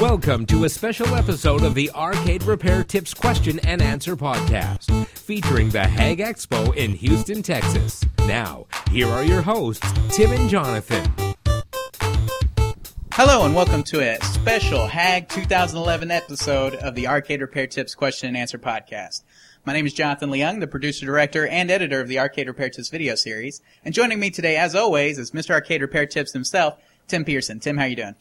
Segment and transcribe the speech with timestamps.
[0.00, 5.70] Welcome to a special episode of the Arcade Repair Tips Question and Answer Podcast, featuring
[5.70, 8.04] the HAAG Expo in Houston, Texas.
[8.20, 11.34] Now, here are your hosts, Tim and Jonathan.
[13.10, 18.28] Hello and welcome to a special HAAG 2011 episode of the Arcade Repair Tips Question
[18.28, 19.24] and Answer Podcast.
[19.64, 22.88] My name is Jonathan Leung, the producer, director, and editor of the Arcade Repair Tips
[22.88, 23.62] video series.
[23.84, 25.50] And joining me today, as always, is Mr.
[25.50, 27.58] Arcade Repair Tips himself, Tim Pearson.
[27.58, 28.14] Tim, how you doing?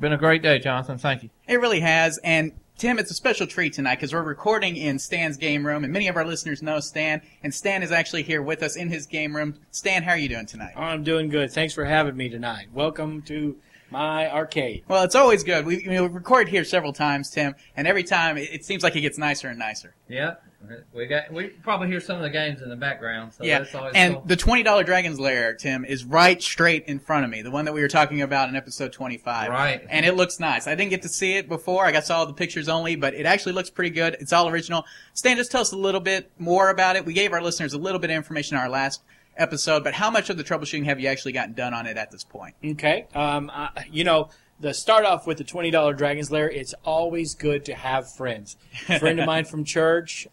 [0.00, 0.98] Been a great day, Jonathan.
[0.98, 1.30] Thank you.
[1.46, 2.18] It really has.
[2.18, 5.92] And Tim, it's a special treat tonight because we're recording in Stan's game room, and
[5.92, 9.06] many of our listeners know Stan, and Stan is actually here with us in his
[9.06, 9.58] game room.
[9.72, 10.74] Stan, how are you doing tonight?
[10.76, 11.50] I'm doing good.
[11.50, 12.68] Thanks for having me tonight.
[12.72, 13.56] Welcome to
[13.90, 14.84] my arcade.
[14.86, 15.66] Well, it's always good.
[15.66, 18.84] We, you know, we've recorded here several times, Tim, and every time it, it seems
[18.84, 19.94] like it gets nicer and nicer.
[20.08, 20.34] Yeah,
[20.92, 21.32] we got.
[21.32, 23.32] We probably hear some of the games in the background.
[23.32, 24.24] So yeah, that's always and cool.
[24.26, 27.42] the twenty dollar Dragon's Lair, Tim, is right straight in front of me.
[27.42, 29.50] The one that we were talking about in episode twenty five.
[29.50, 29.86] Right.
[29.88, 30.66] And it looks nice.
[30.66, 31.86] I didn't get to see it before.
[31.86, 34.16] I got saw the pictures only, but it actually looks pretty good.
[34.20, 34.84] It's all original.
[35.14, 37.04] Stan, just tell us a little bit more about it.
[37.04, 39.02] We gave our listeners a little bit of information in our last
[39.36, 42.10] episode, but how much of the troubleshooting have you actually gotten done on it at
[42.10, 42.54] this point?
[42.64, 43.06] Okay.
[43.14, 46.50] Um, I, you know, the start off with the twenty dollar Dragon's Lair.
[46.50, 48.56] It's always good to have friends.
[48.88, 50.26] A friend of mine from church,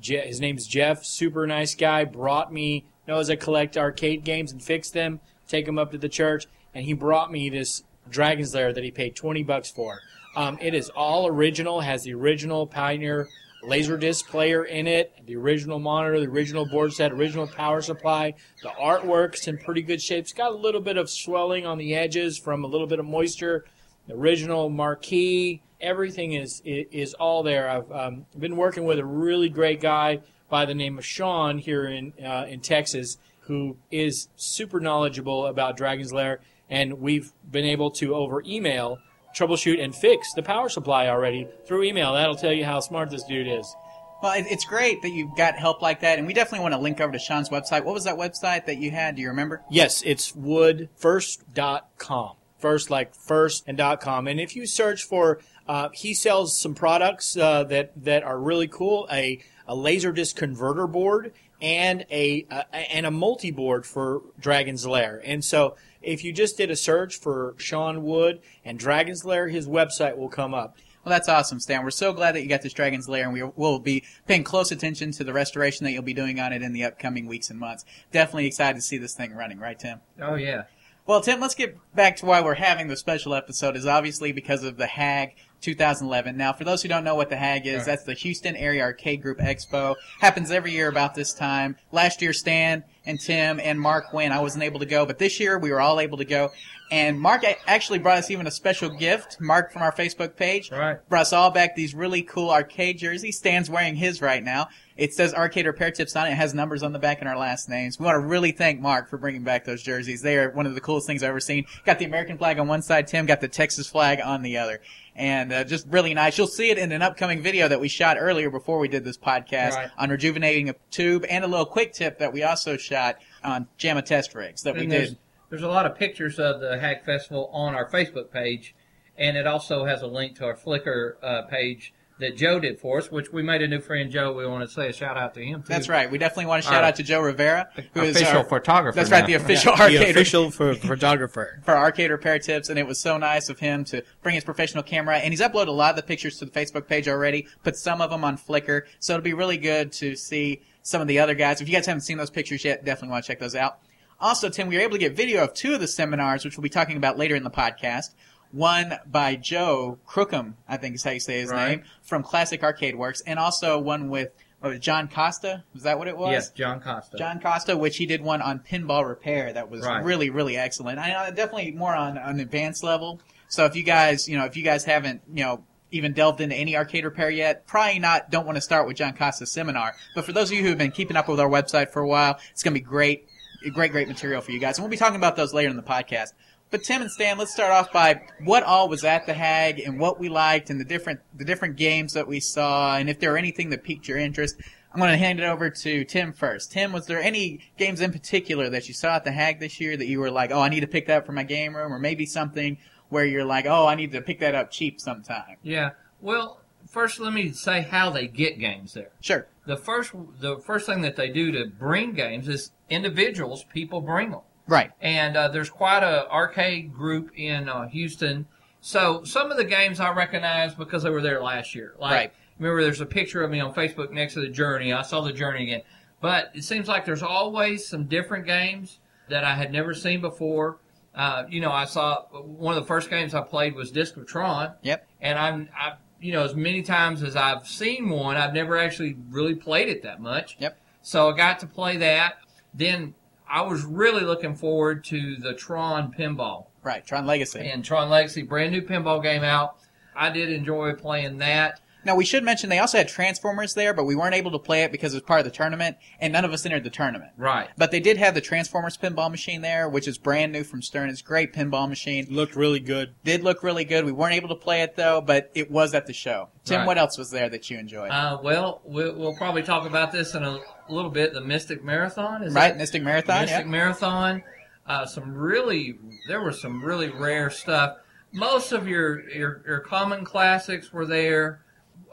[0.00, 1.04] Je- his name's Jeff.
[1.04, 2.04] Super nice guy.
[2.04, 5.20] Brought me knows I collect arcade games and fix them.
[5.48, 8.90] Take them up to the church, and he brought me this Dragon's Lair that he
[8.90, 10.00] paid twenty bucks for.
[10.34, 11.80] Um, it is all original.
[11.80, 13.28] Has the original Pioneer
[13.64, 18.34] Laserdisc player in it, the original monitor, the original board set, original power supply.
[18.62, 20.20] The artwork's in pretty good shape.
[20.20, 23.06] It's got a little bit of swelling on the edges from a little bit of
[23.06, 23.64] moisture.
[24.06, 27.68] The original marquee, everything is is, is all there.
[27.68, 31.86] I've um, been working with a really great guy by the name of Sean here
[31.86, 37.90] in uh, in Texas, who is super knowledgeable about Dragon's Lair, and we've been able
[37.92, 38.98] to over email
[39.34, 42.12] troubleshoot and fix the power supply already through email.
[42.12, 43.74] That'll tell you how smart this dude is.
[44.22, 47.00] Well, it's great that you've got help like that, and we definitely want to link
[47.00, 47.84] over to Sean's website.
[47.84, 49.16] What was that website that you had?
[49.16, 49.62] Do you remember?
[49.68, 52.36] Yes, it's woodfirst.com.
[52.62, 54.28] First, like first and dot com.
[54.28, 58.68] And if you search for, uh, he sells some products uh, that that are really
[58.68, 59.08] cool.
[59.12, 65.20] A a laserdisc converter board and a uh, and a multi board for Dragon's Lair.
[65.24, 69.66] And so, if you just did a search for Sean Wood and Dragon's Lair, his
[69.66, 70.76] website will come up.
[71.04, 71.82] Well, that's awesome, Stan.
[71.82, 74.70] We're so glad that you got this Dragon's Lair, and we will be paying close
[74.70, 77.58] attention to the restoration that you'll be doing on it in the upcoming weeks and
[77.58, 77.84] months.
[78.12, 80.00] Definitely excited to see this thing running, right, Tim?
[80.20, 80.62] oh yeah.
[81.04, 84.62] Well, Tim, let's get back to why we're having the special episode is obviously because
[84.62, 86.36] of the HAAG 2011.
[86.36, 87.86] Now, for those who don't know what the HAAG is, Right.
[87.86, 89.94] that's the Houston Area Arcade Group Expo.
[90.20, 91.76] Happens every year about this time.
[91.90, 94.32] Last year, Stan and Tim and Mark went.
[94.32, 96.50] I wasn't able to go, but this year we were all able to go.
[96.90, 99.38] And Mark actually brought us even a special gift.
[99.40, 100.98] Mark from our Facebook page Right.
[101.08, 103.38] brought us all back these really cool arcade jerseys.
[103.38, 104.68] Stan's wearing his right now.
[104.94, 106.32] It says Arcade Repair Tips on it.
[106.32, 107.98] It has numbers on the back and our last names.
[107.98, 110.20] We want to really thank Mark for bringing back those jerseys.
[110.20, 111.64] They are one of the coolest things I've ever seen.
[111.86, 114.82] Got the American flag on one side, Tim got the Texas flag on the other.
[115.14, 116.38] And uh, just really nice.
[116.38, 119.18] You'll see it in an upcoming video that we shot earlier before we did this
[119.18, 119.90] podcast Right.
[119.98, 124.02] on rejuvenating a tube and a little quick tip that we also shot on JAMMA
[124.06, 125.18] test rigs that we And there's, did.
[125.50, 128.74] there's a lot of pictures of the HAAG Festival on our Facebook page,
[129.18, 132.98] and it also has a link to our Flickr uh, page that Joe did for
[132.98, 134.32] us, which we made a new friend, Joe.
[134.32, 135.68] We want to say a shout out to him too.
[135.68, 136.10] That's right.
[136.10, 138.96] We definitely want to shout Our out to Joe Rivera, who is official our, photographer.
[138.96, 141.60] That's right, the official The arcade official for photographer.
[141.64, 144.82] for arcade repair tips, and it was so nice of him to bring his professional
[144.82, 145.18] camera.
[145.18, 148.00] And he's uploaded a lot of the pictures to the Facebook page already, put some
[148.00, 148.82] of them on Flickr.
[148.98, 151.60] So it'll be really good to see some of the other guys.
[151.60, 153.78] If you guys haven't seen those pictures yet, definitely want to check those out.
[154.22, 156.62] Also, Tim, we were able to get video of two of the seminars, which we'll
[156.62, 158.14] be talking about later in the podcast.
[158.52, 161.68] One by Joe Crookham, I think is how you say his Right.
[161.68, 164.30] name, from Classic Arcade Works, and also one with
[164.60, 165.64] what was it, John Costa.
[165.74, 166.30] Was that what it was?
[166.30, 167.16] Yes, John Costa.
[167.18, 170.04] John Costa, which he did one on pinball repair that was Right.
[170.04, 171.00] really, really excellent.
[171.00, 173.20] I know definitely more on an advanced level.
[173.48, 176.54] So if you guys, you know, if you guys haven't, you know, even delved into
[176.54, 178.30] any arcade repair yet, probably not.
[178.30, 179.94] Don't want to start with John Costa's seminar.
[180.14, 182.06] But for those of you who have been keeping up with our website for a
[182.08, 183.28] while, it's going to be great,
[183.74, 184.78] great, great material for you guys.
[184.78, 186.34] And we'll be talking about those later in the podcast.
[186.72, 190.00] But Tim and Stan, let's start off by what all was at the HAAG and
[190.00, 193.32] what we liked and the different the different games that we saw and if there
[193.32, 194.56] were anything that piqued your interest.
[194.90, 196.72] I'm going to hand it over to Tim first.
[196.72, 199.98] Tim, was there any games in particular that you saw at the HAAG this year
[199.98, 201.92] that you were like, oh, I need to pick that up for my game room,
[201.92, 202.78] or maybe something
[203.10, 205.56] where you're like, oh, I need to pick that up cheap sometime?
[205.62, 205.90] Yeah.
[206.22, 209.10] Well, first let me say how they get games there.
[209.20, 209.46] Sure.
[209.66, 214.30] The first the first thing that they do to bring games is individuals, people bring
[214.30, 214.40] them.
[214.72, 214.90] Right.
[215.02, 218.46] And uh, there's quite a arcade group in uh, Houston,
[218.80, 221.94] So some of the games I recognize because they were there last year.
[221.98, 222.32] Like, Right.
[222.58, 224.92] remember, there's a picture of me on Facebook next to the Journey.
[224.94, 225.82] I saw the Journey again.
[226.22, 228.98] But it seems like there's always some different games
[229.28, 230.78] that I had never seen before.
[231.14, 234.26] Uh, you know, I saw one of the first games I played was Disc of
[234.26, 235.06] Tron, Yep.
[235.20, 239.16] and I'm, I, you know, as many times as I've seen one, I've never actually
[239.28, 240.56] really played it that much.
[240.60, 240.78] Yep.
[241.02, 242.38] So I got to play that.
[242.72, 243.14] Then
[243.52, 247.06] I was really looking forward to the Tron pinball Right.
[247.06, 247.60] Tron Legacy.
[247.60, 249.76] and Tron Legacy, brand new pinball game out.
[250.16, 251.80] I did enjoy playing that.
[252.04, 254.82] Now we should mention they also had Transformers there, but we weren't able to play
[254.82, 257.30] it because it was part of the tournament, and none of us entered the tournament.
[257.36, 257.68] Right.
[257.78, 261.10] But they did have the Transformers pinball machine there, which is brand new from Stern.
[261.10, 262.26] It's a great pinball machine.
[262.28, 263.14] Looked really good.
[263.22, 264.04] Did look really good.
[264.04, 266.48] We weren't able to play it though, but it was at the show.
[266.64, 266.86] Tim, Right.
[266.88, 268.10] what else was there that you enjoyed?
[268.10, 270.58] Uh, well, we'll, we'll probably talk about this in a
[270.88, 271.32] little bit.
[271.34, 272.78] The Mystic Marathon is right, it?
[272.78, 273.42] Mystic Marathon.
[273.42, 273.70] Mystic Yeah.
[273.70, 274.42] Marathon.
[274.86, 275.98] Uh, some really,
[276.28, 277.98] there was some really rare stuff.
[278.32, 281.60] Most of your, your your common classics were there.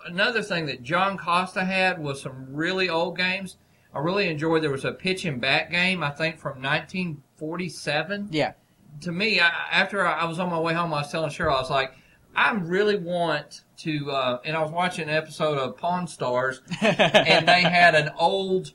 [0.06, 3.58] Another thing that John Costa had was some really old games.
[3.94, 4.62] I really enjoyed.
[4.62, 8.30] There was a pitch and bat game, I think, from 1947.
[8.32, 8.54] Yeah.
[9.02, 11.62] to me, I, after I was on my way home, I was telling Cheryl, I
[11.62, 11.94] was like,
[12.40, 17.46] I really want to, uh, and I was watching an episode of Pawn Stars, and
[17.46, 18.72] they had an old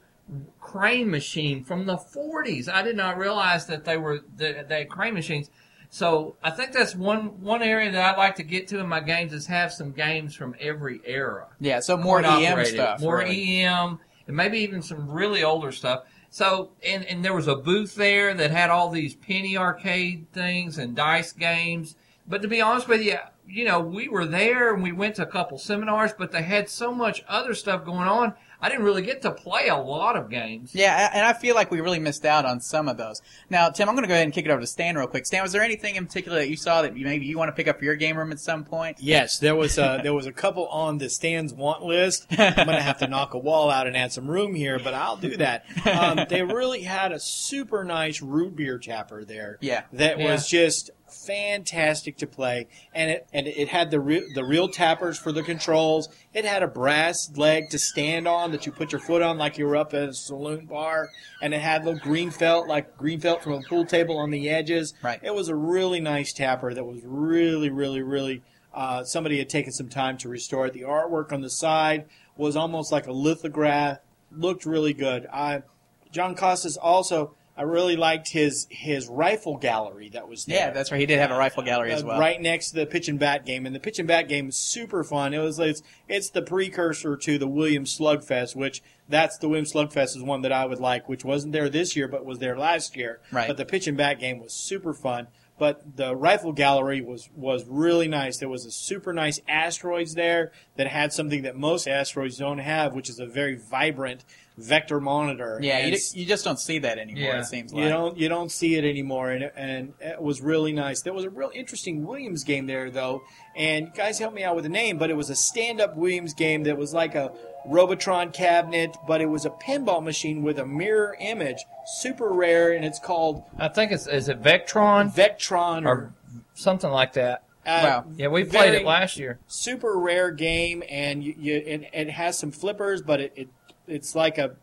[0.60, 2.68] crane machine from the 40s.
[2.68, 5.48] I did not realize that they were that they had crane machines.
[5.88, 9.00] So I think that's one one area that I'd like to get to in my
[9.00, 11.80] games is have some games from every era Yeah.
[11.80, 13.00] So more EM operated, stuff.
[13.00, 13.62] more really.
[13.62, 16.04] EM, and maybe even some really older stuff.
[16.28, 20.76] So, and and there was a booth there that had all these penny arcade things
[20.76, 21.96] and dice games.
[22.26, 25.22] But to be honest with you, you know, we were there and we went to
[25.22, 28.34] a couple seminars, but they had so much other stuff going on.
[28.60, 30.74] I didn't really get to play a lot of games.
[30.74, 33.20] Yeah, and I feel like we really missed out on some of those.
[33.50, 35.26] Now, Tim, I'm going to go ahead and kick it over to Stan real quick.
[35.26, 37.68] Stan, was there anything in particular that you saw that maybe you want to pick
[37.68, 38.96] up for your game room at some point?
[39.00, 42.24] Yes, there was a there was a couple on the Stan's want list.
[42.30, 45.18] I'm gonna have to knock a wall out and add some room here, but I'll
[45.18, 45.66] do that.
[45.84, 49.58] Um, they really had a super nice root beer tapper there.
[49.60, 49.82] Yeah.
[49.92, 50.32] that Yeah.
[50.32, 55.18] was just fantastic to play, and it and it had the re- the real tappers
[55.18, 56.08] for the controls.
[56.32, 59.58] It had a brass leg to stand on that you put your foot on like
[59.58, 61.08] you were up at a saloon bar,
[61.40, 64.48] and it had little green felt like green felt from a pool table on the
[64.48, 64.94] edges.
[65.02, 65.20] Right.
[65.22, 68.42] It was a really nice tapper that was really, really, really.
[68.72, 70.72] Uh, somebody had taken some time to restore it.
[70.72, 72.06] The artwork on the side
[72.36, 73.98] was almost like a lithograph.
[74.32, 75.26] Looked really good.
[75.32, 75.62] I,
[76.10, 77.34] John Costas also.
[77.56, 80.56] I really liked his his rifle gallery that was there.
[80.56, 81.00] Yeah, that's right.
[81.00, 82.18] He did have a rifle gallery as Uh, well.
[82.20, 84.56] Right next to the pitch and bat game, and the pitch and bat game is
[84.56, 85.32] super fun.
[85.34, 90.16] It was it's, it's the precursor to the Williams Slugfest, which that's the Williams Slugfest
[90.16, 92.96] is one that I would like, which wasn't there this year, but was there last
[92.96, 93.20] year.
[93.30, 93.46] Right.
[93.46, 95.28] But the pitch and bat game was super fun.
[95.56, 98.38] But the rifle gallery was was really nice.
[98.38, 102.92] There was a super nice asteroids there that had something that most asteroids don't have,
[102.92, 104.24] which is a very vibrant
[104.56, 105.58] vector monitor.
[105.62, 107.22] Yeah, you, s- you just don't see that anymore.
[107.22, 107.40] Yeah.
[107.40, 110.72] It seems like you don't you don't see it anymore, and and it was really
[110.72, 111.02] nice.
[111.02, 113.22] There was a real interesting Williams game there though,
[113.56, 116.34] and you guys help me out with the name, but it was a stand-up Williams
[116.34, 117.32] game that was like a
[117.66, 122.84] Robotron cabinet, but it was a pinball machine with a mirror image, super rare, and
[122.84, 126.14] it's called I think it's is it Vectron Vectron or, or
[126.54, 127.42] something like that.
[127.66, 128.04] uh, Wow.
[128.16, 129.38] Yeah, we played it last year.
[129.48, 133.48] Super rare game, and you, you it, it has some flippers, but it, it
[133.86, 134.56] it's like a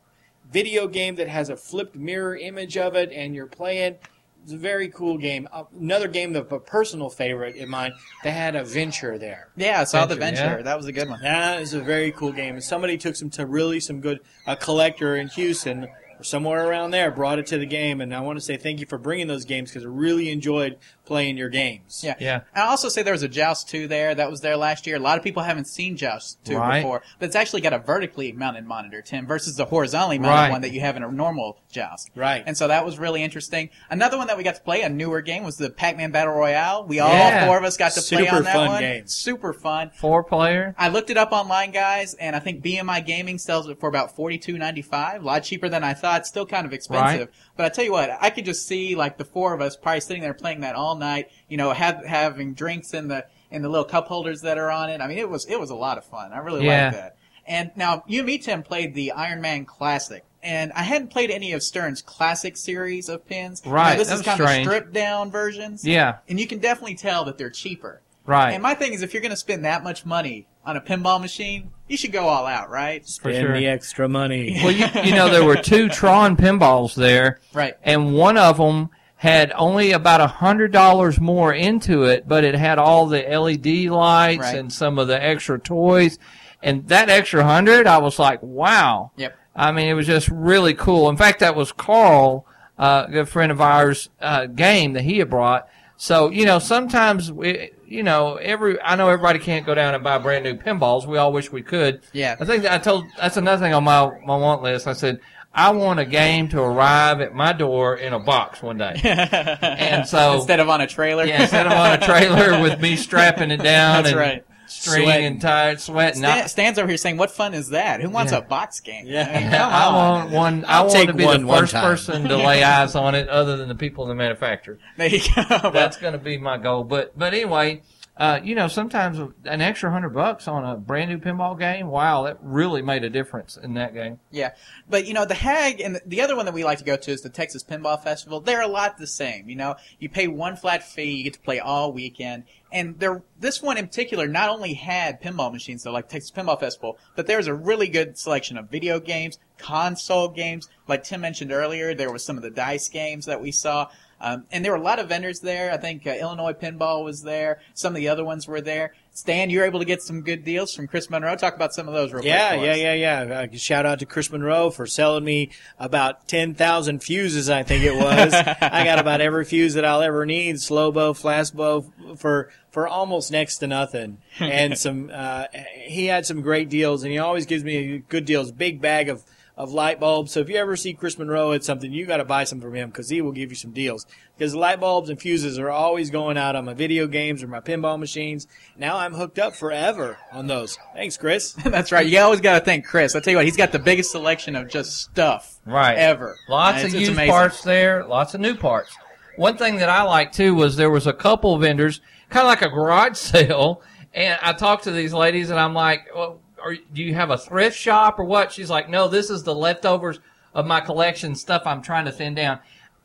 [0.51, 3.95] video game that has a flipped mirror image of it, and you're playing.
[4.43, 5.47] It's a very cool game.
[5.51, 7.93] Uh, another game of a personal favorite in mine.
[8.23, 9.49] They had a venture there.
[9.55, 10.57] Yeah, I saw the Venture, Venture.
[10.57, 10.63] yeah.
[10.63, 11.21] That was a good one.
[11.21, 12.55] That is a very cool game.
[12.55, 15.87] And somebody took some to really some good a collector in Houston
[16.21, 17.99] or somewhere around there brought it to the game.
[18.01, 20.77] And I want to say thank you for bringing those games because I really enjoyed
[21.05, 22.01] playing your games.
[22.03, 22.15] Yeah.
[22.19, 22.41] Yeah.
[22.55, 24.13] I also say there was a Joust 2 there.
[24.15, 24.95] That was there last year.
[24.95, 26.81] A lot of people haven't seen Joust 2 Right.
[26.81, 30.51] before, but it's actually got a vertically mounted monitor, Tim, versus the horizontally mounted Right.
[30.51, 32.11] one that you have in a normal Joust.
[32.15, 32.43] Right.
[32.45, 33.69] And so that was really interesting.
[33.89, 36.85] Another one that we got to play, a newer game, was the Pac-Man Battle Royale.
[36.85, 37.45] We all Yeah.
[37.47, 38.81] four of us got to play on that fun one.
[38.81, 39.07] game.
[39.07, 39.91] Super fun.
[39.95, 40.75] Four player.
[40.77, 44.15] I looked it up online, guys, and I think BMI Gaming sells it for about
[44.15, 45.23] forty two ninety five.
[45.23, 46.10] A lot cheaper than I thought.
[46.17, 47.29] It's still kind of expensive.
[47.55, 50.01] But I tell you what, I could just see like the four of us probably
[50.01, 51.29] sitting there playing that all night.
[51.47, 54.89] You know, have, having drinks in the in the little cup holders that are on
[54.89, 55.01] it.
[55.01, 56.31] I mean, it was it was a lot of fun.
[56.33, 56.85] I really Yeah.
[56.85, 57.15] liked that.
[57.47, 60.23] And now you and me, Tim, played the Iron Man Classic.
[60.43, 63.61] And I hadn't played any of Stern's classic series of pins.
[63.63, 64.65] Right, Now, this is kind strange.
[64.65, 65.85] of stripped down versions.
[65.85, 66.17] Yeah.
[66.27, 68.01] And you can definitely tell that they're cheaper.
[68.25, 68.51] Right.
[68.51, 71.19] And my thing is, if you're going to spend that much money on a pinball
[71.19, 73.03] machine, you should go all out, right?
[73.05, 73.55] For sure.
[73.55, 74.59] extra money.
[74.63, 77.73] Well, you, you know, there were two Tron pinballs there, Right.
[77.83, 82.55] and one of them had only about a hundred dollars more into it, but it
[82.55, 84.55] had all the LED lights Right.
[84.57, 86.17] and some of the extra toys.
[86.63, 89.11] And that extra hundred, I was like, wow.
[89.17, 89.35] Yep.
[89.55, 91.09] I mean, it was just really cool.
[91.09, 92.45] In fact, that was Carl,
[92.79, 95.67] uh, a good friend of ours, uh, game that he had brought.
[95.97, 100.03] So, you know, sometimes we, you know, every, I know everybody can't go down and
[100.03, 101.05] buy brand new pinballs.
[101.05, 102.01] We all wish we could.
[102.13, 102.37] Yeah.
[102.39, 104.87] I think I told, that's another thing on my, my want list.
[104.87, 105.19] I said,
[105.53, 108.99] I want a game to arrive at my door in a box one day.
[109.03, 111.25] and so, Instead of on a trailer.
[111.25, 114.45] yeah, instead of on a trailer with me strapping it down That's and right.
[114.81, 115.25] String Sweating.
[115.27, 116.19] and tired, sweating.
[116.23, 118.01] Stan, I- Stan's over here saying, "What fun is that?
[118.01, 118.39] Who wants Yeah.
[118.39, 119.05] a box game?
[119.05, 119.29] Yeah.
[119.31, 119.93] I mean, I on.
[119.93, 120.65] want one.
[120.65, 123.13] I I'll want take to be one the one first person to lay eyes on
[123.13, 124.79] it, other than the people in the manufacturer.
[124.97, 125.69] There you go.
[125.73, 126.83] That's going to be my goal.
[126.83, 127.83] But but anyway,
[128.17, 132.23] uh, you know, sometimes an extra hundred bucks on a brand new pinball game, wow,
[132.23, 134.19] that really made a difference in that game.
[134.31, 134.51] Yeah,
[134.89, 136.97] but you know the HAAG and the, the other one that we like to go
[136.97, 138.39] to is the Texas Pinball Festival.
[138.41, 139.47] They're a lot the same.
[139.49, 143.21] You know, you pay one flat fee, you get to play all weekend, and there
[143.39, 147.27] this one in particular not only had pinball machines, though, like Texas Pinball Festival, but
[147.27, 150.67] there was a really good selection of video games, console games.
[150.87, 153.87] Like Tim mentioned earlier, there was some of the dice games that we saw.
[154.23, 155.71] Um, and there were a lot of vendors there.
[155.71, 157.59] I think uh, Illinois Pinball was there.
[157.73, 158.93] Some of the other ones were there.
[159.13, 161.35] Stan, you were able to get some good deals from Chris Monroe.
[161.35, 162.59] Talk about some of those real Yeah, quick.
[162.59, 163.39] for yeah, yeah, yeah.
[163.51, 165.49] Uh, shout out to Chris Monroe for selling me
[165.79, 168.31] about 10,000 fuses, I think it was.
[168.61, 172.87] I got about every fuse that I'll ever need, slow blow, flash bow, for, for
[172.87, 174.17] almost next to nothing.
[174.39, 175.45] And some, uh,
[175.77, 179.23] he had some great deals and he always gives me good deals, big bag of,
[179.57, 180.31] of light bulbs.
[180.31, 182.73] So if you ever see Chris Monroe at something, you got to buy some from
[182.73, 184.07] him because he will give you some deals.
[184.37, 187.59] Because light bulbs and fuses are always going out on my video games or my
[187.59, 188.47] pinball machines.
[188.77, 190.79] Now I'm hooked up forever on those.
[190.95, 191.51] Thanks, Chris.
[191.65, 192.07] That's right.
[192.07, 193.15] You always got to thank Chris.
[193.15, 195.97] I tell you what, he's got the biggest selection of just stuff Right.
[195.97, 196.37] ever.
[196.49, 197.31] Lots And of it's- it's used amazing.
[197.31, 198.95] parts there, lots of new parts.
[199.35, 202.01] One thing that I liked too was there was a couple vendors,
[202.31, 203.81] kind of like a garage sale,
[204.13, 207.37] and I talked to these ladies and I'm like, well, are, do you have a
[207.37, 208.51] thrift shop or what?
[208.51, 210.19] She's like, no, this is the leftovers
[210.53, 212.59] of my collection stuff I'm trying to thin down.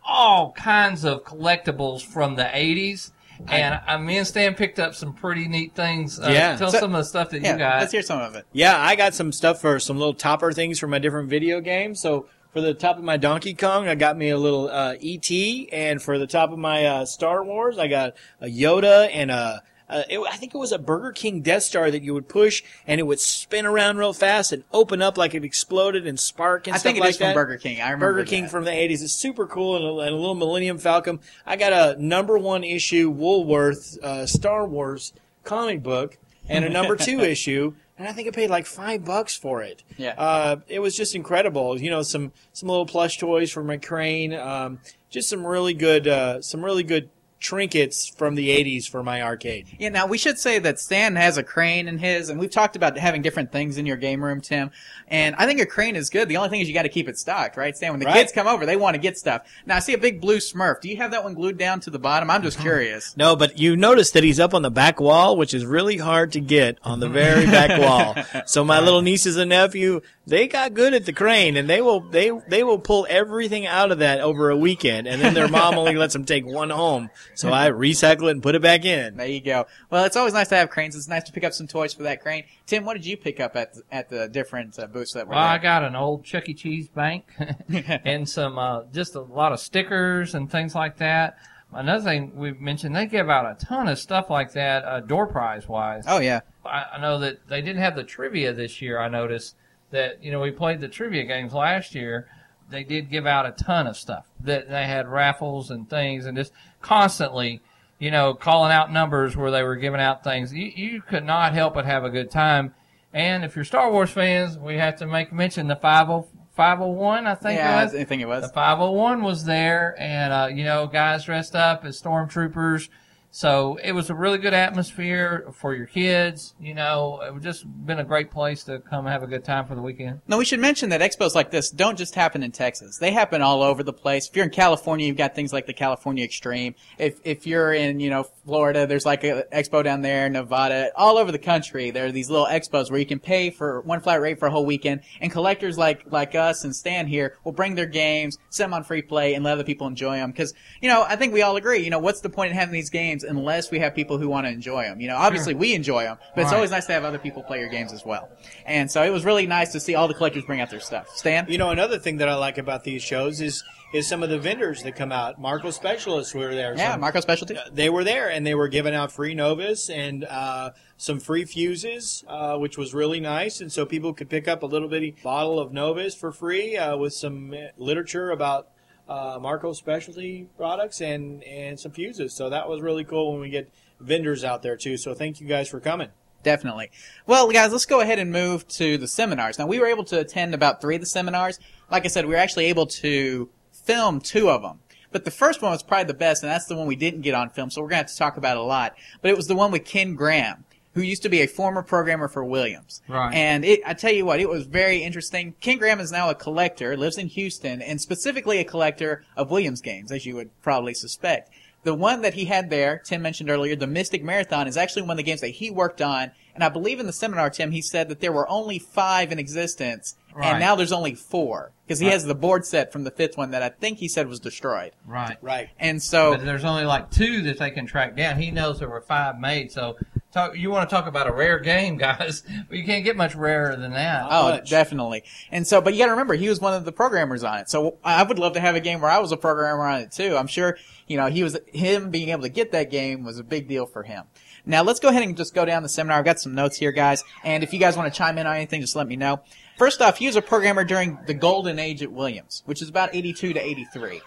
[0.04, 3.12] All kinds of collectibles from the 80s.
[3.49, 6.18] And uh, me and Stan picked up some pretty neat things.
[6.18, 6.56] Uh, Yeah.
[6.56, 7.80] Tell So- some of the stuff that Yeah, you got.
[7.80, 8.47] let's hear some of it.
[8.52, 12.00] Yeah, I got some stuff for some little topper things for my different video games.
[12.00, 15.30] So for the top of my Donkey Kong, I got me a little uh, ET,
[15.75, 19.62] and for the top of my uh, Star Wars, I got a Yoda and a.
[19.90, 22.64] Uh, it, I think it was a Burger King Death Star that you would push
[22.88, 26.66] and it would spin around real fast and open up like it exploded and spark
[26.66, 27.34] and I stuff think it like is from.
[27.34, 27.80] Burger King.
[27.80, 30.34] I remember Burger King from the 80s is super cool and a, and a little
[30.34, 31.20] Millennium Falcon.
[31.44, 35.12] I got a number one issue Woolworth uh, Star Wars
[35.44, 39.36] comic book and a number two issue, and I think I paid like five bucks
[39.36, 39.82] for it.
[39.96, 40.14] Yeah.
[40.16, 41.80] Uh, it was just incredible.
[41.80, 46.06] You know, some some little plush toys for my crane, um, just some really good
[46.06, 49.66] uh, some really good trinkets from the 80s for my arcade.
[49.78, 52.76] Yeah, now we should say that Stan has a crane in his, and we've talked
[52.76, 54.70] about having different things in your game room, Tim.
[55.08, 56.28] And I think a crane is good.
[56.28, 57.92] The only thing is you got to keep it stocked, right, Stan?
[57.92, 58.14] When the Right.
[58.16, 59.42] kids come over, they want to get stuff.
[59.66, 60.80] Now I see a big blue Smurf.
[60.80, 62.30] Do you have that one glued down to the bottom?
[62.30, 63.16] I'm just curious.
[63.16, 66.32] No, but you notice that he's up on the back wall, which is really hard
[66.32, 67.78] to get on the very back
[68.34, 68.42] wall.
[68.46, 72.00] So my little nieces and nephew, they got good at the crane, and they will
[72.00, 75.78] they they will pull everything out of that over a weekend, and then their mom
[75.78, 77.10] only lets them take one home.
[77.36, 79.16] So I recycle it and put it back in.
[79.16, 79.66] There you go.
[79.90, 80.96] Well, it's always nice to have cranes.
[80.96, 82.44] It's nice to pick up some toys for that crane.
[82.66, 85.34] Tim, what did you pick up at the, at the different uh, booths that were
[85.34, 86.54] Well, I got an old Chuck E.
[86.54, 87.26] Cheese bank
[88.04, 91.36] and some uh, just a lot of stickers and things like that.
[91.72, 95.26] Another thing we mentioned, they give out a ton of stuff like that, uh, door
[95.26, 96.04] prize wise.
[96.06, 96.40] oh yeah.
[96.64, 98.98] I, I know that they didn't have the trivia this year.
[98.98, 99.56] I noticed
[99.90, 102.28] that you know we played the trivia games last year.
[102.68, 104.26] They did give out a ton of stuff.
[104.40, 106.52] That they had raffles and things, and just
[106.86, 107.60] constantly,
[107.98, 110.54] you know, calling out numbers where they were giving out things.
[110.54, 112.74] You, you could not help but have a good time.
[113.12, 117.34] And if you're Star Wars fans, we have to make mention the 50, 501, I
[117.34, 117.94] think Yeah, it was.
[117.94, 118.42] I think it was.
[118.42, 122.88] The 501 was there, and uh, you know, guys dressed up as stormtroopers.
[123.36, 126.54] So it was a really good atmosphere for your kids.
[126.58, 129.66] You know, it was just been a great place to come have a good time
[129.66, 130.22] for the weekend.
[130.26, 132.96] Now we should mention that expos like this don't just happen in Texas.
[132.96, 134.26] They happen all over the place.
[134.26, 136.76] If you're in California, you've got things like the California Extreme.
[136.96, 141.18] If if you're in, you know, Florida, there's like an expo down there, Nevada, all
[141.18, 141.90] over the country.
[141.90, 144.50] There are these little expos where you can pay for one flat rate for a
[144.50, 148.64] whole weekend, and collectors like like us and Stan here will bring their games, set
[148.64, 150.30] them on free play, and let other people enjoy them.
[150.30, 151.84] Because you know, I think we all agree.
[151.84, 154.47] You know, what's the point in having these games unless we have people who want
[154.47, 155.00] to enjoy them.
[155.00, 156.56] You know, obviously we enjoy them, but it's Right.
[156.56, 158.28] always nice to have other people play your games as well.
[158.64, 161.09] And so it was really nice to see all the collectors bring out their stuff.
[161.14, 161.47] Stan?
[161.49, 163.62] You know, another thing that I like about these shows is
[163.95, 165.40] is some of the vendors that come out.
[165.40, 166.75] Marco Specialists were there.
[166.76, 167.56] Yeah, Some- Marco Specialty.
[167.73, 172.25] they were there and they were giving out free Novus and uh, some free fuses,
[172.26, 173.61] uh, which was really nice.
[173.61, 176.97] And so people could pick up a little bitty bottle of Novus for free uh,
[176.97, 178.68] with some uh, literature about
[179.08, 182.34] uh, Marco specialty products and, and some fuses.
[182.34, 183.70] So that was really cool when we get
[184.00, 184.96] vendors out there too.
[184.96, 186.08] So thank you guys for coming.
[186.42, 186.90] Definitely.
[187.26, 189.58] Well, guys, let's go ahead and move to the seminars.
[189.58, 191.58] Now, we were able to attend about three of the seminars.
[191.90, 194.78] Like I said, we were actually able to film two of them.
[195.10, 197.34] But the first one was probably the best, and that's the one we didn't get
[197.34, 198.94] on film, so we're going to have to talk about a lot.
[199.22, 200.65] But it was the one with Ken Graham,
[200.96, 203.02] who used to be a former programmer for Williams.
[203.06, 203.34] Right.
[203.34, 205.54] And it, I tell you what, it was very interesting.
[205.60, 209.82] Ken Graham is now a collector, lives in Houston, and specifically a collector of Williams
[209.82, 211.50] games, as you would probably suspect.
[211.82, 215.12] The one that he had there, Tim mentioned earlier, the Mystic Marathon, is actually one
[215.12, 216.30] of the games that he worked on.
[216.54, 219.38] And I believe in the seminar, Tim, he said that there were only five in
[219.38, 220.50] existence, Right.
[220.50, 221.72] and now there's only four.
[221.86, 222.12] Because he Right.
[222.14, 224.90] has the board set from the fifth one that I think he said was destroyed.
[225.06, 225.36] Right.
[225.40, 225.68] Right.
[225.78, 228.40] And so, But there's only like two that they can track down.
[228.40, 229.70] He knows there were five made.
[229.70, 229.96] So
[230.32, 232.42] talk, you want to talk about a rare game, guys?
[232.68, 234.26] Well, you can't get much rarer than that.
[234.28, 234.68] Oh, much.
[234.68, 235.22] definitely.
[235.52, 237.70] And so, but you got to remember, he was one of the programmers on it.
[237.70, 240.10] So I would love to have a game where I was a programmer on it
[240.10, 240.36] too.
[240.36, 240.76] I'm sure,
[241.06, 243.86] you know, he was him being able to get that game was a big deal
[243.86, 244.24] for him.
[244.68, 246.18] Now let's go ahead and just go down the seminar.
[246.18, 247.22] I've got some notes here, guys.
[247.44, 249.40] And if you guys want to chime in on anything, just let me know.
[249.76, 253.14] First off, he was a programmer during the golden age at Williams, which is about
[253.14, 254.23] 82 to 83.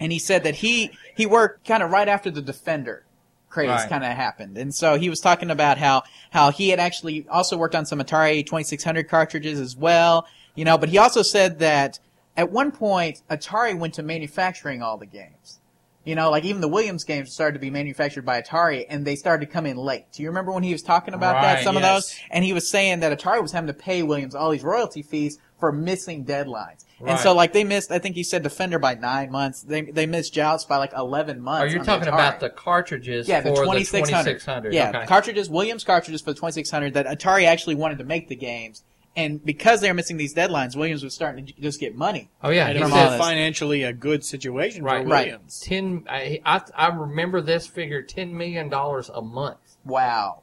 [0.00, 3.04] And he said that he, he worked kind of right after the Defender
[3.48, 3.88] craze Right.
[3.88, 4.58] kind of happened.
[4.58, 6.02] And so he was talking about how,
[6.32, 10.26] how he had actually also worked on some Atari 2600 cartridges as well,
[10.56, 12.00] you know, but he also said that
[12.36, 15.60] at one point Atari went to manufacturing all the games.
[16.04, 19.16] You know, like even the Williams games started to be manufactured by Atari and they
[19.16, 20.04] started to come in late.
[20.12, 22.14] Do you remember when he was talking about that, Right, some of those?
[22.30, 25.38] And he was saying that Atari was having to pay Williams all these royalty fees
[25.58, 26.84] for missing deadlines.
[27.06, 29.62] And so like they missed, I think he said Defender by nine months.
[29.62, 31.62] They, they missed Joust by like 11 months.
[31.64, 32.14] Are you Oh, talking Atari.
[32.14, 34.06] about the cartridges Yeah, the for 2600.
[34.06, 34.72] the 2600?
[34.74, 35.06] Yeah, okay.
[35.06, 38.84] cartridges, Williams cartridges for the 2600 that Atari actually wanted to make the games.
[39.16, 42.30] And because they were missing these deadlines, Williams was starting to just get money.
[42.42, 45.04] oh yeah, And he it was From said financially a good situation Right.
[45.04, 45.26] for Right.
[45.28, 45.60] Williams.
[45.60, 46.04] ten.
[46.08, 49.76] I, I I remember this figure: ten million dollars a month.
[49.84, 50.42] Wow.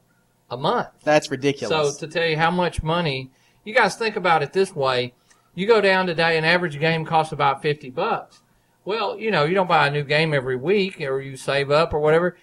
[0.49, 0.89] A month.
[1.03, 1.97] That's ridiculous.
[1.99, 3.29] So to tell you how much money,
[3.65, 5.13] you guys think about it this way:
[5.53, 8.41] you go down today, an average game costs about fifty bucks.
[8.85, 11.93] Well, you know, you don't buy a new game every week, or you save up
[11.93, 12.37] or whatever.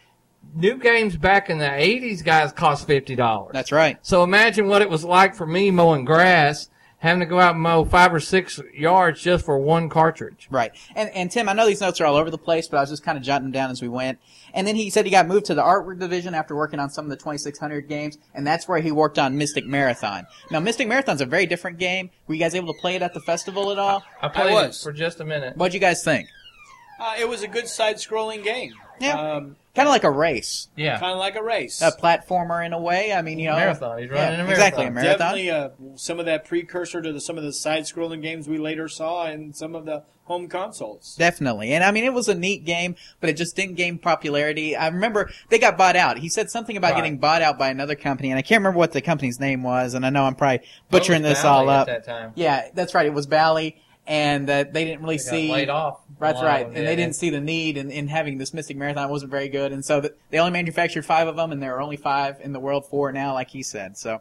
[0.55, 3.51] New games back in the '80s, guys, cost fifty dollars.
[3.53, 3.99] That's right.
[4.03, 7.63] So imagine what it was like for me mowing grass, having to go out and
[7.63, 10.49] mow five or six yards just for one cartridge.
[10.51, 10.73] Right.
[10.97, 12.91] And and Tim, I know these notes are all over the place, but I was
[12.91, 14.19] just kind of jotting them down as we went.
[14.55, 17.05] And then he said he got moved to the artwork division after working on some
[17.05, 20.27] of the 2600 games, and that's where he worked on Mystic Marathon.
[20.51, 22.11] Now, Mystic Marathon's a very different game.
[22.27, 24.03] Were you guys able to play it at the festival at all?
[24.23, 24.81] I played was.
[24.81, 25.57] it for just a minute.
[25.57, 26.29] What'd you guys think?
[26.99, 28.73] Uh, it was a good side-scrolling game.
[29.01, 29.21] Yeah.
[29.21, 30.99] Um, Kind of like a race, Yeah.
[30.99, 31.81] kind of like a race.
[31.83, 33.13] a platformer in a way.
[33.13, 33.99] I mean, you know, Marathon.
[33.99, 34.51] He's running yeah, a marathon.
[34.53, 35.19] exactly a marathon.
[35.19, 38.89] Definitely uh, some of that precursor to the, some of the side-scrolling games we later
[38.89, 41.15] saw in some of the home consoles.
[41.19, 41.73] Definitely.
[41.73, 44.77] And I mean, it was a neat game, but it just didn't gain popularity.
[44.77, 46.19] I remember they got bought out.
[46.19, 46.97] He said something about Right.
[46.99, 49.95] getting bought out by another company, and I can't remember what the company's name was,
[49.95, 50.61] and I know I'm probably
[50.91, 51.89] butchering Well, it was this all up.
[51.89, 52.33] At that time.
[52.35, 53.07] Yeah, that's right.
[53.07, 53.77] It was Bally,
[54.09, 55.53] and that they didn't really They see.
[55.53, 56.01] laid off.
[56.19, 56.97] That's right, and they did.
[56.97, 59.09] didn't see the need in, in having this Mystic Marathon.
[59.09, 61.81] Wasn't very good, and so th they only manufactured five of them, and there are
[61.81, 63.97] only five in the world, four now, like he said.
[63.97, 64.21] So.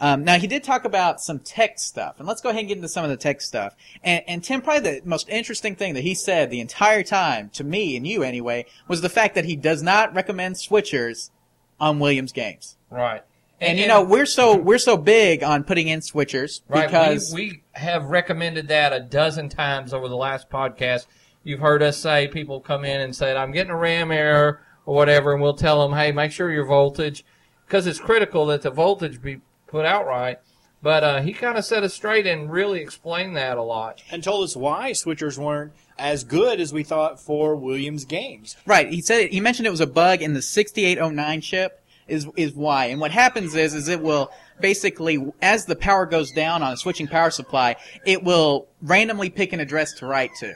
[0.00, 2.76] Um, now he did talk about some tech stuff, and let's go ahead and get
[2.76, 3.76] into some of the tech stuff.
[4.02, 7.62] And, and Tim, probably the most interesting thing that he said the entire time to
[7.62, 11.30] me and you anyway was the fact that he does not recommend switchers
[11.78, 12.76] on Williams games.
[12.90, 13.22] Right.
[13.62, 17.40] And, you know we're so we're so big on putting in switchers Right, because we,
[17.40, 21.06] we have recommended that a dozen times over the last podcast.
[21.44, 24.94] You've heard us say people come in and said "I'm getting a RAM error or
[24.94, 27.24] whatever," and we'll tell them, "Hey, make sure your voltage,
[27.66, 30.38] because it's critical that the voltage be put out right."
[30.82, 34.02] But uh, he kind of set us straight and really explained that a lot.
[34.10, 38.56] And told us why switchers weren't as good as we thought for Williams games.
[38.66, 38.88] Right.
[38.90, 42.86] He said he mentioned it was a bug in the 6809 chip is is why.
[42.86, 46.76] And what happens is is it will basically as the power goes down on a
[46.76, 50.54] switching power supply, it will randomly pick an address to write to.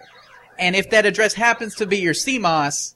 [0.59, 2.95] And if that address happens to be your CMOS,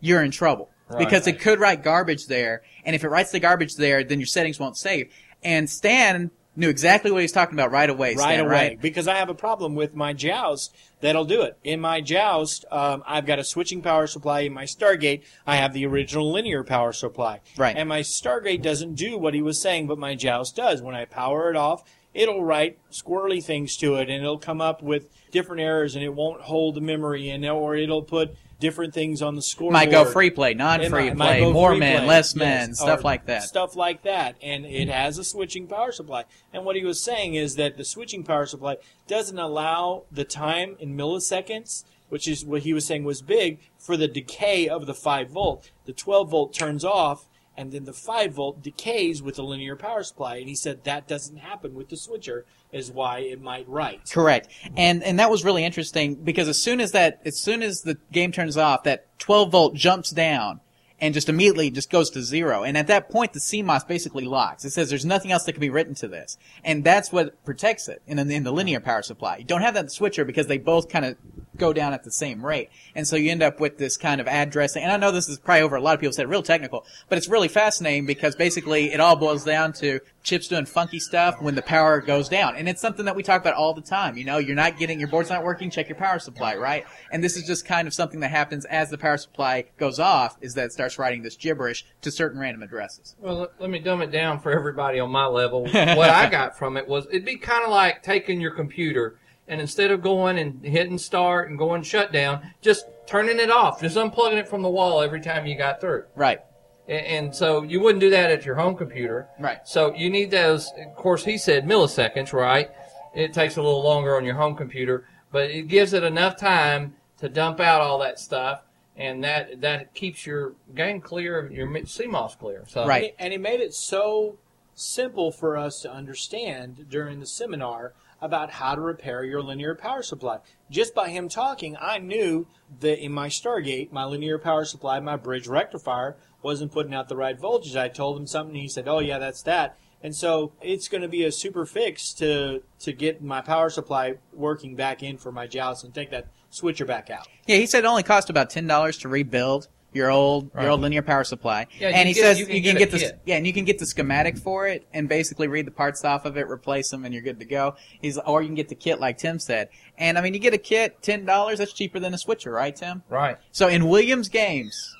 [0.00, 1.00] you're in trouble Right.
[1.00, 2.62] because it could write garbage there.
[2.84, 5.12] And if it writes the garbage there, then your settings won't save.
[5.42, 8.14] And Stan knew exactly what he was talking about right away.
[8.14, 8.80] right Stan, away right?
[8.80, 11.58] because I have a problem with my joust that'll do it.
[11.62, 14.40] In my joust, um, I've got a switching power supply.
[14.40, 17.40] In my Stargate, I have the original linear power supply.
[17.56, 17.76] Right.
[17.76, 20.82] And my Stargate doesn't do what he was saying, but my joust does.
[20.82, 24.82] When I power it off, it'll write squirrely things to it, and it'll come up
[24.82, 29.22] with different errors, and it won't hold the memory, and or it'll put different things
[29.22, 29.72] on the scoreboard.
[29.74, 32.06] Might go free play, non-free might- play, more free men, play.
[32.06, 33.42] less Yes, men, stuff like that.
[33.42, 34.36] Stuff like that.
[34.42, 36.24] And it has a switching power supply.
[36.52, 40.76] And what he was saying is that the switching power supply doesn't allow the time
[40.78, 44.94] in milliseconds, which is what he was saying was big, for the decay of the
[44.94, 45.70] 5 volt.
[45.84, 50.02] The 12 volt turns off, and then the 5 volt decays with the linear power
[50.02, 50.36] supply.
[50.36, 54.10] And he said that doesn't happen with the switcher, is why it might write.
[54.10, 54.48] Correct.
[54.76, 57.98] And and that was really interesting because as soon as that as soon as the
[58.12, 60.60] game turns off, that 12 volt jumps down
[61.00, 62.62] and just immediately just goes to zero.
[62.64, 64.64] And at that point, the CMOS basically locks.
[64.64, 67.88] It says there's nothing else that can be written to this, and that's what protects
[67.88, 69.36] it in, in the linear power supply.
[69.36, 71.16] You don't have that switcher because they both kind of
[71.56, 74.26] go down at the same rate, and so you end up with this kind of
[74.26, 74.82] addressing.
[74.82, 77.18] And I know this is probably over a lot of people said real technical, but
[77.18, 81.54] it's really fascinating because basically it all boils down to chips doing funky stuff when
[81.54, 84.16] the power goes down, and it's something that we talk about all the time.
[84.16, 86.84] You know, you're not getting your board's not working, check your power supply, right?
[87.10, 90.36] And this is just kind of something that happens as the power supply goes off,
[90.40, 93.14] is that it starts writing this gibberish to certain random addresses.
[93.20, 95.62] Well, let, let me dumb it down for everybody on my level.
[95.66, 99.60] what I got from it was it'd be kind of like taking your computer and
[99.60, 104.38] instead of going and hitting start and going shutdown, just turning it off, just unplugging
[104.38, 106.04] it from the wall every time you got through.
[106.14, 106.40] Right.
[106.88, 109.28] And, and so you wouldn't do that at your home computer.
[109.38, 109.58] Right.
[109.64, 112.70] So you need those, of course, he said milliseconds, right?
[113.14, 116.96] It takes a little longer on your home computer, but it gives it enough time
[117.18, 118.62] to dump out all that stuff.
[118.96, 122.64] And that, that keeps your game clear, your CMOS clear.
[122.66, 123.14] So Right.
[123.18, 124.38] And he made it so
[124.74, 130.02] simple for us to understand during the seminar about how to repair your linear power
[130.02, 130.38] supply.
[130.70, 132.46] Just by him talking, I knew
[132.80, 137.16] that in my Stargate, my linear power supply, my bridge rectifier, wasn't putting out the
[137.16, 137.76] right voltage.
[137.76, 141.02] I told him something, and he said, "Oh yeah, that's that." And so it's going
[141.02, 145.32] to be a super fix to to get my power supply working back in for
[145.32, 147.26] my joust and take that switcher back out.
[147.46, 150.62] Yeah, he said it only cost about ten dollars to rebuild your old Right.
[150.62, 151.66] your old linear power supply.
[151.78, 153.52] Yeah, and he get- says you you can can, get get, the yeah, and you
[153.52, 156.90] can get the schematic for it and basically read the parts off of it, replace
[156.90, 157.74] them, and you're good to go.
[158.00, 159.70] He's or you can get the kit like Tim said.
[159.98, 161.58] And I mean, you get a kit ten dollars.
[161.58, 163.02] That's cheaper than a switcher, right, Tim?
[163.08, 163.38] Right.
[163.50, 164.94] So in Williams games,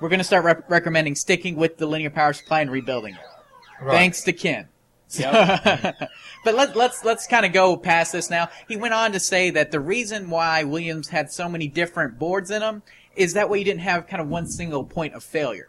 [0.00, 3.20] we're going to start rep- recommending sticking with the linear power supply and rebuilding it.
[3.82, 3.94] Right.
[3.94, 4.68] Thanks to Ken.
[5.20, 8.48] but let, let's let's kind of go past this now.
[8.66, 12.50] He went on to say that the reason why Williams had so many different boards
[12.50, 12.82] in them
[13.16, 15.68] is that way you didn't have kind of one single point of failure,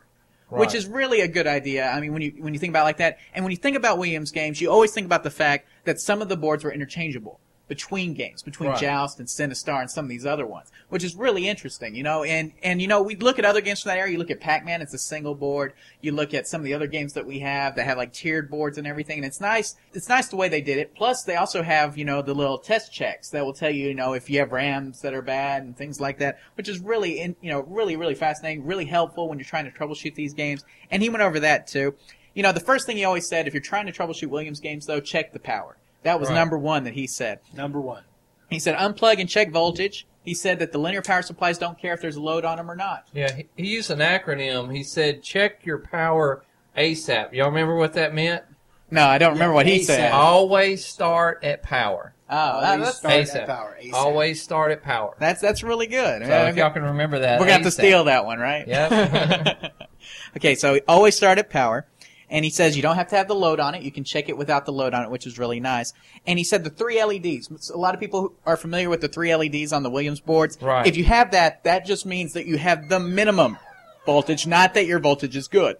[0.49, 1.87] which is really a good idea.
[1.89, 3.77] I mean, when you when you think about it like that, and when you think
[3.77, 6.71] about Williams games, you always think about the fact that some of the boards were
[6.71, 8.79] interchangeable between games, between Right.
[8.79, 12.23] Joust and Sinistar and some of these other ones, which is really interesting, you know.
[12.23, 14.13] And and you know, we look at other games from that area.
[14.13, 15.73] You look at Pac-Man; it's a single board.
[16.01, 18.49] You look at some of the other games that we have that have like tiered
[18.49, 19.75] boards and everything, and it's nice.
[19.93, 20.95] It's nice the way they did it.
[20.95, 23.95] Plus, they also have you know the little test checks that will tell you you
[23.95, 27.19] know if you have RAMs that are bad and things like that, which is really
[27.19, 30.63] in, you know really really fascinating, really helpful when you're trying to troubleshoot these games.
[30.91, 31.95] And he went over that too.
[32.35, 34.85] You know, the first thing he always said, if you're trying to troubleshoot Williams games,
[34.85, 35.77] though, check the power.
[36.05, 36.35] That was Right.
[36.35, 37.39] number one that he said.
[37.53, 38.03] Number one.
[38.49, 40.05] He said unplug and check voltage.
[40.23, 42.69] He said that the linear power supplies don't care if there's a load on them
[42.71, 43.05] or not.
[43.13, 44.73] Yeah, he, he used an acronym.
[44.73, 46.43] He said, check your power
[46.77, 47.33] ASAP.
[47.33, 48.43] Y'all remember what that meant?
[48.91, 49.85] No, I don't remember what he ASAP.
[49.85, 50.11] said.
[50.11, 52.13] Always start at power.
[52.29, 53.35] Oh, Always that's, start ASAP.
[53.41, 53.77] at power.
[53.83, 53.93] ASAP.
[53.93, 55.15] Always start at power.
[55.19, 56.21] that's that's really good.
[56.23, 58.67] So Yeah, if y'all can remember that, We're gonna have to steal that one, right?
[58.67, 59.73] Yep.
[60.37, 61.85] okay, so always start at power.
[62.29, 63.83] And he says you don't have to have the load on it.
[63.83, 65.93] You can check it without the load on it, which is really nice.
[66.25, 67.69] And he said the three LEDs.
[67.69, 70.57] A lot of people are familiar with the three LEDs on the Williams boards.
[70.61, 70.87] Right.
[70.87, 73.57] If you have that, that just means that you have the minimum
[74.05, 75.77] voltage, not that your voltage is good.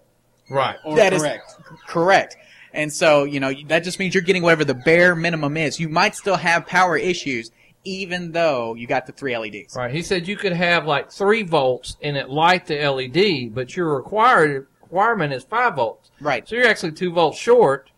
[0.49, 0.77] right.
[0.86, 1.55] Or That is- correct.
[1.88, 2.38] Correct.
[2.73, 5.79] And so, you know, that just means you're getting whatever the bare minimum is.
[5.79, 7.49] You might still have power issues,
[7.86, 9.75] even though you got the three LEDs.
[9.75, 9.91] Right.
[9.91, 13.95] He said you could have like three volts and it light the LED, but you're
[13.95, 16.12] required requirement is five volts.
[16.19, 16.48] Right.
[16.48, 17.91] So you're actually two volts short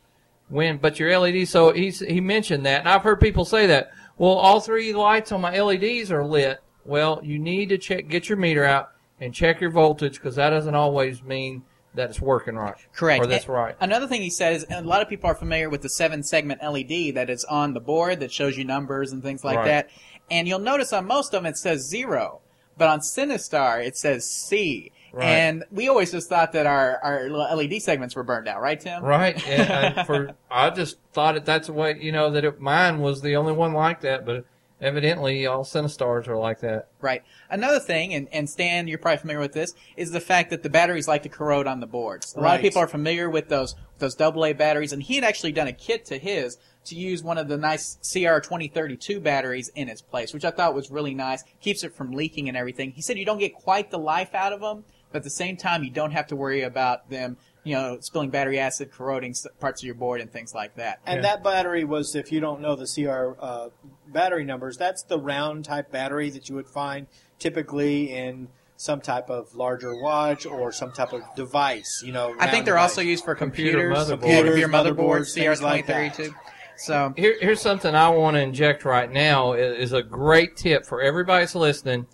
[0.50, 1.48] when, but your LED.
[1.48, 3.92] So he he mentioned that, and I've heard people say that.
[4.18, 6.60] Well, all three lights on my LEDs are lit.
[6.86, 10.50] Well, you need to check, get your meter out and check your voltage because that
[10.50, 12.76] doesn't always mean that it's working right.
[12.96, 13.24] Correct.
[13.24, 13.76] Or that's And right.
[13.80, 16.64] Another thing he said is a lot of people are familiar with the seven segment
[16.64, 19.66] LED that is on the board that shows you numbers and things like Right.
[19.66, 19.90] that.
[20.32, 22.42] And you'll notice on most of them it says zero,
[22.76, 24.92] but on Sinistar it says C.
[25.12, 25.26] Right.
[25.26, 28.80] And we always just thought that our, our little LED segments were burned out, right,
[28.80, 29.04] Tim?
[29.04, 29.36] Right.
[29.48, 33.00] And, and for I just thought that that's the way you know that it, mine
[33.00, 34.46] was the only one like that, but
[34.82, 36.88] evidently all Sinistars are like that.
[37.02, 37.24] Right.
[37.50, 40.70] Another thing, and, and Stan, you're probably familiar with this, is the fact that the
[40.70, 42.36] batteries like to corrode on the boards.
[42.36, 45.52] A lot of people are familiar with those those AA batteries, and he had actually
[45.52, 49.90] done a kit to his to use one of the nice CR 2032 batteries in
[49.90, 51.44] its place, which I thought was really nice.
[51.62, 52.92] Keeps it from leaking and everything.
[52.92, 54.86] He said you don't get quite the life out of them,
[55.18, 58.30] but at the same time you don't have to worry about them, you know, spilling
[58.30, 61.00] battery acid, corroding parts of your board and things like that.
[61.08, 61.22] And Yeah.
[61.34, 63.70] that battery was, if you don't know the CR uh,
[64.08, 67.08] battery numbers, that's the round type battery that you would find
[67.40, 72.04] typically in some type of larger watch or some type of device.
[72.06, 74.22] You know, I think they're also used for Computer computers, motherboards.
[74.22, 76.36] computer motherboards, Motherboards, CR things like 2032.
[76.78, 80.86] So Here, here's something I want to inject right now is, is a great tip
[80.86, 82.06] for everybody that's listening.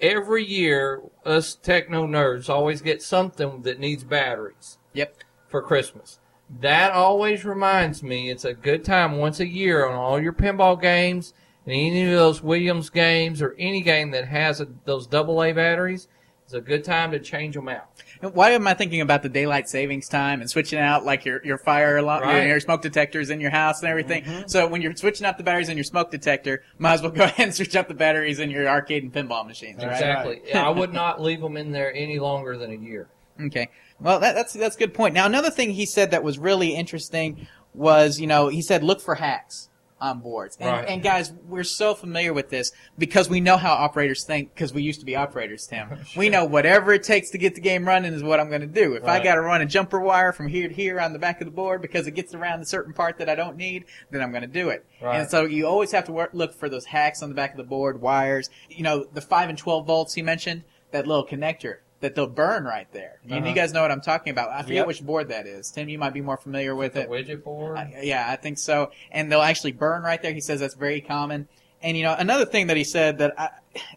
[0.00, 5.16] Every year, us techno nerds always get something that needs batteries Yep.
[5.48, 6.18] for Christmas.
[6.60, 10.80] That always reminds me it's a good time once a year on all your pinball
[10.80, 11.32] games
[11.64, 16.08] and any of those Williams games or any game that has a, those AA batteries.
[16.44, 17.88] It's a good time to change them out.
[18.22, 21.44] And Why am I thinking about the daylight savings time and switching out like your,
[21.44, 22.46] your fire alarm, your, Right.
[22.46, 24.24] your smoke detectors in your house and everything?
[24.24, 24.48] Mm-hmm.
[24.48, 27.24] So when you're switching out the batteries in your smoke detector, might as well go
[27.24, 29.92] ahead and switch out the batteries in your arcade and pinball machines, right?
[29.92, 30.54] Exactly.
[30.54, 33.08] I would not leave them in there any longer than a year.
[33.40, 33.68] Okay.
[34.00, 35.14] Well, that, that's that's a good point.
[35.14, 39.00] Now, another thing he said that was really interesting was, you know, he said look
[39.00, 39.68] for hacks
[40.00, 40.56] on boards.
[40.60, 40.88] And, Right.
[40.88, 44.82] and guys, we're so familiar with this because we know how operators think because we
[44.82, 45.88] used to be operators, Tim.
[46.16, 48.66] We know whatever it takes to get the game running is what I'm going to
[48.66, 48.94] do.
[48.94, 51.40] If I got to run a jumper wire from here to here on the back
[51.40, 54.22] of the board because it gets around a certain part that I don't need, then
[54.22, 54.84] I'm going to do it.
[55.00, 55.20] Right.
[55.20, 57.56] And so you always have to work, look for those hacks on the back of
[57.56, 58.50] the board, wires.
[58.68, 62.64] You know, the 5 and 12 volts he mentioned, that little connector that they'll burn
[62.64, 63.18] right there.
[63.26, 63.46] You, Uh-huh.
[63.48, 64.50] you guys know what I'm talking about.
[64.50, 64.86] I forget Yep.
[64.86, 65.70] which board that is.
[65.72, 67.10] Tim, you might be more familiar with The it.
[67.10, 67.76] widget board.
[67.76, 68.90] I- yeah, I think so.
[69.10, 70.32] And they'll actually burn right there.
[70.32, 71.48] He says that's very common.
[71.82, 73.48] And you know, another thing that he said that, I,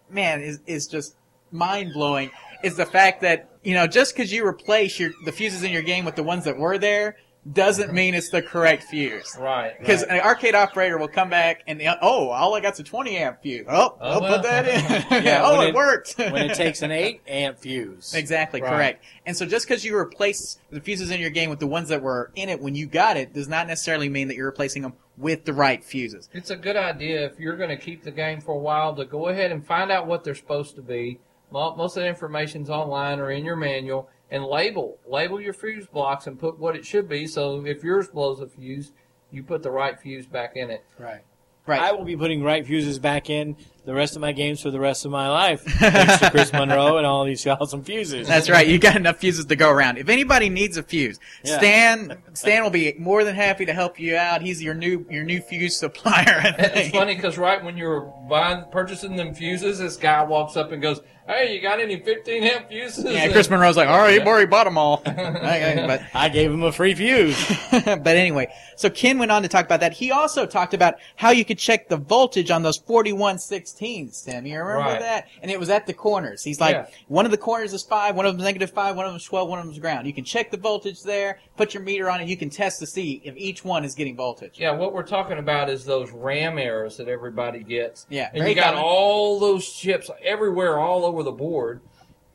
[0.10, 1.15] man, is is just
[1.52, 2.32] mind blowing
[2.63, 5.82] is the fact that you know just because you replace your the fuses in your
[5.82, 7.15] game with the ones that were there
[7.52, 9.36] doesn't mean it's the correct fuse.
[9.39, 9.78] Right.
[9.80, 10.19] Because right.
[10.19, 13.65] an arcade operator will come back and oh, all I got's a 20 amp fuse.
[13.69, 14.34] Oh, Oh, I'll well.
[14.36, 15.23] put that in.
[15.23, 16.13] Yeah, oh, it, it- worked.
[16.17, 18.13] when it takes an eight amp fuse.
[18.13, 18.69] Exactly, Right.
[18.71, 19.06] correct.
[19.25, 22.02] And so just because you replace the fuses in your game with the ones that
[22.02, 24.93] were in it when you got it does not necessarily mean that you're replacing them
[25.17, 26.30] with the right fuses.
[26.34, 29.06] It's a good idea if you're going to keep the game for a while to
[29.06, 31.19] go ahead and find out what they're supposed to be.
[31.52, 36.28] Most of the information's online or in your manual, and label label your fuse blocks
[36.28, 37.28] and put what it should be.
[37.28, 38.92] So if yours blows a fuse,
[39.32, 40.84] you put the right fuse back in it.
[40.98, 41.22] Right.
[41.65, 41.82] Right.
[41.82, 44.80] I will be putting right fuses back in the rest of my games for the
[44.80, 48.28] rest of my life, thanks to Chris Monroe and all these awesome fuses.
[48.28, 48.65] That's right.
[48.68, 50.00] You got enough fuses to go around.
[50.00, 51.58] If anybody needs a fuse, Yeah.
[51.60, 54.42] Stan Stan will be more than happy to help you out.
[54.42, 56.42] He's your new your new fuse supplier.
[56.58, 60.82] It's funny because right when you're buying purchasing them fuses, this guy walks up and
[60.82, 64.24] goes, "Hey, you got any 15 amp fuses?" Yeah, Chris Monroe's like, all right, you've
[64.24, 64.30] Yeah.
[64.30, 65.02] already bought them all.
[65.06, 67.38] But I gave him a free fuse.
[67.72, 69.94] but anyway, so Ken went on to talk about that.
[69.94, 74.46] He also talked about how you could check the voltage on those 4116s, Tim.
[74.46, 75.00] You remember Right.
[75.00, 75.28] that?
[75.42, 76.44] And it was at the corners.
[76.44, 76.86] He's like, Yeah.
[77.08, 79.50] one of the corners is 5, one of them's negative 5, one of them's 12,
[79.50, 80.08] one of them's ground.
[80.08, 82.86] You can check the voltage there, put your meter on it, you can test to
[82.88, 84.56] see if each one is getting voltage.
[84.60, 88.06] Yeah, what we're talking about is those RAM errors that everybody gets.
[88.10, 88.84] Yeah, and you got common.
[88.84, 91.82] all those chips everywhere, all over the board.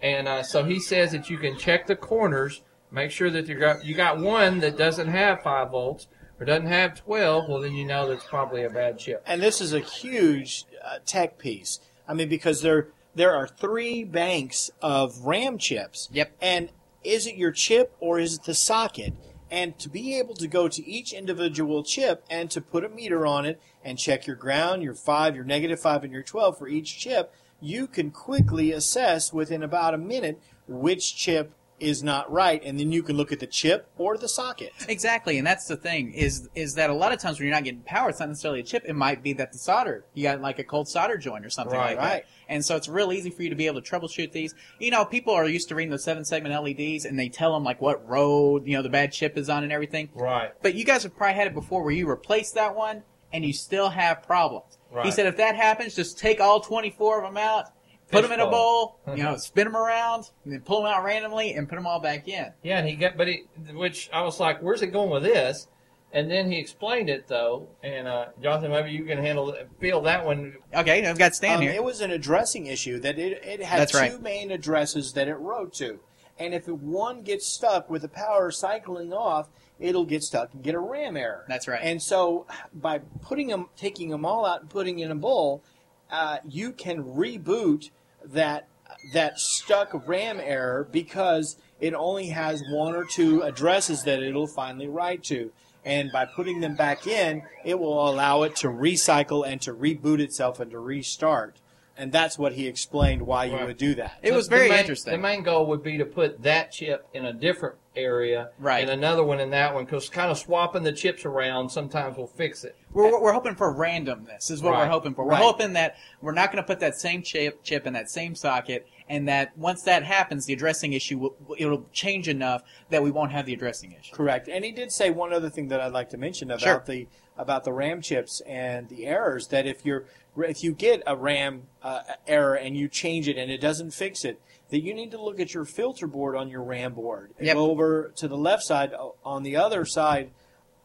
[0.01, 3.59] And uh, so he says that you can check the corners, make sure that you
[3.59, 7.49] got you got one that doesn't have five volts or doesn't have twelve.
[7.49, 9.23] Well, then you know that's probably a bad chip.
[9.27, 11.81] and this is a huge uh, tech piece.
[12.07, 16.09] I mean, because there there are three banks of RAM chips.
[16.13, 16.33] Yep.
[16.41, 16.71] And
[17.03, 19.15] is it your chip or is it the socket?
[19.51, 23.25] And to be able to go to each individual chip and to put a meter
[23.25, 26.67] on it and check your ground, your five, your negative five, and your twelve for
[26.67, 27.33] each chip,
[27.65, 32.93] you can quickly assess within about a minute which chip is not right, and then
[32.93, 34.71] you can look at the chip or the socket.
[34.89, 37.65] Exactly, and that's the thing is is that a lot of times when you're not
[37.65, 38.85] getting power, it's not necessarily a chip.
[38.87, 41.77] It might be that the solder you got like a cold solder joint or something
[41.77, 41.97] Right.
[41.97, 42.13] like that.
[42.13, 42.25] Right.
[42.49, 44.55] And so it's real easy for you to be able to troubleshoot these.
[44.79, 47.65] You know, people are used to reading those seven segment LEDs, and they tell them
[47.65, 50.11] like what road you know the bad chip is on and everything.
[50.15, 50.53] Right.
[50.63, 53.53] But you guys have probably had it before where you replace that one and you
[53.53, 54.79] still have problems.
[55.03, 57.71] He said if that happens, just take all 24 of them out,
[58.11, 61.03] put them in a bowl, you know, spin them around, and then pull them out
[61.05, 62.53] randomly and put them all back in.
[62.63, 65.67] Yeah, and he got, but he, which I was like, where's he going with this?
[66.13, 70.25] And then he explained it though, and uh, Jonathan, maybe you can handle feel that
[70.25, 70.55] one.
[70.73, 71.73] Okay, I've got Stan Um, here.
[71.73, 74.23] it was an addressing issue that it, it had That's two right.
[74.23, 75.99] main addresses that it wrote to.
[76.39, 80.75] And if one gets stuck with the power cycling off, it'll get stuck and get
[80.75, 81.45] a RAM error.
[81.49, 81.81] That's right.
[81.83, 85.63] And so by putting them, taking them all out and putting in a bowl,
[86.11, 87.91] uh, you can reboot
[88.25, 88.69] that
[89.13, 94.87] that stuck RAM error because it only has one or two addresses that it'll finally
[94.89, 95.51] write to.
[95.85, 100.21] And by putting them back in, it will allow it to recycle and to reboot
[100.21, 101.57] itself and to restart.
[101.97, 103.67] And that's what he explained why you Right.
[103.67, 104.19] would do that.
[104.23, 105.13] It was The very main- interesting.
[105.13, 108.83] The main goal would be to put that chip in a different area, Right.
[108.83, 112.27] and another one in that one, because kind of swapping the chips around sometimes will
[112.27, 112.77] fix it.
[112.93, 115.25] We're, we're hoping for randomness is what we're hoping for.
[115.25, 115.43] We're Right.
[115.43, 118.87] hoping that we're not going to put that same chip chip in that same socket,
[119.09, 123.33] and that once that happens, the addressing issue will, it'll change enough that we won't
[123.33, 124.15] have the addressing issue.
[124.15, 124.49] Correct.
[124.49, 126.83] And he did say one other thing that I'd like to mention about Sure.
[126.87, 129.49] the about the RAM chips and the errors.
[129.49, 130.05] That if you're
[130.37, 134.25] if you get a RAM uh, error and you change it and it doesn't fix
[134.25, 137.33] it, that you need to look at your filter board on your RAM board.
[137.39, 137.57] and Yep.
[137.57, 140.31] Go over to the left side uh, on the other side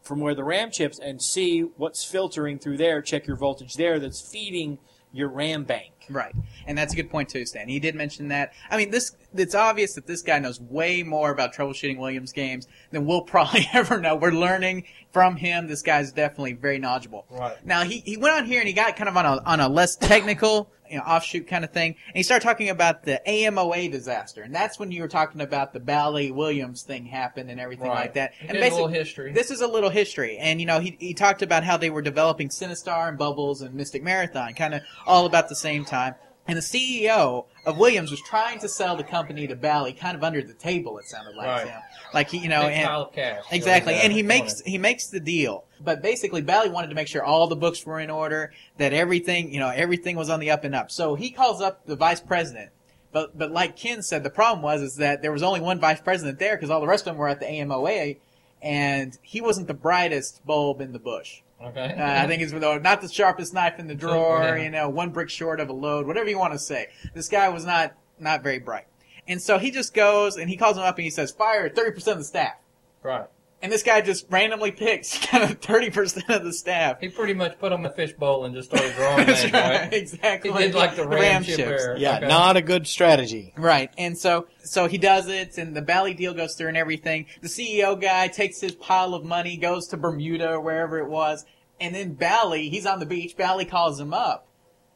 [0.02, 3.02] from where the RAM chips and see what's filtering through there.
[3.02, 4.00] Check your voltage there.
[4.00, 4.78] That's feeding
[5.12, 5.92] your RAM bank.
[6.10, 6.34] Right,
[6.66, 7.70] and that's a good point too, Stan.
[7.70, 8.54] He did mention that.
[8.72, 12.68] I mean, this it's obvious that this guy knows way more about troubleshooting Williams games
[12.90, 14.16] than we'll probably ever know.
[14.16, 15.68] We're learning from him.
[15.68, 17.26] This guy's definitely very knowledgeable.
[17.30, 17.64] Right.
[17.64, 19.70] Now he, he went on here and he got kind of on a on a
[19.70, 23.92] less technical, you know, offshoot kind of thing, and he started talking about the AMOA
[23.92, 27.88] disaster, and that's when you were talking about the Bally Williams thing happened and everything
[27.90, 28.02] Right.
[28.02, 28.34] like that.
[28.40, 29.32] He and did a little history.
[29.32, 32.02] This is a little history, and you know he he talked about how they were
[32.02, 36.16] developing Sinistar and Bubbles and Mystic Marathon, kind of all about the same time.
[36.48, 40.24] And the CEO of Williams was trying to sell the company to Bally, kind of
[40.24, 40.98] under the table.
[40.98, 41.68] It sounded like Right.
[41.68, 41.80] him,
[42.14, 43.44] like he, you know, and cash.
[43.52, 45.66] Exactly, and he makes he makes the deal.
[45.82, 49.54] But basically, Bally wanted to make sure all the books were in order, that everything
[49.54, 50.92] you know everything was on the up and up.
[50.92, 52.72] So he calls up the vice president.
[53.12, 56.02] But but like Ken said, the problem was is that there was only one vice
[56.02, 58.18] president there because all the rest of them were at the AMOA,
[58.62, 61.42] and he wasn't the brightest bulb in the bush.
[61.62, 61.94] Okay.
[61.98, 64.44] Uh, I think it's not the sharpest knife in the drawer.
[64.58, 64.64] Yeah.
[64.64, 66.88] You know, one brick short of a load, whatever you want to say.
[67.14, 68.86] This guy was not not very bright,
[69.30, 71.92] and so he just goes and he calls him up and he says, "Fire thirty
[71.92, 72.56] percent of the staff."
[73.04, 73.28] right.
[73.62, 77.02] And this guy just randomly picks kind of thirty percent of the staff.
[77.02, 79.80] He pretty much put them in a fishbowl and just started drawing That's names, right,
[79.82, 79.94] right?
[79.94, 80.52] exactly.
[80.54, 81.84] He did like the ram, chip chips.
[81.84, 81.98] error.
[81.98, 82.28] Yeah, Okay.
[82.28, 83.54] not a good strategy.
[83.58, 87.26] Right, and so so he does it, and the Bally deal goes through and everything.
[87.42, 91.46] The CEO guy takes his pile of money, goes to Bermuda or wherever it was,
[91.82, 93.36] and then Bally, he's on the beach.
[93.36, 94.48] Bally calls him up,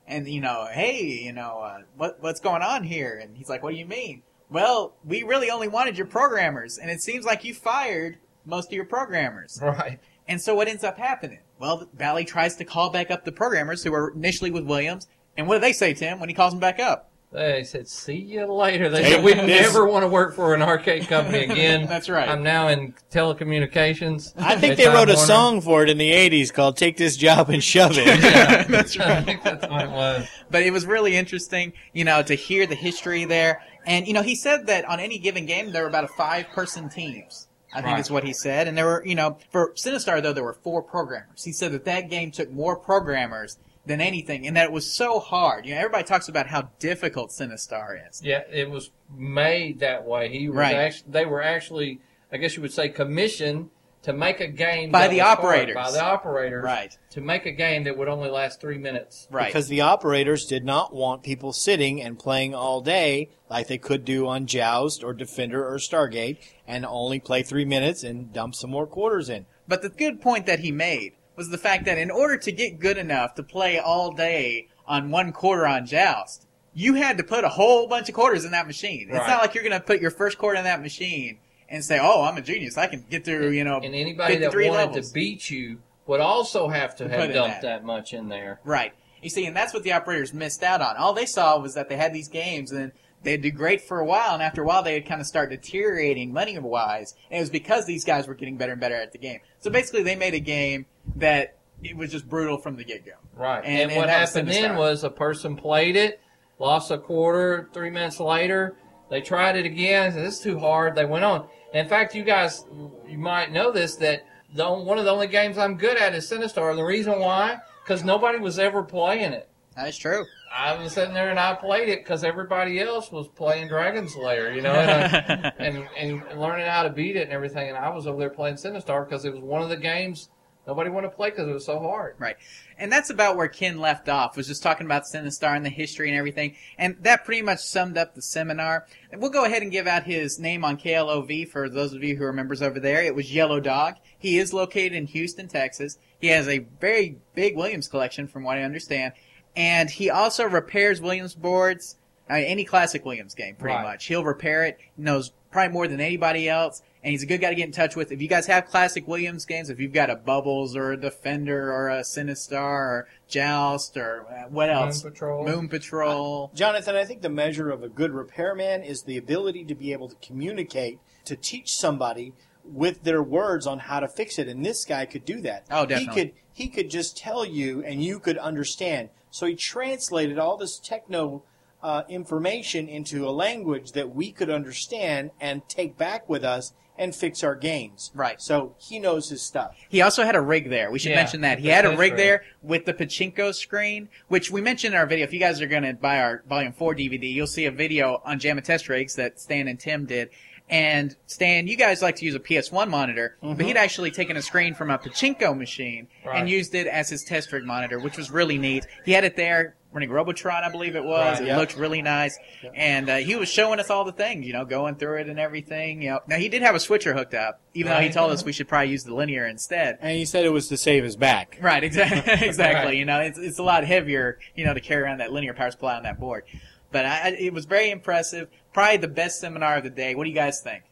[0.08, 3.20] and you know, hey, you know, uh, what what's going on here?
[3.22, 4.24] And he's like, what do you mean?
[4.50, 8.74] Well, we really only wanted your programmers, and it seems like you fired most of
[8.74, 9.60] your programmers.
[9.62, 10.00] Right.
[10.28, 11.40] And so what ends up happening?
[11.60, 15.48] Well, Bally tries to call back up the programmers who were initially with Williams, and
[15.48, 17.10] what do they say to him when he calls them back up?
[17.34, 21.08] They said, "See you later." They said, "We never want to work for an arcade
[21.08, 22.30] company again." That's right.
[22.30, 24.34] I'm now in telecommunications.
[24.38, 25.26] I think they Time wrote a Warner.
[25.28, 28.06] song for it in the 80s called Take This Job and Shove It.
[28.24, 30.28] Yeah, That's I think that's what it was.
[30.52, 33.62] but it was really interesting, you know, to hear the history there.
[33.86, 36.90] And you know, he said that on any given game there were about a five-person
[36.90, 37.48] teams.
[37.74, 38.00] I think Right.
[38.00, 38.68] is what he said.
[38.68, 41.44] And there were, you know, for Sinistar though there were four programmers.
[41.44, 45.20] He said that that game took more programmers than anything, and that it was so
[45.20, 45.66] hard.
[45.66, 48.22] You know, everybody talks about how difficult Sinistar is.
[48.24, 50.30] Yeah, it was made that way.
[50.30, 50.76] He was Right.
[50.76, 52.00] actually, they were actually,
[52.32, 53.70] I guess you would say, commissioned
[54.04, 55.76] to make a game By the was hard, operators.
[55.76, 56.98] by the operators, Right.
[57.12, 59.28] To make a game that would only last three minutes.
[59.32, 59.48] Right.
[59.48, 64.04] Because the operators did not want people sitting and playing all day like they could
[64.04, 68.70] do on Joust or Defender or Stargate and only play three minutes and dump some
[68.72, 69.46] more quarters in.
[69.70, 72.80] But the good point that he made was the fact that in order to get
[72.80, 77.44] good enough to play all day on one quarter on Joust, you had to put
[77.44, 79.08] a whole bunch of quarters in that machine.
[79.10, 81.38] It's not like you're going to put your first quarter in that machine
[81.70, 82.78] and say, "Oh, I'm a genius.
[82.78, 85.80] I can get through, you know, And anybody that 53 wanted levels." to beat you
[86.08, 87.82] would also have to have dumped that.
[87.82, 88.60] that much in there.
[88.64, 88.94] Right.
[89.22, 90.98] You see, and that's what the operators missed out on.
[90.98, 92.92] All they saw was that they had these games and
[93.24, 96.32] they'd do great for a while, and after a while they'd kind of start deteriorating
[96.32, 97.16] money wise.
[97.32, 99.40] And it was because these guys were getting better and better at the game.
[99.60, 99.74] So mm-hmm.
[99.74, 103.14] basically, they made a game that it was just brutal from the get go.
[103.36, 103.64] Right.
[103.64, 106.22] And- And, and what happened then was a person played it,
[106.60, 108.76] lost a quarter, three minutes later,
[109.10, 110.14] they tried it again.
[110.16, 110.96] This is too hard.
[110.96, 111.48] They went on.
[111.74, 112.66] In fact, you guys,
[113.08, 116.30] you might know this that the, one of the only games I'm good at is
[116.30, 116.70] Sinistar.
[116.70, 119.50] And the reason why, because nobody was ever playing it.
[119.76, 120.26] That is true.
[120.56, 124.54] I was sitting there and I played it because everybody else was playing Dragon's Lair,
[124.54, 127.70] you know, and, I, uh, and and learning how to beat it and everything.
[127.70, 130.30] And I was over there playing Sinistar because it was one of the games
[130.68, 132.16] nobody wanted to play because it was so hard.
[132.20, 132.36] Right.
[132.78, 136.10] And that's about where Ken left off, was just talking about Sinistar and the history
[136.10, 136.56] and everything.
[136.78, 138.88] And that pretty much summed up the seminar.
[139.12, 142.16] And we'll go ahead and give out his name on KLOV for those of you
[142.16, 143.04] who are members over there.
[143.04, 143.96] It was Yellow Dog.
[144.18, 145.98] He is located in Houston, Texas.
[146.20, 149.14] He has a very big Williams collection, from what I understand.
[149.56, 151.98] And he also repairs Williams boards,
[152.30, 153.84] uh, any classic Williams game, pretty Right.
[153.84, 154.06] much.
[154.08, 157.50] He'll repair it, He knows probably more than anybody else, and he's a good guy
[157.50, 158.12] to get in touch with.
[158.12, 161.72] If you guys have classic Williams games, if you've got a Bubbles or a Defender
[161.72, 165.04] or a Sinistar or Joust or uh, what else?
[165.04, 165.46] Moon Patrol.
[165.46, 166.52] Moon Patrol.
[166.56, 170.10] Jonathan, I think the measure of a good repairman is the ability to be able
[170.10, 172.34] to communicate, to teach somebody
[172.66, 174.48] with their words on how to fix it.
[174.48, 175.66] And this guy could do that.
[175.70, 176.00] Oh, definitely.
[176.00, 179.10] He could he could just tell you and you could understand.
[179.34, 181.42] So he translated all this techno
[181.82, 187.16] uh, information into a language that we could understand and take back with us and
[187.16, 188.12] fix our games.
[188.14, 188.40] Right.
[188.40, 189.76] So he knows his stuff.
[189.90, 190.92] He also had a rig there.
[190.92, 191.58] We should Yeah, mention that.
[191.58, 192.16] He had a rig rig.
[192.18, 195.24] there with the pachinko screen, which we mentioned in our video.
[195.24, 198.22] If you guys are going to buy our Volume 4 DVD, you'll see a video
[198.24, 200.30] on JAMMA test rigs that Stan and Tim did.
[200.74, 204.42] And Stan, you guys like to use a PS1 monitor, but he'd actually taken a
[204.42, 206.40] screen from a pachinko machine Right.
[206.40, 208.88] and used it as his test rig monitor, which was really neat.
[209.06, 211.36] He had it there running Robotron, I believe it was.
[211.36, 211.58] Right, it yeah.
[211.58, 212.40] looked really nice.
[212.74, 215.40] And uh, he was showing us all the things, you know, going through it and
[215.40, 216.02] everything.
[216.02, 218.44] You know, now he did have a switcher hooked up, even though he told us
[218.44, 220.00] we should probably use the linear instead.
[220.02, 221.60] And he said it was to save his back.
[221.62, 222.48] Right, exactly.
[222.48, 222.74] exactly.
[222.84, 222.98] Right.
[222.98, 225.70] You know, it's it's a lot heavier, you know, to carry around that linear power
[225.70, 226.46] supply on that board.
[226.94, 228.48] But I, I- it was very impressive.
[228.74, 230.16] Probably the best seminar of the day.
[230.16, 230.84] What do you guys think?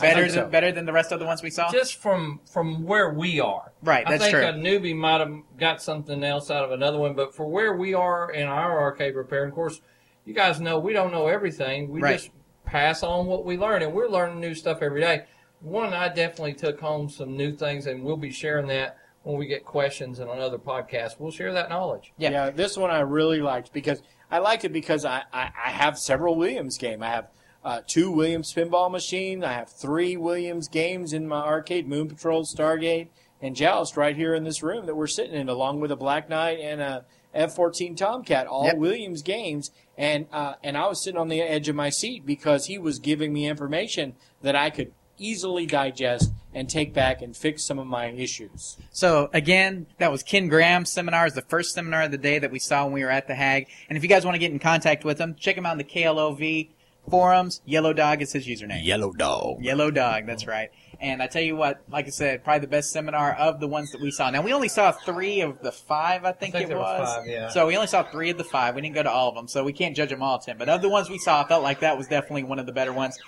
[0.00, 1.70] Better think than better than the rest of the ones we saw.
[1.70, 3.72] Just from from where we are.
[3.82, 4.42] Right, I think true.
[4.46, 7.92] a newbie might have got something else out of another one, but for where we
[7.92, 9.82] are in our arcade repair, and of course,
[10.24, 11.90] you guys know we don't know everything.
[11.90, 12.12] We Right.
[12.18, 12.30] just
[12.64, 15.24] pass on what we learn, and we're learning new stuff every day.
[15.60, 19.46] One, I definitely took home some new things, and we'll be sharing that when we
[19.46, 21.16] get questions in another podcast.
[21.18, 22.14] We'll share that knowledge.
[22.16, 22.48] Yeah.
[22.48, 26.36] this one I really liked because I liked it because I, I, I have several
[26.36, 27.02] Williams game.
[27.02, 27.28] I have
[27.64, 29.44] uh, two Williams pinball machines.
[29.44, 33.08] I have three Williams games in my arcade: Moon Patrol, Stargate,
[33.42, 36.28] and Joust right here in this room that we're sitting in, along with a Black
[36.28, 37.04] Knight and a
[37.34, 38.76] F-14 Tomcat, all Yep.
[38.76, 39.70] Williams games.
[39.96, 42.98] And uh, and I was sitting on the edge of my seat because he was
[42.98, 47.86] giving me information that I could easily digest and take back and fix some of
[47.86, 48.76] my issues.
[48.90, 51.26] So again, that was Ken Graham's seminar.
[51.26, 53.34] Is the first seminar of the day that we saw when we were at the
[53.34, 53.66] HAAG.
[53.88, 55.78] And if you guys want to get in contact with him, check him out on
[55.78, 56.70] the KLOV
[57.08, 57.60] forums.
[57.64, 58.84] Yellow Dog is his username.
[58.84, 59.62] Yellow dog.
[59.62, 60.70] Yellow Dog, that's right.
[61.00, 63.90] And I tell you what, like I said, probably the best seminar of the ones
[63.92, 64.28] that we saw.
[64.28, 67.00] Now we only saw three of the five, I think, I think it there was
[67.00, 67.16] was.
[67.16, 67.48] five, yeah.
[67.48, 68.74] So we only saw three of the five.
[68.74, 70.58] We didn't go to all of them, so we can't judge them all, Tim.
[70.58, 72.72] But of the ones we saw, I felt like that was definitely one of the
[72.72, 73.18] better ones.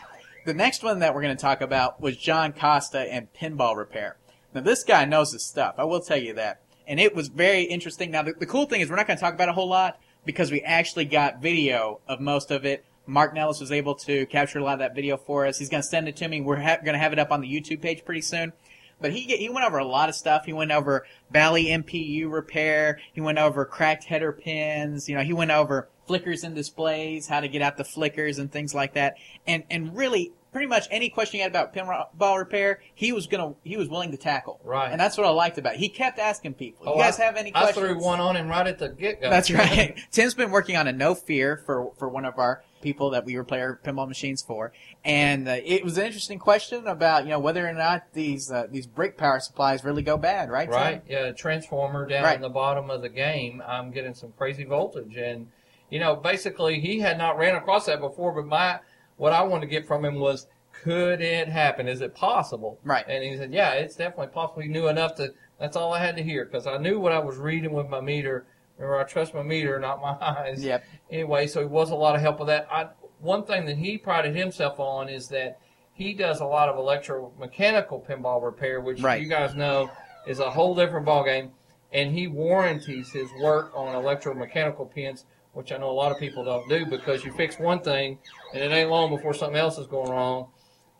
[0.44, 4.16] The next one that we're going to talk about was John Costa and pinball repair.
[4.52, 5.76] Now this guy knows his stuff.
[5.78, 6.62] I will tell you that.
[6.84, 8.10] And it was very interesting.
[8.10, 10.00] Now the, the cool thing is we're not going to talk about a whole lot
[10.26, 12.84] because we actually got video of most of it.
[13.06, 15.58] Mark Nellis was able to capture a lot of that video for us.
[15.58, 16.40] He's going to send it to me.
[16.40, 18.52] We're ha- going to have it up on the YouTube page pretty soon.
[19.00, 20.44] But he he went over a lot of stuff.
[20.44, 23.00] He went over Bally MPU repair.
[23.12, 25.08] He went over cracked header pins.
[25.08, 28.50] You know, he went over flickers and displays, how to get out the flickers and
[28.50, 29.14] things like that.
[29.46, 33.54] And and really, pretty much any question you had about pinball repair, he was gonna
[33.64, 34.60] he was willing to tackle.
[34.64, 34.90] Right.
[34.90, 35.74] And that's what I liked about.
[35.74, 35.78] it.
[35.80, 36.86] He kept asking people.
[36.88, 37.86] Oh, you guys I- have any I questions?
[37.86, 39.30] threw one on him right at the get go.
[39.30, 39.98] That's right.
[40.10, 43.36] Tim's been working on a no fear for for one of our people that we
[43.36, 44.72] repair pinball machines for,
[45.04, 48.66] and uh, it was an interesting question about you know whether or not these uh,
[48.68, 50.64] these brake power supplies really go bad, right?
[50.68, 50.74] Tim?
[50.74, 51.02] Right.
[51.08, 52.34] Yeah, transformer down Right.
[52.34, 55.46] in the bottom of the game, I'm getting some crazy voltage, and
[55.92, 58.32] you know, basically, he had not ran across that before.
[58.32, 58.80] But my
[59.18, 61.86] what I wanted to get from him was, could it happen?
[61.86, 62.78] Is it possible?
[62.82, 63.04] Right.
[63.06, 64.62] And he said, yeah, it's definitely possible.
[64.62, 65.34] He knew enough to.
[65.60, 68.00] That's all I had to hear because I knew what I was reading with my
[68.00, 68.46] meter.
[68.78, 70.64] Remember, I trust my meter, not my eyes.
[70.64, 70.82] Yep.
[71.10, 72.66] Anyway, so it was a lot of help with that.
[72.72, 72.88] I,
[73.20, 75.60] one thing that he prided himself on is that
[75.92, 79.20] he does a lot of electromechanical pinball repair, which Right.
[79.22, 79.90] you guys know
[80.26, 81.50] is a whole different ballgame.
[81.92, 86.44] And he warranties his work on electromechanical pins, which I know a lot of people
[86.44, 88.18] don't do because you fix one thing
[88.54, 90.48] and it ain't long before something else is going wrong.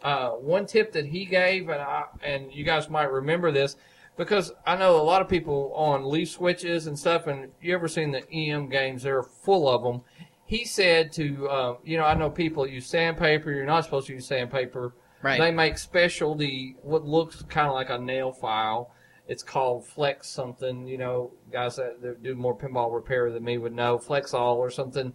[0.03, 3.77] Uh, one tip that he gave, and I, and you guys might remember this,
[4.17, 7.89] because I know a lot of people on leaf switches and stuff, and you ever
[7.89, 9.05] seen the EM games?
[9.05, 10.03] They're full of them.
[10.45, 13.53] He said to, uh, you know, I know people use sandpaper.
[13.53, 14.93] You're not supposed to use sandpaper.
[15.23, 15.39] Right.
[15.39, 18.93] They make specialty, what looks kind of like a nail file,
[19.33, 20.87] It's called Flex something.
[20.87, 24.71] You know, guys that, do more pinball repair than me would know Flex All or
[24.71, 25.15] something.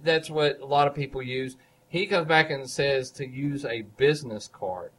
[0.00, 1.56] That's what a lot of people use.
[1.88, 4.92] He comes back and says to use a business card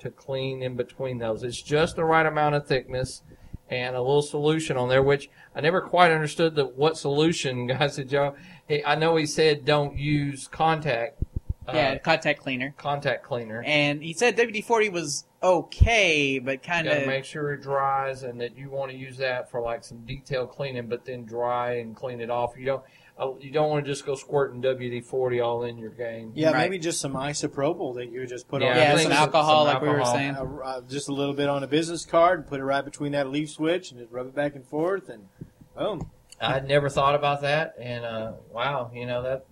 [0.00, 1.42] to clean in between those.
[1.42, 3.22] It's just the right amount of thickness
[3.70, 7.66] and a little solution on there, which I never quite understood the what solution.
[7.78, 8.34] Guys said, Joe,
[8.68, 11.22] hey, I know he said don't use contact.
[11.66, 12.74] Uh, yeah, contact cleaner.
[12.76, 13.62] contact cleaner.
[13.62, 18.40] And he said WD forty was okay, but kind of make sure it dries, and
[18.40, 21.94] that you want to use that for like some detail cleaning, but then dry and
[21.96, 22.54] clean it off.
[22.56, 22.82] You don't,
[23.18, 26.32] uh, you don't want to just go squirting WD forty all in your game.
[26.34, 26.70] Yeah, Right.
[26.70, 28.72] maybe just some isopropyl that you just put Yeah, on.
[28.76, 30.34] I yeah, think some alcohol, some like we were saying.
[30.36, 33.28] Uh, just a little bit on a business card and put it right between that
[33.28, 35.28] leaf switch and just rub it back and forth and
[35.76, 36.10] boom.
[36.40, 39.44] I'd never thought about that, and uh, wow, you know that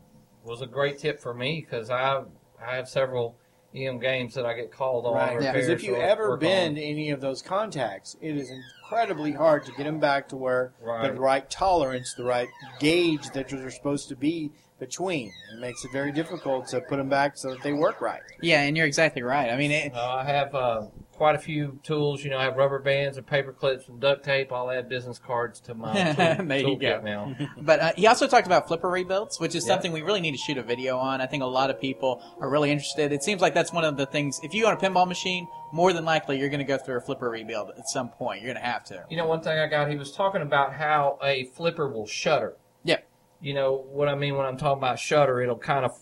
[0.42, 2.22] was a great tip for me because I
[2.60, 3.36] I have several
[3.74, 5.14] EM games that I get called on.
[5.14, 5.34] Right.
[5.36, 6.82] repairs Because if you ever bend on.
[6.82, 11.12] any of those contacts, it is incredibly hard to get them back to where Right.
[11.14, 12.48] the right tolerance, the right
[12.80, 14.50] gauge that you're supposed to be
[14.80, 15.30] between.
[15.54, 18.22] It makes it very difficult to put them back so that they work right.
[18.40, 19.50] Yeah, and you're exactly right.
[19.50, 20.86] I mean, it, Uh, I have uh,
[21.20, 22.24] quite a few tools.
[22.24, 24.50] You know, I have rubber bands and paper clips and duct tape.
[24.50, 27.02] I'll add business cards to my tool, There you go.
[27.04, 27.36] now.
[27.60, 29.74] But uh, he also talked about flipper rebuilds, which is Yeah.
[29.74, 31.20] something we really need to shoot a video on.
[31.20, 33.12] I think a lot of people are really interested.
[33.12, 34.40] It seems like that's one of the things.
[34.42, 37.00] If you own a pinball machine, more than likely you're going to go through a
[37.02, 38.40] flipper rebuild at some point.
[38.40, 39.04] You're going to have to.
[39.10, 42.56] You know, one thing I got, he was talking about how a flipper will shutter.
[42.82, 43.00] Yeah.
[43.42, 45.42] You know what I mean when I'm talking about shutter?
[45.42, 45.92] It'll kind of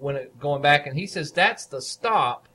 [0.00, 2.48] when it going back, and he says that's the stop.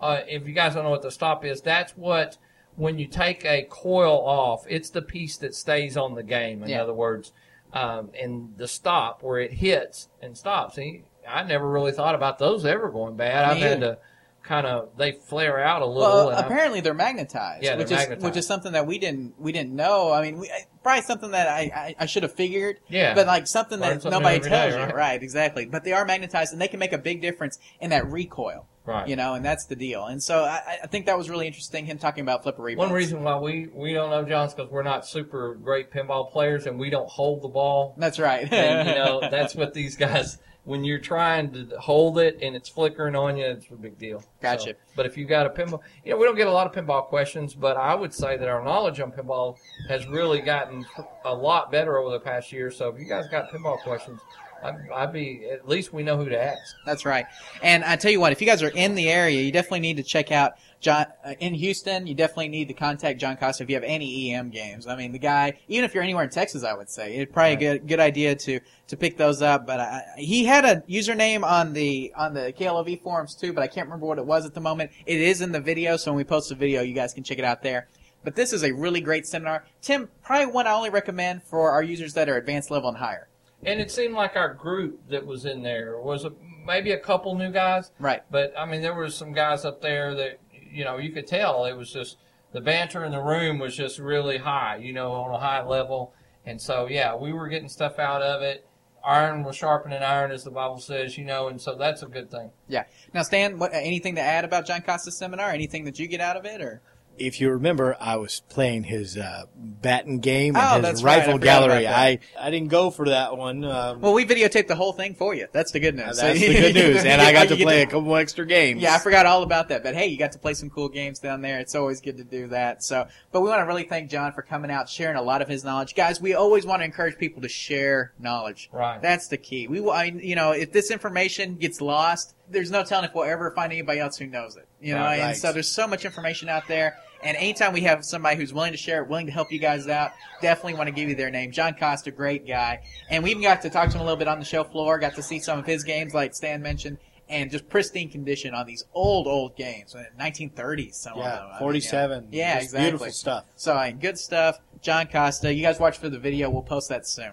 [0.00, 2.38] Uh, if you guys don't know what the stop is, that's what
[2.76, 6.62] when you take a coil off, it's the piece that stays on the game.
[6.62, 6.82] In Yeah.
[6.82, 7.32] other words,
[7.72, 10.76] um, and the stop where it hits and stops.
[10.76, 13.44] See, I never really thought about those ever going bad.
[13.44, 13.98] I've had to
[14.42, 16.00] kind of they flare out a little.
[16.02, 18.24] Well, and I'm- apparently they're magnetized, Yeah, they're which is magnetized.
[18.24, 20.10] which is something that we didn't we didn't know.
[20.12, 20.50] I mean, we,
[20.82, 22.78] probably something that I, I, I should have figured.
[22.88, 23.14] Yeah.
[23.14, 24.94] But like something Learn that something nobody tells day, you, right?
[24.94, 25.22] right?
[25.22, 25.66] Exactly.
[25.66, 28.66] But they are magnetized, and they can make a big difference in that recoil.
[28.86, 29.06] Right.
[29.06, 30.06] You know, and that's the deal.
[30.06, 31.84] And so I, I think that was really interesting.
[31.86, 32.88] Him talking about flipper rebuilds.
[32.88, 36.66] One reason why we, we don't know John's because we're not super great pinball players
[36.66, 37.94] and we don't hold the ball.
[37.98, 38.50] That's right.
[38.50, 40.38] And you know that's what these guys.
[40.64, 44.22] When you're trying to hold it and it's flickering on you, it's a big deal.
[44.42, 44.70] Gotcha.
[44.70, 46.72] So, but if you've got a pinball, you know we don't get a lot of
[46.72, 49.56] pinball questions, but I would say that our knowledge on pinball
[49.88, 50.84] has really gotten
[51.24, 52.70] a lot better over the past year.
[52.70, 54.20] So if you guys got pinball questions,
[54.62, 56.76] I'd, I'd be at least we know who to ask.
[56.84, 57.26] That's right.
[57.62, 59.96] And I tell you what, if you guys are in the area, you definitely need
[59.96, 62.06] to check out John uh, in Houston.
[62.06, 64.86] You definitely need to contact John Costa if you have any EM games.
[64.86, 67.52] I mean, the guy, even if you're anywhere in Texas, I would say it's probably
[67.52, 69.66] a good good idea to to pick those up.
[69.66, 73.66] But I, he had a username on the on the KLOV forums too, but I
[73.66, 74.90] can't remember what it was at the moment.
[75.06, 77.38] It is in the video, so when we post the video, you guys can check
[77.38, 77.88] it out there.
[78.22, 79.64] But this is a really great seminar.
[79.80, 83.29] Tim, probably one I only recommend for our users that are advanced level and higher.
[83.64, 86.32] And it seemed like our group that was in there was a,
[86.66, 87.90] maybe a couple new guys.
[87.98, 88.22] Right.
[88.30, 91.64] But I mean, there were some guys up there that you know you could tell
[91.66, 92.16] it was just
[92.52, 96.14] the banter in the room was just really high, you know, on a high level.
[96.46, 98.66] And so yeah, we were getting stuff out of it.
[99.04, 102.30] Iron was sharpening iron, as the Bible says, you know, and so that's a good
[102.30, 102.50] thing.
[102.68, 102.84] Yeah.
[103.14, 105.50] Now, Stan, what, anything to add about John Costa's seminar?
[105.50, 106.82] Anything that you get out of it, or
[107.18, 111.18] If you remember, I was playing his uh, baton game Oh, and that's his right.
[111.18, 111.86] I rifle gallery.
[111.86, 113.62] I, I didn't go for that one.
[113.62, 115.46] Um, well, we videotaped the whole thing for you.
[115.52, 116.16] That's the good news.
[116.16, 118.80] that's the good news, and I got to You get play a couple extra games.
[118.80, 119.82] Yeah, I forgot all about that.
[119.82, 121.60] But hey, you got to play some cool games down there.
[121.60, 122.82] It's always good to do that.
[122.82, 125.48] So, but we want to really thank John for coming out, sharing a lot of
[125.48, 125.94] his knowledge.
[125.94, 128.70] Guys, we always want to encourage people to share knowledge.
[128.72, 129.00] Right.
[129.02, 129.68] That's the key.
[129.68, 133.50] We, I, you know, if this information gets lost, there's no telling if we'll ever
[133.52, 134.66] find anybody else who knows it.
[134.80, 135.16] You know, Right.
[135.20, 136.96] and so there's so much information out there.
[137.22, 139.88] And anytime we have somebody who's willing to share it, willing to help you guys
[139.88, 141.52] out, definitely want to give you their name.
[141.52, 142.80] John Costa, great guy.
[143.10, 144.98] And we even got to talk to him a little bit on the show floor,
[144.98, 146.96] got to see some of his games, like Stan mentioned,
[147.28, 150.94] and just pristine condition on these old, old games, uh, 1930s.
[150.94, 151.26] Some of them.
[151.26, 152.28] I yeah, mean, forty-seven.
[152.32, 152.80] Yeah, exactly.
[152.90, 153.44] Beautiful stuff.
[153.54, 154.58] So, I mean, good stuff.
[154.80, 155.52] John Costa.
[155.52, 156.48] You guys watch for the video.
[156.48, 157.32] We'll post that soon.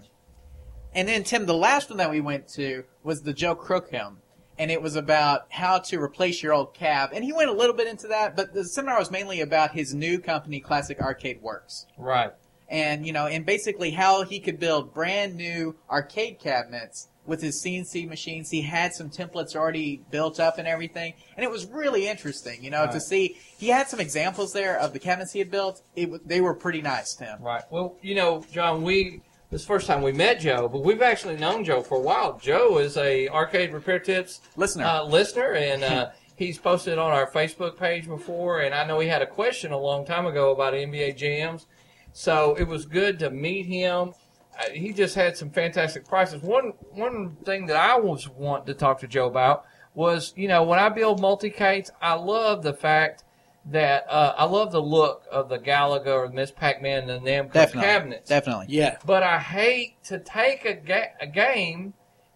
[0.93, 4.17] And then, Tim, the last one that we went to was the Joe Crookham.
[4.59, 7.11] And it was about how to replace your old cab.
[7.13, 9.93] And he went a little bit into that, but the seminar was mainly about his
[9.93, 11.85] new company, Classic Arcade Works.
[11.97, 12.31] Right.
[12.69, 17.61] And, you know, and basically how he could build brand new arcade cabinets with his
[17.61, 18.49] CNC machines.
[18.49, 21.13] He had some templates already built up and everything.
[21.35, 23.37] And it was really interesting, you know, to see.
[23.57, 25.81] He had some examples there of the cabinets he had built.
[25.95, 27.41] It, they were pretty nice, Tim.
[27.41, 27.63] Right.
[27.69, 31.01] Well, you know, John, we this is the first time we met Joe, but we've
[31.01, 32.37] actually known Joe for a while.
[32.37, 34.83] Joe is a arcade repair tips Listener.
[34.83, 39.07] uh, listener, and uh, he's posted on our Facebook page before, and I know he
[39.07, 41.67] had a question a long time ago about NBA jams.
[42.11, 44.13] So it was good to meet him.
[44.59, 46.41] Uh, he just had some fantastic prices.
[46.41, 50.63] One one thing that I was wanting to talk to Joe about was, you know,
[50.63, 53.23] when I build multi-cades, I love the fact
[53.71, 56.51] that uh, I love the look of the Galaga or Ms.
[56.51, 57.81] Pac-Man and the Namco Definitely.
[57.81, 58.29] cabinets.
[58.29, 58.67] Definitely.
[58.69, 58.97] Yeah.
[59.05, 61.93] But I hate to take a, ga- a game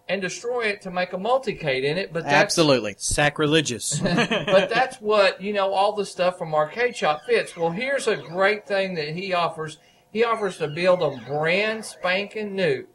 [0.09, 2.11] and destroy it to make a multi-cade in it.
[2.11, 2.95] But that's Absolutely.
[2.97, 3.99] Sacrilegious.
[3.99, 5.71] but that's what you know.
[5.71, 7.55] All the stuff from Arcade Shop fits.
[7.55, 9.77] Well, here's a great thing that he offers.
[10.11, 12.87] He offers to build a brand spanking new,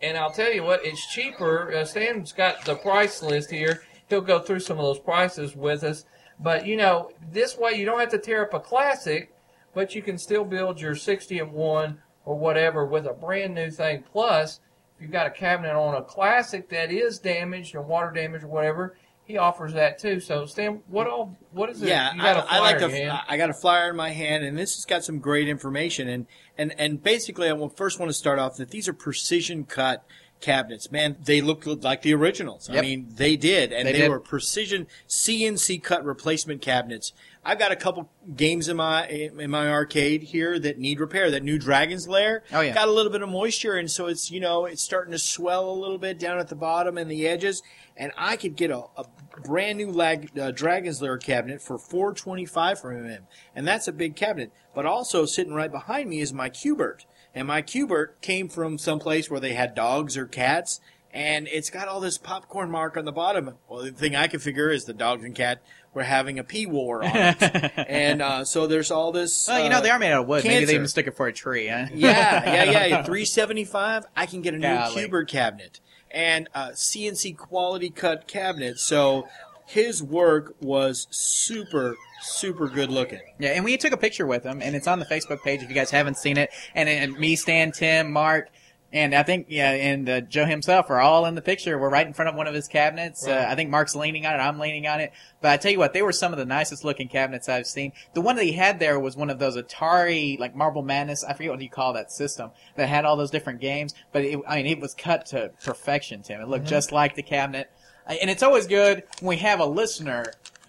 [0.00, 1.74] and I'll tell you what, it's cheaper.
[1.74, 3.82] Uh, Stan's got the price list here.
[4.08, 6.04] He'll go through some of those prices with us.
[6.42, 9.32] But you know, this way you don't have to tear up a classic,
[9.74, 13.70] but you can still build your 60 and one or whatever with a brand new
[13.70, 14.04] thing.
[14.12, 14.60] Plus,
[14.96, 18.48] if you've got a cabinet on a classic that is damaged or water damaged or
[18.48, 20.20] whatever, he offers that too.
[20.20, 21.36] So, Stan, what all?
[21.52, 21.88] What is it?
[21.88, 23.20] Yeah, you got a I, I like flyer in your hand.
[23.28, 26.08] I got a flyer in my hand, and this has got some great information.
[26.08, 26.26] And
[26.58, 30.04] and and basically, I will first want to start off that these are precision cut
[30.42, 30.90] cabinets.
[30.92, 32.68] Man, they look like the originals.
[32.68, 34.10] I mean, they did, and They they, did.
[34.10, 37.14] were precision CNC cut replacement cabinets.
[37.44, 41.30] I've got a couple games in my in my arcade here that need repair.
[41.30, 42.72] That new Dragon's Lair Oh, yeah.
[42.74, 45.70] got a little bit of moisture, and so it's you know it's starting to swell
[45.70, 47.62] a little bit down at the bottom and the edges.
[47.96, 49.04] And I could get a, a
[49.44, 53.26] brand new lag, uh, Dragon's Lair cabinet for four twenty five from him,
[53.56, 54.52] and that's a big cabinet.
[54.74, 59.30] But also sitting right behind me is my Q*bert, and my Q*bert came from someplace
[59.30, 60.80] where they had dogs or cats.
[61.14, 63.56] And it's got all this popcorn mark on the bottom.
[63.68, 65.62] Well, the thing I can figure is the dogs and cat
[65.92, 69.46] were having a pee war on it, and uh, so there's all this.
[69.46, 70.42] Well, you know uh, they are made out of wood.
[70.44, 71.68] Maybe they even stick it for a tree.
[71.68, 71.88] Huh?
[71.92, 73.02] yeah, yeah, yeah.
[73.02, 74.06] Three seventy five.
[74.16, 74.94] I can get a new Golly.
[74.94, 75.80] Cuber cabinet
[76.10, 78.78] and a CNC quality cut cabinet.
[78.78, 79.28] So
[79.66, 83.20] his work was super, super good looking.
[83.38, 85.68] Yeah, and we took a picture with him, and it's on the Facebook page if
[85.68, 86.50] you guys haven't seen it.
[86.74, 88.50] And, and me, Stan, Tim, Mark,
[88.92, 91.78] and I think yeah, and uh, Joe himself are all in the picture.
[91.78, 93.26] We're right in front of one of his cabinets.
[93.26, 94.38] Uh, I think Mark's leaning on it.
[94.38, 95.12] I'm leaning on it.
[95.40, 97.92] But I tell you what, they were some of the nicest looking cabinets I've seen.
[98.12, 101.24] The one that he had there was one of those Atari like Marble Madness.
[101.24, 103.94] I forget what you call that system that had all those different games.
[104.12, 106.42] But it, I mean, it was cut to perfection, Tim.
[106.42, 107.70] It looked just like the cabinet.
[108.08, 110.24] Uh, And it's always good when we have a listener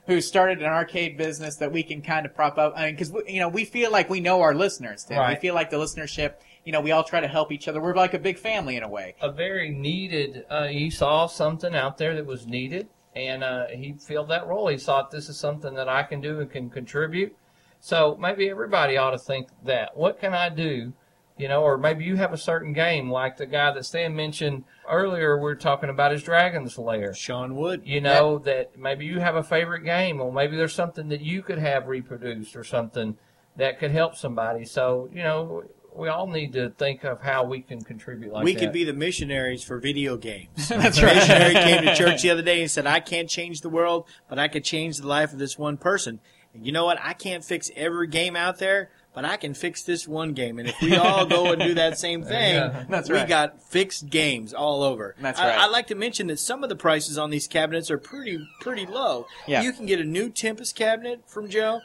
[0.08, 2.74] who started an arcade business that we can kind of prop up.
[2.76, 5.04] I mean, because you know we feel like we know our listeners.
[5.06, 5.18] Tim.
[5.30, 6.34] We feel like the listenership.
[6.66, 7.82] You know, we all try to help each other.
[7.82, 9.16] We're like a big family in a way.
[9.22, 10.46] a very needed.
[10.50, 14.68] Uh, he saw something out there that was needed, and uh, he filled that role.
[14.70, 17.36] He thought this is something that I can do and can contribute.
[17.82, 19.96] So maybe everybody ought to think that.
[19.98, 20.94] What can I do?
[21.38, 24.66] You know, or maybe you have a certain game like the guy that Stan mentioned
[24.88, 25.38] earlier.
[25.38, 27.14] We are talking about his Dragon's Lair.
[27.16, 27.82] Sean Wood.
[27.86, 31.42] You know that maybe you have a favorite game, or maybe there's something that you
[31.42, 33.18] could have reproduced, or something
[33.56, 34.64] that could help somebody.
[34.66, 35.64] So you know,
[35.96, 38.60] we all need to think of how we can contribute like we that.
[38.60, 40.68] could be the missionaries for video games.
[40.70, 41.16] That's right.
[41.16, 44.40] missionary came to church the other day and said, "I can't change the world, but
[44.40, 46.20] I could change the life of this one person."
[46.54, 47.00] And you know what?
[47.02, 50.59] I can't fix every game out there, but I can fix this one game.
[50.59, 52.86] And if we all go and do that same thing, Yeah.
[52.89, 55.16] That's we got fixed games all over.
[55.20, 55.59] That's I, right.
[55.59, 58.86] I like to mention that some of the prices on these cabinets are pretty pretty
[58.86, 59.28] low.
[59.47, 59.61] Yeah.
[59.61, 61.82] You can get a new Tempest cabinet from Joe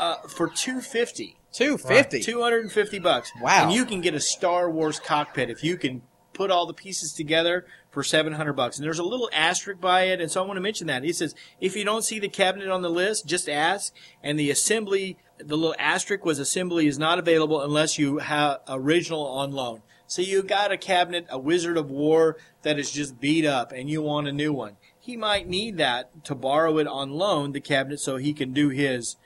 [0.00, 1.36] uh, for two fifty.
[1.52, 2.20] Two fifty.
[2.22, 3.30] Two hundred and fifty bucks.
[3.40, 3.64] Wow.
[3.64, 6.02] And you can get a Star Wars cockpit if you can
[6.32, 8.78] put all the pieces together for seven hundred bucks.
[8.78, 11.04] And there's a little asterisk by it, and so I want to mention that.
[11.04, 13.94] He says if you don't see the cabinet on the list, just ask.
[14.22, 19.26] And the assembly, the little asterisk was assembly is not available unless you have original
[19.26, 19.82] on loan.
[20.06, 23.88] So you got a cabinet, a Wizard of Wor that is just beat up, and
[23.88, 24.76] you want a new one.
[25.00, 28.68] He might need that to borrow it on loan, the cabinet, so he can do
[28.68, 29.16] his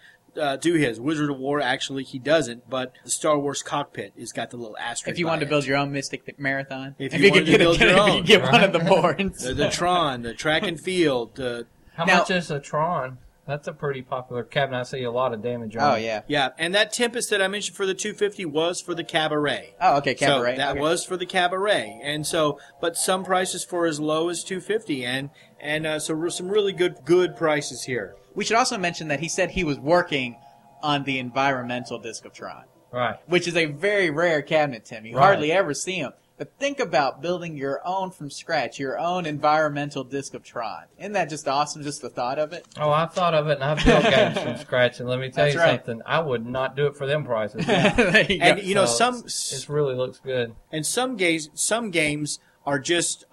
[0.41, 1.61] uh, do his Wizard of Wor.
[1.61, 5.09] Actually, he doesn't, but the Star Wars cockpit has got the little asterisk.
[5.15, 7.51] If you by wanted to build your own Mystic Marathon, If you wanted could to
[7.53, 8.89] get, build a, your own, you get one of the right.
[8.89, 9.43] boards.
[9.45, 13.19] the, the Tron, the track and field, the How Now- much is a Tron?
[13.47, 14.81] That's a pretty popular cabinet.
[14.81, 16.03] I see a lot of damage on Oh it.
[16.03, 16.23] yeah.
[16.27, 19.75] yeah, and that Tempest that I mentioned for the 250 was for the Cabaret.
[19.81, 20.55] Oh okay, cabaret.
[20.55, 20.81] So that Okay.
[20.81, 25.05] was for the cabaret, and so, but some prices for as low as two fifty,
[25.05, 25.31] and
[25.61, 28.17] and uh, so re- some really good good prices here.
[28.35, 30.37] We should also mention that he said he was working
[30.83, 33.17] on the environmental Discs of Tron, Right.
[33.27, 35.07] which is a very rare cabinet, Tim.
[35.07, 35.23] You Right.
[35.25, 36.13] hardly ever see them.
[36.39, 40.83] But think about building your own from scratch, your own environmental Discs of Tron.
[40.99, 41.83] Isn't that just awesome?
[41.83, 42.67] Just the thought of it.
[42.79, 45.01] Oh, I've thought of it, and I've built games from scratch.
[45.01, 45.83] And let me tell That's you right.
[45.85, 47.65] something: I would not do it for them prices.
[47.67, 48.63] there you And go.
[48.63, 50.55] you know So some it's- it really looks good.
[50.71, 53.25] and some games some games are just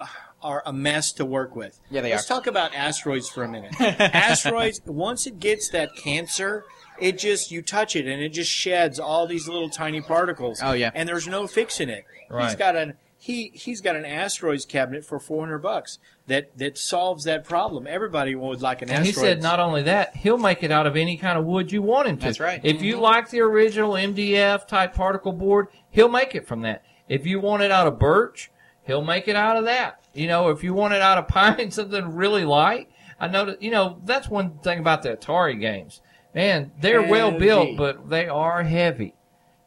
[0.42, 1.80] are a mess to work with.
[1.90, 2.36] Yeah, they Let's are.
[2.36, 3.74] talk about asteroids for a minute.
[3.82, 6.66] asteroids, once it gets that cancer,
[7.00, 10.60] it just you touch it and it just sheds all these little tiny particles.
[10.62, 10.92] Oh, yeah.
[10.94, 12.06] and there's no fixing it.
[12.34, 12.58] He's Right.
[12.58, 17.46] got an he he's got an asteroids cabinet for 400 bucks that that solves that
[17.46, 17.88] problem.
[17.88, 20.98] Everybody would like an And he said not only that, he'll make it out of
[20.98, 22.26] any kind of wood you want him to.
[22.26, 22.60] That's right.
[22.64, 23.04] If you mm-hmm.
[23.04, 26.84] like the original MDF type particle board, he'll make it from that.
[27.08, 28.52] If you want it out of birch,
[28.84, 30.04] he'll make it out of that.
[30.14, 32.90] You know, if you want it out of pine, something really light.
[33.20, 36.02] I know that, you know, that's one thing about the Atari games.
[36.36, 39.14] Man, they're well built, but they are heavy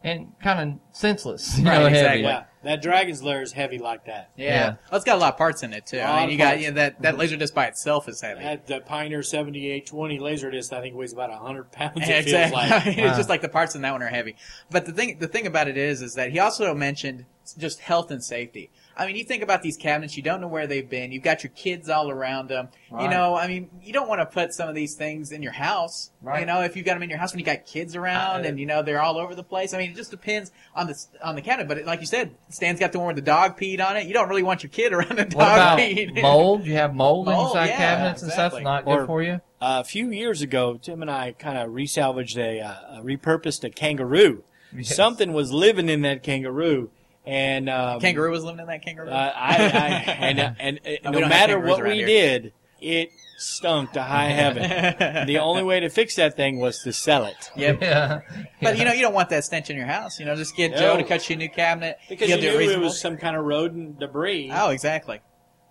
[0.02, 1.58] and kind of senseless.
[1.58, 2.22] You Right, know, exactly.
[2.22, 2.22] heavy.
[2.22, 4.30] yeah, that dragon's lair is heavy like that.
[4.36, 4.46] Yeah.
[4.46, 4.66] Yeah.
[4.90, 5.98] Well, it's got a lot of parts in it too.
[5.98, 6.62] Lot I mean, of you got parts.
[6.62, 8.42] you know, that that laser disc by itself is heavy.
[8.42, 11.92] That the Pioneer 7820 laser disc, I think, weighs about 100 pounds.
[11.96, 12.56] It Yeah, feels exactly.
[12.56, 12.86] like.
[12.98, 13.16] it's Wow.
[13.16, 14.36] just like the parts in that one are heavy.
[14.70, 17.24] But the thing, the thing about it is, is that he also mentioned
[17.58, 18.70] just health and safety.
[18.98, 21.12] I mean, you think about these cabinets, you don't know where they've been.
[21.12, 22.68] You've got your kids all around them.
[22.90, 25.52] You know, I mean, you don't want to put some of these things in your
[25.52, 26.10] house.
[26.22, 26.40] Right.
[26.40, 28.48] You know, if you've got them in your house when you got kids around Uh,
[28.48, 29.74] and you know they're all over the place.
[29.74, 31.68] I mean, it just depends on the on the cabinet.
[31.68, 34.06] But like you said, Stan's got the one where the dog peed on it.
[34.06, 36.22] You don't really want your kid around the dog What about peed.
[36.22, 36.64] mold?
[36.64, 38.54] You have mold, Mold, inside yeah, cabinets and stuff.
[38.62, 39.40] Not good Or- for you.
[39.60, 43.70] Uh, a few years ago, Tim and I kind of resalvaged a, uh, repurposed a
[43.70, 44.42] kangaroo.
[44.76, 44.94] Yes.
[44.94, 46.90] Something was living in that kangaroo,
[47.26, 49.08] and um, kangaroo was living in that kangaroo.
[49.10, 49.58] Uh, I, I
[50.28, 52.06] and uh, and uh, No, no matter what we here.
[52.06, 55.26] did, it stunk to high heaven.
[55.26, 57.50] the only way to fix that thing was to sell it.
[57.56, 57.78] Yep.
[57.82, 58.20] Yeah.
[58.62, 60.18] But you know, you don't want that stench in your house.
[60.18, 60.78] You know, just get No.
[60.78, 61.98] Joe to cut you a new cabinet.
[62.08, 62.84] Because He'll you knew it reasonable.
[62.86, 64.50] was some kind of rodent debris.
[64.54, 65.20] Oh, exactly.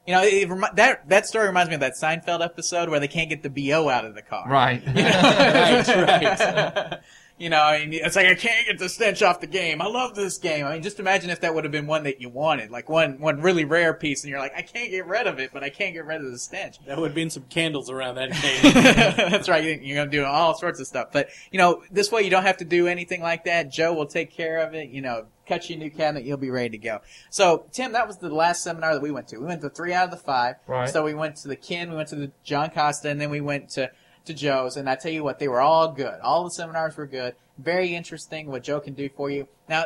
[0.06, 3.08] You know, it, remi- that that story reminds me of that Seinfeld episode where they
[3.08, 4.47] can't get the bo out of the car.
[4.47, 4.84] Right.
[4.86, 6.99] right, right.
[7.38, 9.81] You know, I mean, it's like I can't get the stench off the game.
[9.81, 10.65] I love this game.
[10.65, 13.19] I mean, just imagine if that would have been one that you wanted, like one
[13.19, 15.69] one really rare piece, and you're like, I can't get rid of it, but I
[15.69, 16.77] can't get rid of the stench.
[16.86, 19.29] That would have been some candles around that game.
[19.31, 19.63] That's right.
[19.63, 21.09] You- You're going to do all sorts of stuff.
[21.11, 23.69] But, you know, this way you don't have to do anything like that.
[23.71, 24.89] Joe will take care of it.
[24.89, 26.23] You know, cut you a new cabinet.
[26.25, 27.01] You'll be ready to go.
[27.29, 29.38] So, Tim, that was the last seminar that we went to.
[29.39, 30.55] We went to three out of the five.
[30.67, 30.89] Right.
[30.89, 33.41] So we went to the Ken, we went to the John Costa, and then we
[33.41, 33.91] went to,
[34.26, 34.78] to Joe's.
[34.78, 36.19] And I tell you what, they were all good.
[36.21, 37.36] All the seminars were good.
[37.57, 39.47] Very interesting what Joe can do for you.
[39.69, 39.86] Now,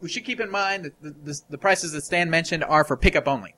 [0.00, 2.96] we should keep in mind that the, the, the prices that Stan mentioned are for
[2.96, 3.54] pickup only.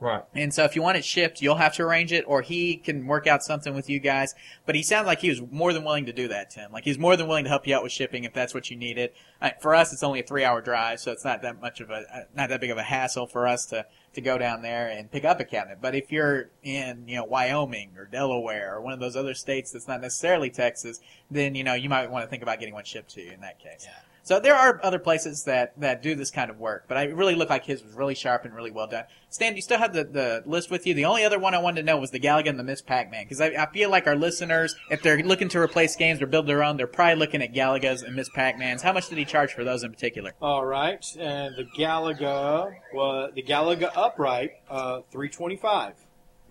[0.00, 0.24] right.
[0.34, 3.06] And so if you want it shipped, you'll have to arrange it, or he can
[3.06, 4.34] work out something with you guys.
[4.66, 6.72] But he sounded like he was more than willing to do that, Tim.
[6.72, 8.76] Like he's more than willing to help you out with shipping if that's what you
[8.76, 9.12] needed.
[9.40, 12.04] Uh, for us, it's only a three-hour drive, so it's not that much of a,
[12.12, 15.10] uh, not that big of a hassle for us to to go down there and
[15.10, 15.78] pick up a cabinet.
[15.80, 19.72] But if you're in, you know, Wyoming or Delaware or one of those other states
[19.72, 21.00] that's not necessarily Texas,
[21.30, 23.40] then you know you might want to think about getting one shipped to you in
[23.40, 23.86] that case.
[23.86, 24.13] Yeah.
[24.24, 27.34] So there are other places that, that do this kind of work, but I really
[27.34, 29.04] looked like his was really sharp and really well done.
[29.28, 30.94] Stan, you still have the, the list with you?
[30.94, 32.80] The only other one I wanted to know was the Galaga and the Ms.
[32.80, 36.26] Pac-Man, because I, I feel like our listeners, if they're looking to replace games or
[36.26, 38.30] build their own, they're probably looking at Galagas and Ms.
[38.34, 38.80] Pac-Mans.
[38.80, 40.32] How much did he charge for those in particular?
[40.40, 45.96] All right, and the Galaga, well, the Galaga upright, uh, three twenty five.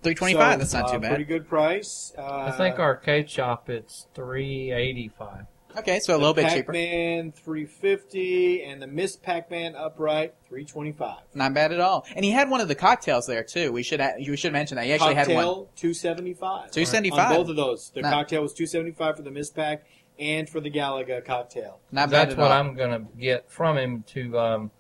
[0.03, 0.59] Three twenty-five.
[0.59, 1.09] that's not too bad.
[1.09, 2.13] Pretty good price.
[2.15, 5.45] Uh, I think arcade shop it's three eighty five.
[5.78, 6.71] Okay, so a little bit cheaper.
[6.74, 9.17] Pac-Man three fifty, and the Ms.
[9.17, 11.21] Pac-Man upright three twenty five.
[11.34, 12.05] Not bad at all.
[12.15, 13.71] And he had one of the cocktails there too.
[13.71, 14.86] We should ha- you should mention that.
[14.86, 15.36] He actually had one.
[15.43, 16.71] Cocktail two seventy five.
[16.71, 19.32] Two seventy On both of those, the Not- cocktail was two seventy five for the
[19.32, 19.49] Ms.
[19.51, 19.86] Pac
[20.19, 21.80] and for the Galaga cocktail.
[21.91, 22.59] Not bad That's at what all.
[22.59, 24.71] I'm gonna get from him to um,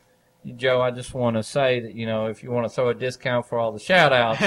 [0.55, 0.81] Joe.
[0.81, 3.45] I just want to say that you know if you want to throw a discount
[3.45, 4.41] for all the shout outs,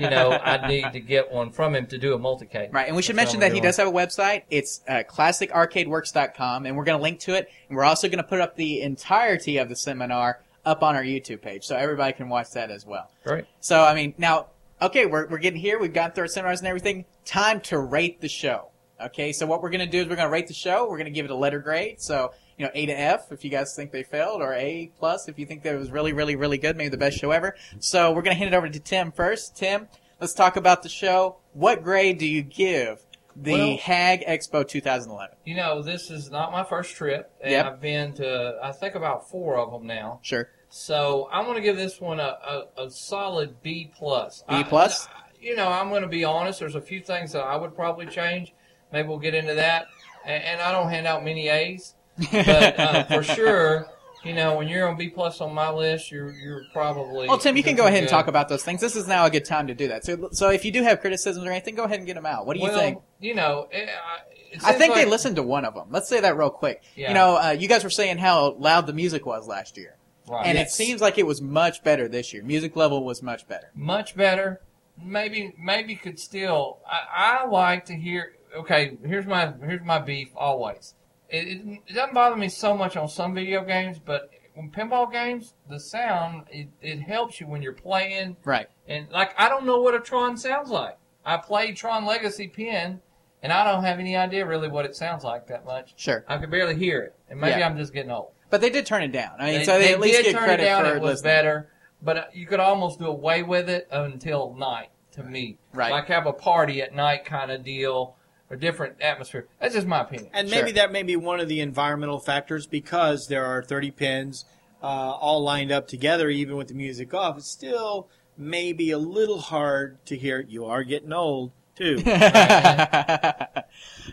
[0.00, 2.70] you know I need to get one from him to do a multi-cade.
[2.72, 4.42] Right, and we should That's mention that he does have a website.
[4.50, 7.50] It's uh, classicarcadeworks.com, and we're going to link to it.
[7.68, 11.02] And we're also going to put up the entirety of the seminar up on our
[11.02, 13.10] YouTube page, so everybody can watch that as well.
[13.24, 13.46] Right.
[13.60, 14.48] So, I mean, now,
[14.82, 15.78] okay, we're, we're getting here.
[15.78, 17.04] We've gone through our seminars and everything.
[17.24, 18.68] Time to rate the show.
[19.00, 20.82] Okay, so what we're going to do is we're going to rate the show.
[20.82, 22.02] We're going to give it a letter grade.
[22.02, 25.28] So, you know, A to F if you guys think they failed, or A plus
[25.28, 27.56] if you think that it was really, really, really good, maybe the best show ever.
[27.78, 29.56] So we're going to hand it over to Tim first.
[29.56, 29.88] Tim,
[30.20, 31.38] let's talk about the show.
[31.54, 33.00] What grade do you give
[33.34, 35.36] the Well- HAAG Expo 2011?
[35.46, 37.64] You know this is not my first trip, and Yep.
[37.66, 40.20] I've been to I think about four of them now.
[40.22, 40.50] Sure.
[40.68, 42.36] So I'm going to give this one a,
[42.76, 44.44] a, a solid B plus.
[44.50, 45.06] B plus?
[45.06, 46.60] I- you know, I'm going to be honest.
[46.60, 48.52] There's a few things that I would probably change.
[48.92, 49.86] Maybe we'll get into that.
[50.26, 51.94] And, and I don't hand out many A's,
[52.32, 53.86] but uh, for sure,
[54.24, 57.26] you know, when you're on B plus on my list, you're you're probably.
[57.28, 58.10] Well, Tim, you can go ahead and good.
[58.10, 58.80] talk about those things.
[58.80, 60.04] This is now a good time to do that.
[60.04, 62.46] So, so if you do have criticisms or anything, go ahead and get them out.
[62.46, 62.98] What do you well, think?
[63.20, 64.18] You know, it, I,
[64.52, 65.88] it I think they listened to one of them.
[65.90, 66.82] Let's say that real quick.
[66.96, 67.08] Yeah.
[67.08, 69.96] You know, uh, you guys were saying how loud the music was last year.
[70.28, 70.46] Right.
[70.46, 70.70] And Yes.
[70.72, 72.44] it seems like it was much better this year.
[72.44, 73.70] Music level was much better.
[73.74, 74.60] much better.
[75.02, 76.80] Maybe maybe could still.
[76.86, 78.34] I, I like to hear.
[78.54, 80.94] Okay, here's my here's my beef always.
[81.30, 85.54] It, it, doesn't bother me so much on some video games, but when pinball games,
[85.68, 88.36] the sound it, it helps you when you're playing.
[88.44, 88.68] Right.
[88.88, 90.96] And like I don't know what a Tron sounds like.
[91.24, 93.00] I played Tron Legacy Pin,
[93.42, 95.92] and I don't have any idea really what it sounds like that much.
[95.96, 96.24] Sure.
[96.26, 97.66] I could barely hear it, and maybe Yeah.
[97.66, 98.32] I'm just getting old.
[98.48, 99.32] But they did turn it down.
[99.38, 100.84] I mean, They, so they, they at least did get turn credit it down.
[100.84, 101.30] for It was listening.
[101.30, 101.70] better,
[102.02, 104.88] but uh, you could almost do away with it until night.
[105.14, 105.90] To me, Right.
[105.90, 108.14] Like have a party at night kind of deal,
[108.50, 109.46] or different atmosphere.
[109.60, 110.28] That's just my opinion.
[110.32, 110.58] And Sure.
[110.58, 114.44] maybe that may be one of the environmental factors because there are 30 pins
[114.82, 117.36] uh, all lined up together, even with the music off.
[117.38, 120.40] It's still maybe a little hard to hear.
[120.48, 121.98] You are getting old, too.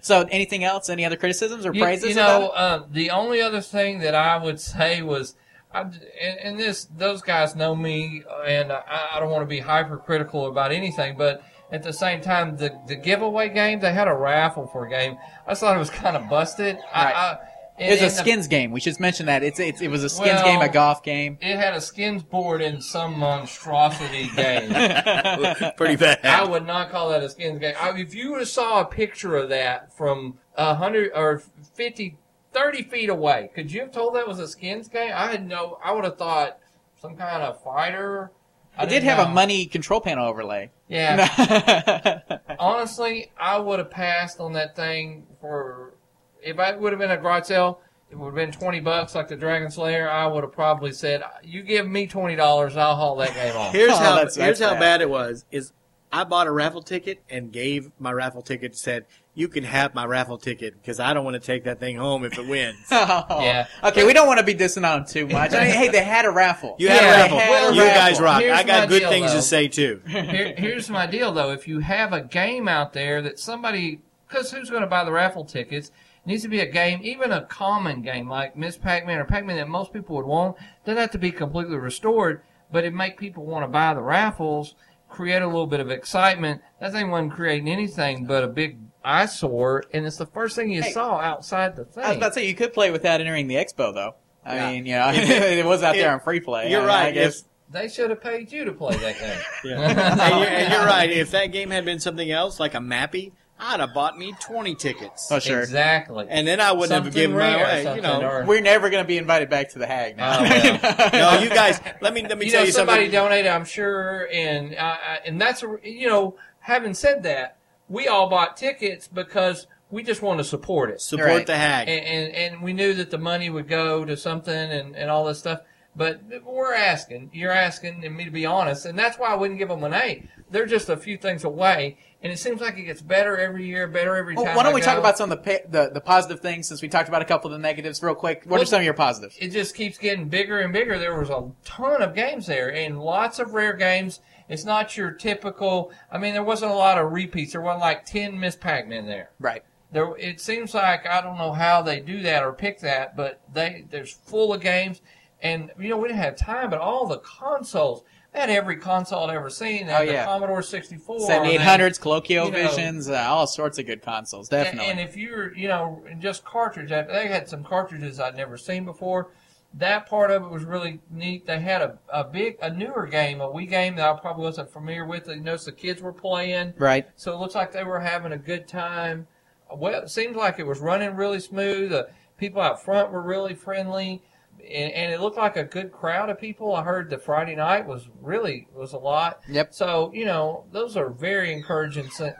[0.01, 0.89] so, anything else?
[0.89, 2.09] Any other criticisms or You, praises?
[2.09, 5.35] you know, about uh, the only other thing that I would say was,
[5.71, 5.95] I, and,
[6.43, 8.83] and this those guys know me, and I,
[9.15, 11.41] I don't want to be hypercritical about anything, but
[11.71, 15.17] at the same time, the the giveaway game they had a raffle for a game.
[15.47, 16.77] I thought it was kind of busted.
[16.93, 17.15] I, Right.
[17.15, 17.39] I, it?
[17.79, 18.71] and- It's a and the- skins game.
[18.71, 19.43] We should mention that.
[19.43, 21.37] It's, it's it was a skins Well- game, a golf game.
[21.41, 24.71] it had a skins board in some monstrosity game.
[25.77, 26.19] Pretty bad.
[26.25, 27.75] I would not call that a skins game.
[27.79, 31.43] I, if you saw a picture of that from a hundred or
[31.75, 32.17] 50,
[32.53, 35.11] 30 feet away, could you have told that was a skins game?
[35.13, 35.77] I had no.
[35.83, 36.57] I would have thought
[37.01, 38.31] some kind of fighter.
[38.75, 40.71] I It did didn't have a money control panel overlay.
[40.89, 42.19] Yeah.
[42.59, 45.93] Honestly, I would have passed on that thing for.
[46.41, 49.27] If I would have been a garage sale, it would have been twenty bucks like
[49.27, 50.09] the Dragon Slayer.
[50.09, 53.73] I would have probably said, "You give me twenty dollars, I'll haul that game off."
[53.73, 54.79] Here's Oh, how that's- here's that's how bad.
[54.79, 55.45] bad it was.
[55.51, 55.73] Is
[56.11, 59.05] I bought a raffle ticket and gave my raffle ticket said
[59.37, 62.25] you can have my raffle ticket because I don't want to take that thing home
[62.25, 62.77] if it wins.
[62.91, 63.25] Oh.
[63.41, 63.67] Yeah.
[63.83, 65.53] Okay, we don't want to be dissing on them too much.
[65.53, 66.75] I mean, hey, they had a raffle.
[66.79, 67.37] You had Yeah, a raffle.
[67.37, 68.41] they had a you guys rock.
[68.41, 69.37] Here's I got good deal, things though.
[69.37, 70.01] to say too.
[70.07, 71.51] Here, here's my deal, though.
[71.51, 75.11] If you have a game out there that somebody, because who's going to buy the
[75.11, 75.91] raffle tickets?
[76.25, 78.75] Needs to be a game, even a common game like Ms.
[78.77, 80.57] Pac-Man or Pac-Man that most people would want.
[80.83, 84.75] Doesn't have to be completely restored, but it make people want to buy the raffles,
[85.09, 86.61] create a little bit of excitement.
[86.81, 88.77] That thing wasn't creating anything but a big
[89.07, 90.91] eyesore, and it's the first thing you Hey.
[90.91, 92.03] saw outside the thing.
[92.03, 94.15] I was about to say you could play without entering the expo though.
[94.45, 94.71] I Yeah.
[94.71, 96.69] mean, you know, If it, was out if- there on free play.
[96.69, 97.13] You're I mean, I right.
[97.13, 97.39] guess.
[97.41, 99.39] If, they should have paid you to play that game.
[99.65, 99.81] yeah.
[99.81, 101.09] and, you're, and you're right.
[101.11, 104.75] If that game had been something else, like a Mappy, I'd have bought me 20
[104.75, 105.27] tickets.
[105.29, 105.59] Oh, sure.
[105.61, 106.27] Exactly.
[106.29, 107.77] And then I wouldn't have given my rare away.
[107.79, 108.21] You something, know.
[108.29, 110.37] or- We're never going to be invited back to the HAAG now.
[110.39, 110.43] Oh,
[111.11, 111.35] well.
[111.39, 111.81] no, you guys.
[111.99, 113.11] Let me let me you tell know, you somebody something.
[113.19, 117.56] donated, I'm sure, and uh, uh, and that's you know, having said that,
[117.89, 121.47] we all bought tickets because we just want to support it, Support Right.
[121.47, 121.87] the HAAG.
[121.87, 125.25] and, and and we knew that the money would go to something and and all
[125.25, 125.61] this stuff.
[125.95, 129.57] But we're asking, you're asking, and me to be honest, and that's why I wouldn't
[129.57, 130.29] give them an A.
[130.51, 133.87] They're just a few things away, and it seems like it gets better every year,
[133.87, 134.55] better every Well, time.
[134.55, 136.87] why don't I we talk about some of the, the the positive things since we
[136.87, 138.43] talked about a couple of the negatives real quick?
[138.45, 139.37] What are some of your positives?
[139.39, 140.99] it just keeps getting bigger and bigger.
[140.99, 144.19] There was a ton of games there and lots of rare games.
[144.49, 145.91] It's not your typical.
[146.11, 147.51] I mean, there wasn't a lot of repeats.
[147.51, 148.55] There wasn't like ten Ms.
[148.55, 149.31] Pac-Man there.
[149.39, 149.63] Right.
[149.91, 153.41] There, it seems like I don't know how they do that or pick that, but
[153.53, 155.01] they there's full of games,
[155.41, 158.03] and you know we didn't have time, but all the consoles.
[158.33, 159.87] They had every console I'd ever seen.
[159.87, 160.21] They Oh, yeah.
[160.23, 161.21] the Commodore 64.
[161.21, 164.49] Seventy eight they- hundreds, Coleco you know- Visions, uh, all sorts of good consoles.
[164.51, 164.91] and, Definitely.
[164.91, 169.29] and if you're, you know, just cartridge, they had some cartridges I'd never seen before.
[169.73, 171.45] That part of it was really neat.
[171.45, 174.71] They had a, a big, a newer game, a Wii game that I probably wasn't
[174.71, 175.27] familiar with.
[175.27, 177.05] You noticed the kids were playing, right.
[177.15, 179.27] so it looks like they were having a good time.
[179.71, 181.91] Well, it seemed like it was running really smooth.
[181.91, 184.23] The people out front were really friendly,
[184.59, 186.73] and, and it looked like a good crowd of people.
[186.73, 189.41] I heard the Friday night was really was a lot.
[189.49, 189.73] Yep.
[189.73, 192.09] So you know, those are very encouraging.
[192.09, 192.33] So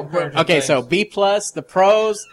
[0.00, 0.82] Encouraging okay, so.
[0.82, 2.26] B plus, the pros,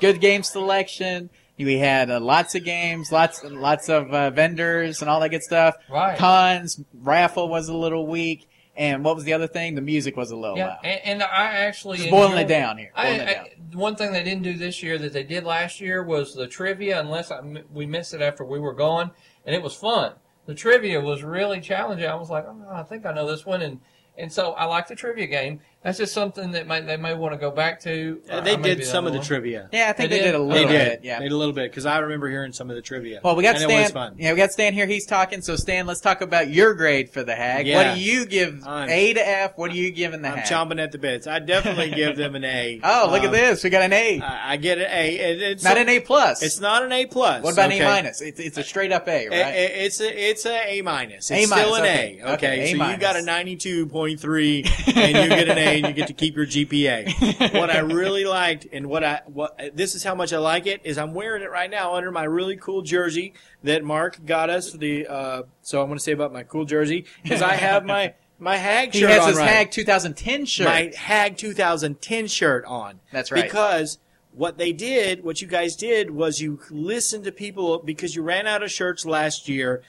[0.00, 1.30] good game selection.
[1.64, 5.42] We had uh, lots of games, lots lots of uh, vendors and all that good
[5.42, 5.74] stuff.
[5.90, 6.16] Right.
[6.18, 9.74] Cons raffle was a little weak, and what was the other thing?
[9.74, 10.78] The music was a little Yeah, loud.
[10.84, 12.90] and, and I actually Just boiling enjoyed- it down here.
[12.94, 16.02] I, it I- one thing they didn't do this year that they did last year
[16.02, 17.40] was the trivia, unless I,
[17.72, 19.10] we missed it after we were gone,
[19.46, 20.14] and it was fun.
[20.46, 22.08] The trivia was really challenging.
[22.08, 23.80] I was like, oh, I think I know this one, and
[24.18, 25.60] And so I like the trivia game.
[25.82, 28.20] That's just something that may, they may want to go back to.
[28.28, 29.26] Uh, they maybe did some of the one.
[29.26, 29.70] trivia.
[29.72, 30.32] Yeah, I think They they, did?
[30.32, 30.88] did a little They did.
[31.00, 31.00] bit.
[31.04, 31.18] Yeah.
[31.20, 33.20] They did a little bit because I remember hearing some of the trivia.
[33.24, 33.78] Well, we got and Stan.
[33.78, 34.14] it was fun.
[34.18, 34.84] Yeah, we got Stan here.
[34.86, 35.40] He's talking.
[35.40, 37.66] So Stan, let's talk about your grade for the HAAG.
[37.66, 37.76] Yeah.
[37.76, 39.52] What do you give I'm- A to F?
[39.56, 40.46] What are you giving the I'm HAAG?
[40.50, 41.26] chomping at the bits.
[41.26, 42.80] I definitely give them an A.
[42.84, 43.64] Oh, look at Um, this.
[43.64, 44.20] We got an A.
[44.20, 45.16] I I get an A.
[45.16, 46.42] It- it's Not an A plus.
[46.42, 47.42] It's not an A plus.
[47.42, 47.78] What about okay?
[47.78, 48.20] an A minus?
[48.20, 49.38] It's, it's a straight up A, right?
[49.46, 51.30] I- It's a it's a A minus.
[51.30, 52.18] A It's still an okay.
[52.20, 52.24] A.
[52.24, 55.56] Okay, Okay, A so you got a ninety two point three, and you get an
[55.58, 57.54] A, and you get to keep your GPA.
[57.58, 60.80] what I really liked, and what I what this is how much I like it
[60.84, 64.72] is I'm wearing it right now under my really cool jersey that Mark got us.
[64.72, 68.14] The uh, so I want to say about my cool jersey is I have my
[68.38, 69.10] my HAAG shirt.
[69.10, 70.64] he has on his right HAAG 2010 shirt.
[70.66, 73.00] my HAAG 2010 shirt on.
[73.12, 73.44] That's right.
[73.44, 73.98] Because
[74.32, 78.46] what they did, what you guys did, was you listened to people because you ran
[78.46, 79.82] out of shirts last year.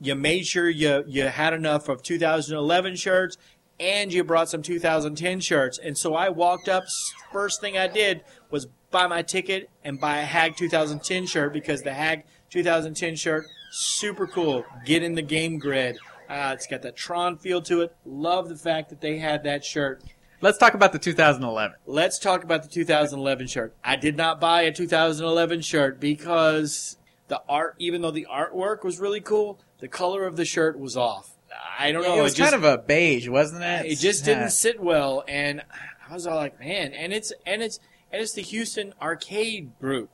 [0.00, 3.38] You made sure you you had enough of 2011 shirts,
[3.78, 5.78] and you brought some 2010 shirts.
[5.78, 6.84] And so I walked up.
[7.32, 11.82] First thing I did was buy my ticket and buy a HAAG 2010 shirt because
[11.82, 14.64] the HAAG 2010 shirt super cool.
[14.84, 15.98] Get in the game grid.
[16.28, 17.94] Uh, it's got that Tron feel to it.
[18.06, 20.02] Love the fact that they had that shirt.
[20.40, 21.76] Let's talk about the 2011.
[21.86, 23.74] Let's talk about the 2011 shirt.
[23.82, 26.96] I did not buy a 2011 shirt because
[27.28, 30.96] the art, even though the artwork was really cool, the color of the shirt was
[30.96, 31.33] off.
[31.78, 32.18] I don't know.
[32.18, 33.86] it was just, kind of a beige, wasn't it?
[33.86, 35.62] it just didn't sit well, and
[36.08, 37.78] I was all like, man, and it's and it's
[38.12, 40.10] and it's the Houston Arcade Group,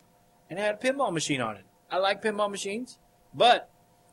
[0.48, 1.64] and it had a pinball machine on it.
[1.90, 2.98] I like pinball machines,
[3.34, 3.68] but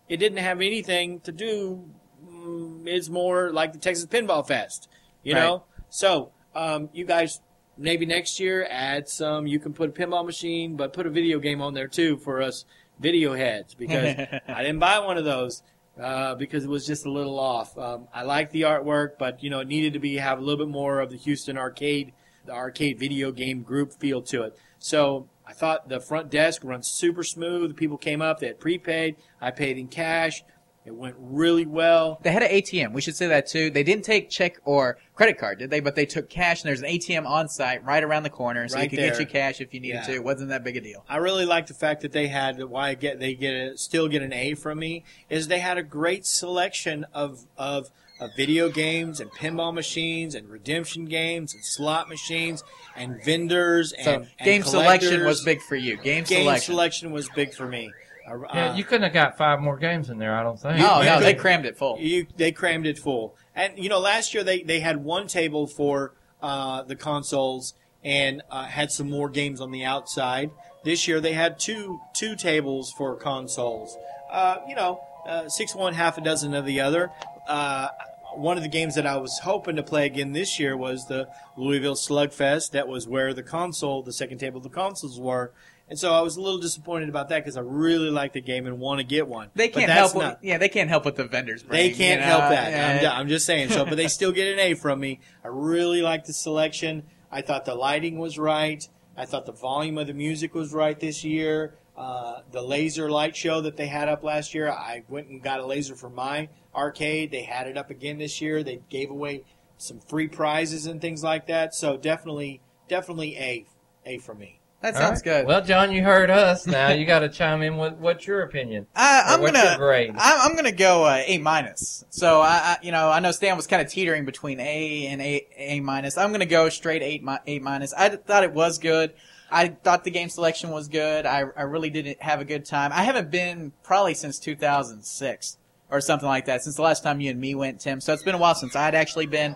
[0.10, 1.90] it didn't have anything to do.
[2.26, 4.88] mm, It's more like the Texas Pinball Fest,
[5.24, 5.42] you Right.
[5.42, 5.64] know.
[5.90, 7.40] So, um, you guys
[7.78, 9.46] maybe next year add some.
[9.48, 12.42] You can put a pinball machine, but put a video game on there too for
[12.42, 12.66] us
[13.00, 14.16] video heads because
[14.48, 15.62] I didn't buy one of those
[16.02, 17.78] uh, because it was just a little off.
[17.78, 20.66] Um, I like the artwork, but you know it needed to be have a little
[20.66, 22.14] bit more of the Houston arcade,
[22.46, 24.58] the arcade video game group feel to it.
[24.80, 27.76] So I thought the front desk runs super smooth.
[27.76, 29.16] People came up, they had prepaid.
[29.42, 30.44] I paid in cash.
[30.88, 32.18] It went really well.
[32.24, 32.94] They had an ATM.
[32.94, 33.70] We should say that too.
[33.70, 35.82] They didn't take check or credit card, did they?
[35.82, 38.78] But they took cash, and there's an ATM on site right around the corner, so
[38.78, 39.10] you Right could there.
[39.12, 40.04] get you cash if you needed Yeah.
[40.04, 40.14] to.
[40.14, 41.04] It wasn't that big a deal.
[41.10, 44.08] I really like the fact that they had why I get they get a, still
[44.08, 47.90] get an A from me is they had a great selection of of
[48.22, 52.64] of video games and pinball machines and redemption games and slot machines
[52.96, 55.98] and vendors and, So and game selection was big for you.
[55.98, 56.74] Game, Game selection.
[56.74, 57.92] selection was big for me.
[58.28, 60.36] Uh, Yeah, you couldn't have got five more games in there.
[60.36, 60.80] I don't think.
[60.80, 61.98] Oh no, they crammed it full.
[62.00, 63.36] You, they crammed it full.
[63.56, 67.74] And you know, last year they, they had one table for uh, the consoles
[68.04, 70.52] and uh, had some more games on the outside.
[70.84, 73.98] This year they had two two tables for consoles.
[74.32, 77.12] Uh, you know, uh, six one, half a dozen of the other.
[77.48, 77.88] Uh,
[78.36, 81.28] one of the games that I was hoping to play again this year was the
[81.56, 82.72] Louisville Slugfest.
[82.72, 85.52] That was where the console, the second table of the consoles were.
[85.90, 88.66] And so I was a little disappointed about that because I really like the game
[88.66, 89.50] and want to get one.
[89.56, 90.16] They can't help.
[90.16, 91.92] With, not- yeah, they can't help what the vendors bring.
[91.92, 92.28] they can't know?
[92.28, 93.02] help that.
[93.02, 93.12] Yeah.
[93.12, 93.70] I'm, I'm just saying.
[93.70, 95.22] So, but they still get an A from me.
[95.46, 97.04] I really like the selection.
[97.32, 98.88] I thought the lighting was right.
[99.16, 101.76] I thought the volume of the music was right this year.
[101.96, 105.60] Uh, the laser light show that they had up last year, I went and got
[105.60, 107.32] a laser for my arcade.
[107.32, 108.62] They had it up again this year.
[108.62, 109.46] They gave away
[109.78, 111.74] some free prizes and things like that.
[111.74, 113.66] So definitely, definitely A,
[114.06, 114.57] A for me.
[114.82, 115.24] That All sounds right.
[115.24, 115.48] good.
[115.48, 116.68] Well, John, you heard us.
[116.68, 118.86] Now you got to chime in with what's your opinion.
[118.96, 120.16] I, I'm what's gonna your grade?
[120.18, 122.06] I, I'm gonna go uh, A minus.
[122.10, 125.22] So I, I, you know, I know Stan was kind of teetering between A and
[125.22, 126.18] A A minus.
[126.18, 127.94] I'm gonna go straight eight mi- eight minus.
[127.94, 129.14] I thought it was good.
[129.50, 131.26] I thought the game selection was good.
[131.26, 132.92] I, I really didn't have a good time.
[132.94, 135.58] I haven't been probably since 2006
[135.90, 138.02] or something like that since the last time you and me went, Tim.
[138.02, 139.56] So it's been a while since I had actually been.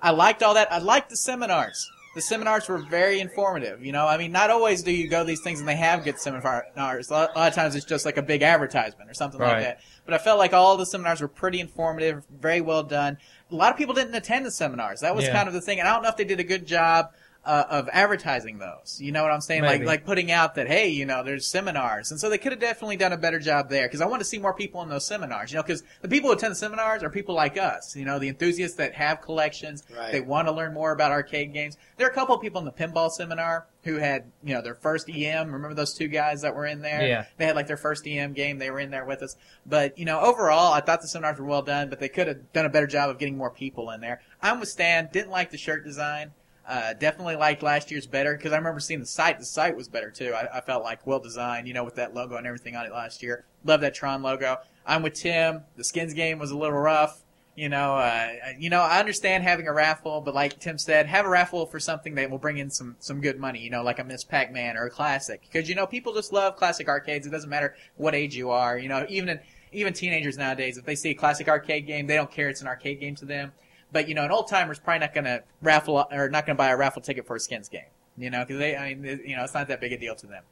[0.00, 0.72] I liked all that.
[0.72, 1.90] I liked the seminars.
[2.14, 3.82] The seminars were very informative.
[3.84, 6.04] You know, I mean, not always do you go to these things and they have
[6.04, 7.08] good seminars.
[7.08, 9.54] A lot, a lot of times it's just like a big advertisement or something Right.
[9.54, 9.80] like that.
[10.04, 13.16] But I felt like all the seminars were pretty informative, very well done.
[13.50, 15.00] A lot of people didn't attend the seminars.
[15.00, 15.32] That was Yeah.
[15.32, 17.10] kind of the thing, and I don't know if they did a good job
[17.44, 19.00] uh, of advertising those.
[19.00, 19.62] You know what I'm saying?
[19.62, 19.84] Maybe.
[19.84, 22.60] Like like putting out that hey, you know, there's seminars, and so they could have
[22.60, 25.06] definitely done a better job there because I want to see more people in those
[25.06, 25.50] seminars.
[25.50, 27.96] You know, because the people who attend the seminars are people like us.
[27.96, 29.82] You know, the enthusiasts that have collections.
[29.94, 30.12] Right.
[30.12, 31.76] They want to learn more about arcade games.
[31.96, 34.76] There are a couple of people in the pinball seminar who had you know their
[34.76, 35.52] first EM.
[35.52, 37.04] Remember those two guys that were in there?
[37.04, 37.24] Yeah.
[37.38, 38.58] They had like their first EM game.
[38.58, 39.36] They were in there with us.
[39.66, 42.52] But you know, overall, I thought the seminars were well done, but they could have
[42.52, 44.20] done a better job of getting more people in there.
[44.40, 45.08] I'm with Stan.
[45.12, 46.30] Didn't like the shirt design.
[46.66, 49.38] Uh, definitely liked last year's better because I remember seeing the site.
[49.38, 50.32] The site was better too.
[50.32, 52.92] I, I felt like well designed, you know, with that logo and everything on it
[52.92, 53.44] last year.
[53.64, 54.58] Love that Tron logo.
[54.86, 55.62] I'm with Tim.
[55.76, 57.22] The skins game was a little rough.
[57.54, 61.26] You know, uh, you know, I understand having a raffle, but like Tim said, have
[61.26, 63.58] a raffle for something that will bring in some some good money.
[63.58, 64.24] You know, like a Ms.
[64.24, 67.26] Pac-Man or a classic, because you know people just love classic arcades.
[67.26, 68.78] It doesn't matter what age you are.
[68.78, 69.40] You know, even in,
[69.72, 72.68] even teenagers nowadays, if they see a classic arcade game, they don't care it's an
[72.68, 73.52] arcade game to them.
[73.92, 76.58] But you know, an old timer's probably not going to raffle or not going to
[76.58, 77.82] buy a raffle ticket for a skins game.
[78.16, 80.26] You know, because they, I mean, you know, it's not that big a deal to
[80.26, 80.42] them.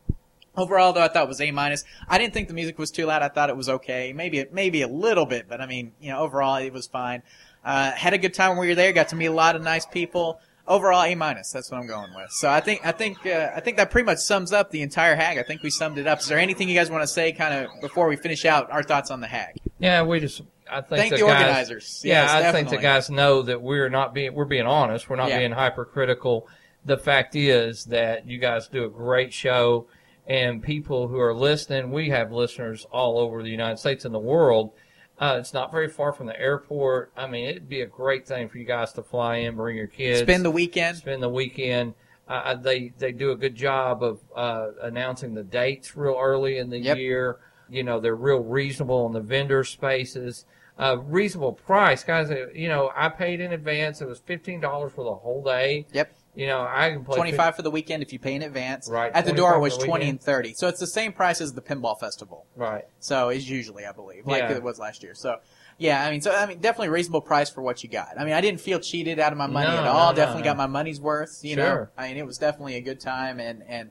[0.56, 1.84] Overall, though, I thought it was A minus.
[2.08, 3.22] I didn't think the music was too loud.
[3.22, 6.20] I thought it was okay, maybe maybe a little bit, but I mean, you know,
[6.20, 7.22] overall it was fine.
[7.64, 8.92] Uh, had a good time when we were there.
[8.92, 10.40] Got to meet a lot of nice people.
[10.66, 11.50] Overall, A minus.
[11.52, 12.30] That's what I'm going with.
[12.30, 15.16] So I think I think uh, I think that pretty much sums up the entire
[15.16, 15.38] HAAG.
[15.38, 16.20] I think we summed it up.
[16.20, 18.82] Is there anything you guys want to say, kind of before we finish out our
[18.82, 19.56] thoughts on the HAAG?
[19.78, 20.42] Yeah, we just.
[20.70, 22.02] I think Thank the, the guys, organizers.
[22.04, 25.08] Yeah, Yes, I think the guys know that we're not being we're being honest.
[25.10, 25.38] We're not Yeah.
[25.38, 26.48] being hypercritical.
[26.84, 29.86] The fact is that you guys do a great show,
[30.26, 34.18] and people who are listening, we have listeners all over the United States and the
[34.20, 34.72] world.
[35.18, 37.12] Uh, it's not very far from the airport.
[37.14, 39.86] I mean, it'd be a great thing for you guys to fly in, bring your
[39.86, 40.96] kids, Spend the weekend.
[40.96, 41.92] spend the weekend.
[42.26, 46.70] Uh, they they do a good job of uh, announcing the dates real early in
[46.70, 46.96] the Yep.
[46.96, 47.36] year.
[47.68, 50.46] You know, they're real reasonable on the vendor spaces.
[50.80, 52.30] Uh, reasonable price, guys.
[52.30, 54.00] uh, You know, I paid in advance.
[54.00, 55.86] It was fifteen dollars for the whole day.
[55.92, 56.14] Yep.
[56.34, 58.88] You know, I can play Twenty five for the weekend if you pay in advance.
[58.88, 60.54] Right, At the door it was the twenty and thirty.
[60.54, 62.46] So it's the same price as the pinball festival.
[62.56, 62.84] Right.
[63.00, 64.52] So it's usually, I believe, like Yeah.
[64.52, 65.14] it was last year.
[65.14, 65.38] So,
[65.76, 68.10] yeah, I mean, so I mean, definitely a reasonable price for what you got.
[68.18, 70.12] I mean, I didn't feel cheated out of my money No, at all.
[70.12, 70.50] no, definitely no.
[70.50, 71.40] got my money's worth.
[71.42, 71.90] You know, Sure.
[71.98, 73.90] I mean, it was definitely a good time, and and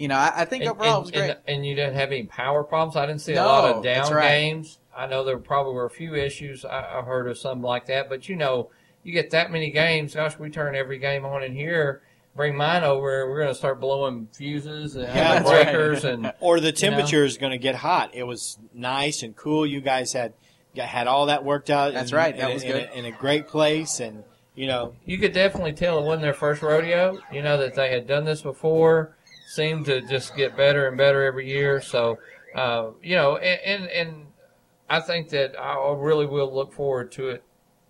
[0.00, 1.30] you know, I, I think And, overall and- it was great.
[1.30, 2.96] and- and you didn't have any power problems.
[2.96, 4.28] I didn't see a lot of down right.
[4.28, 4.78] games.
[4.96, 6.64] I know there probably were a few issues.
[6.64, 8.70] I, I heard of something like that, but you know,
[9.04, 10.14] you get that many games.
[10.14, 12.02] Gosh, we turn every game on in here.
[12.36, 13.28] Bring mine over.
[13.28, 15.64] We're going to start blowing fuses and Yeah, that's right.
[15.64, 16.76] breakers and Or the You know?
[16.78, 18.10] temperature is going to get hot.
[18.14, 19.66] It was nice and cool.
[19.66, 20.32] You guys had
[20.76, 21.92] had all that worked out.
[21.92, 22.36] That's in- right.
[22.36, 22.82] That a- was in good.
[22.92, 24.22] A, in a great place, and
[24.54, 27.18] you know, you could definitely tell it wasn't their first rodeo.
[27.32, 29.16] You know that they had done this before.
[29.50, 31.80] Seemed to just get better and better every year.
[31.80, 32.18] So,
[32.54, 34.26] uh, you know, and, and and
[34.88, 37.42] I think that I really will look forward to it.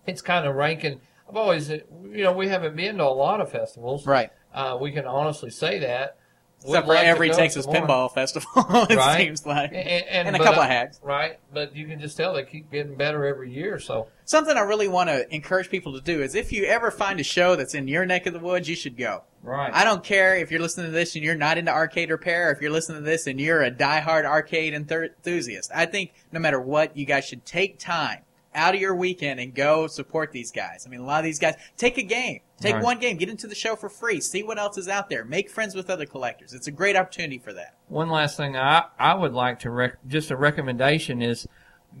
[0.07, 1.01] It's kind of ranking.
[1.29, 1.83] I've always, you
[2.23, 4.07] know, we haven't been to a lot of festivals.
[4.07, 4.31] right.
[4.51, 6.17] Uh, we can honestly say that.
[6.63, 7.67] We'd Except for like every Texas.
[7.67, 8.49] Pinball Festival,
[8.89, 9.17] it Right.
[9.25, 9.69] seems like.
[9.71, 12.43] And, and, And a couple uh, of hacks, Right, but you can just tell they
[12.43, 13.79] keep getting better every year.
[13.79, 17.19] So Something I really want to encourage people to do is if you ever find
[17.19, 19.23] a show that's in your neck of the woods, you should go.
[19.43, 22.49] Right, I don't care if you're listening to this and you're not into arcade repair,
[22.49, 25.71] or if you're listening to this and you're a diehard arcade enthusiast.
[25.73, 28.19] I think no matter what, you guys should take time
[28.53, 30.83] out of your weekend and go support these guys.
[30.85, 32.83] I mean, a lot of these guys take a game, take Right.
[32.83, 35.49] one game, get into the show for free, see what else is out there, make
[35.49, 36.53] friends with other collectors.
[36.53, 37.75] It's a great opportunity for that.
[37.87, 41.47] One last thing I, I would like to rec- just a recommendation is,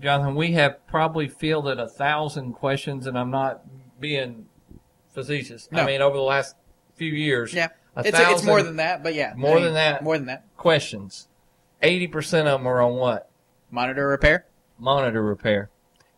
[0.01, 3.61] Jonathan, we have probably fielded a thousand questions, and I'm not
[4.01, 4.47] being
[5.13, 5.69] facetious.
[5.73, 6.55] I mean, over the last
[7.01, 9.73] few years, Yeah, a it's it's more than that, but yeah, More I mean, than
[9.73, 10.03] that.
[10.03, 10.45] more than that.
[10.57, 11.27] questions.
[11.81, 13.29] Eighty percent of them are on what
[13.71, 14.45] Monitor repair.
[14.77, 15.69] monitor repair,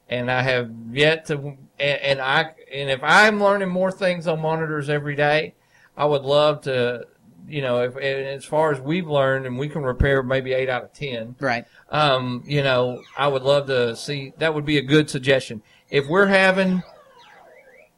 [0.09, 1.35] and I have yet to.
[1.79, 5.53] And, and I and if I'm learning more things on monitors every day,
[5.95, 7.07] I would love to.
[7.47, 10.83] You know, if as far as we've learned, and we can repair maybe eight out
[10.83, 11.35] of ten.
[11.39, 11.65] Right.
[11.89, 14.33] um, you know, I would love to see.
[14.39, 15.61] That would be a good suggestion.
[15.89, 16.83] If we're having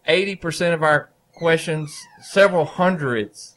[0.07, 3.55] eighty percent of our questions, several hundreds.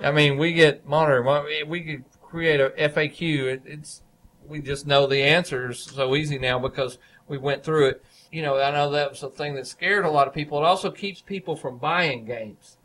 [0.00, 1.22] I mean, we get monitor.
[1.66, 3.60] We could create a FAQ.
[3.64, 4.02] It's
[4.46, 6.98] we just know the answers so easy now because
[7.28, 8.04] we went through it.
[8.30, 10.58] You know, I know that was a thing that scared a lot of people.
[10.58, 12.76] It also keeps people from buying games.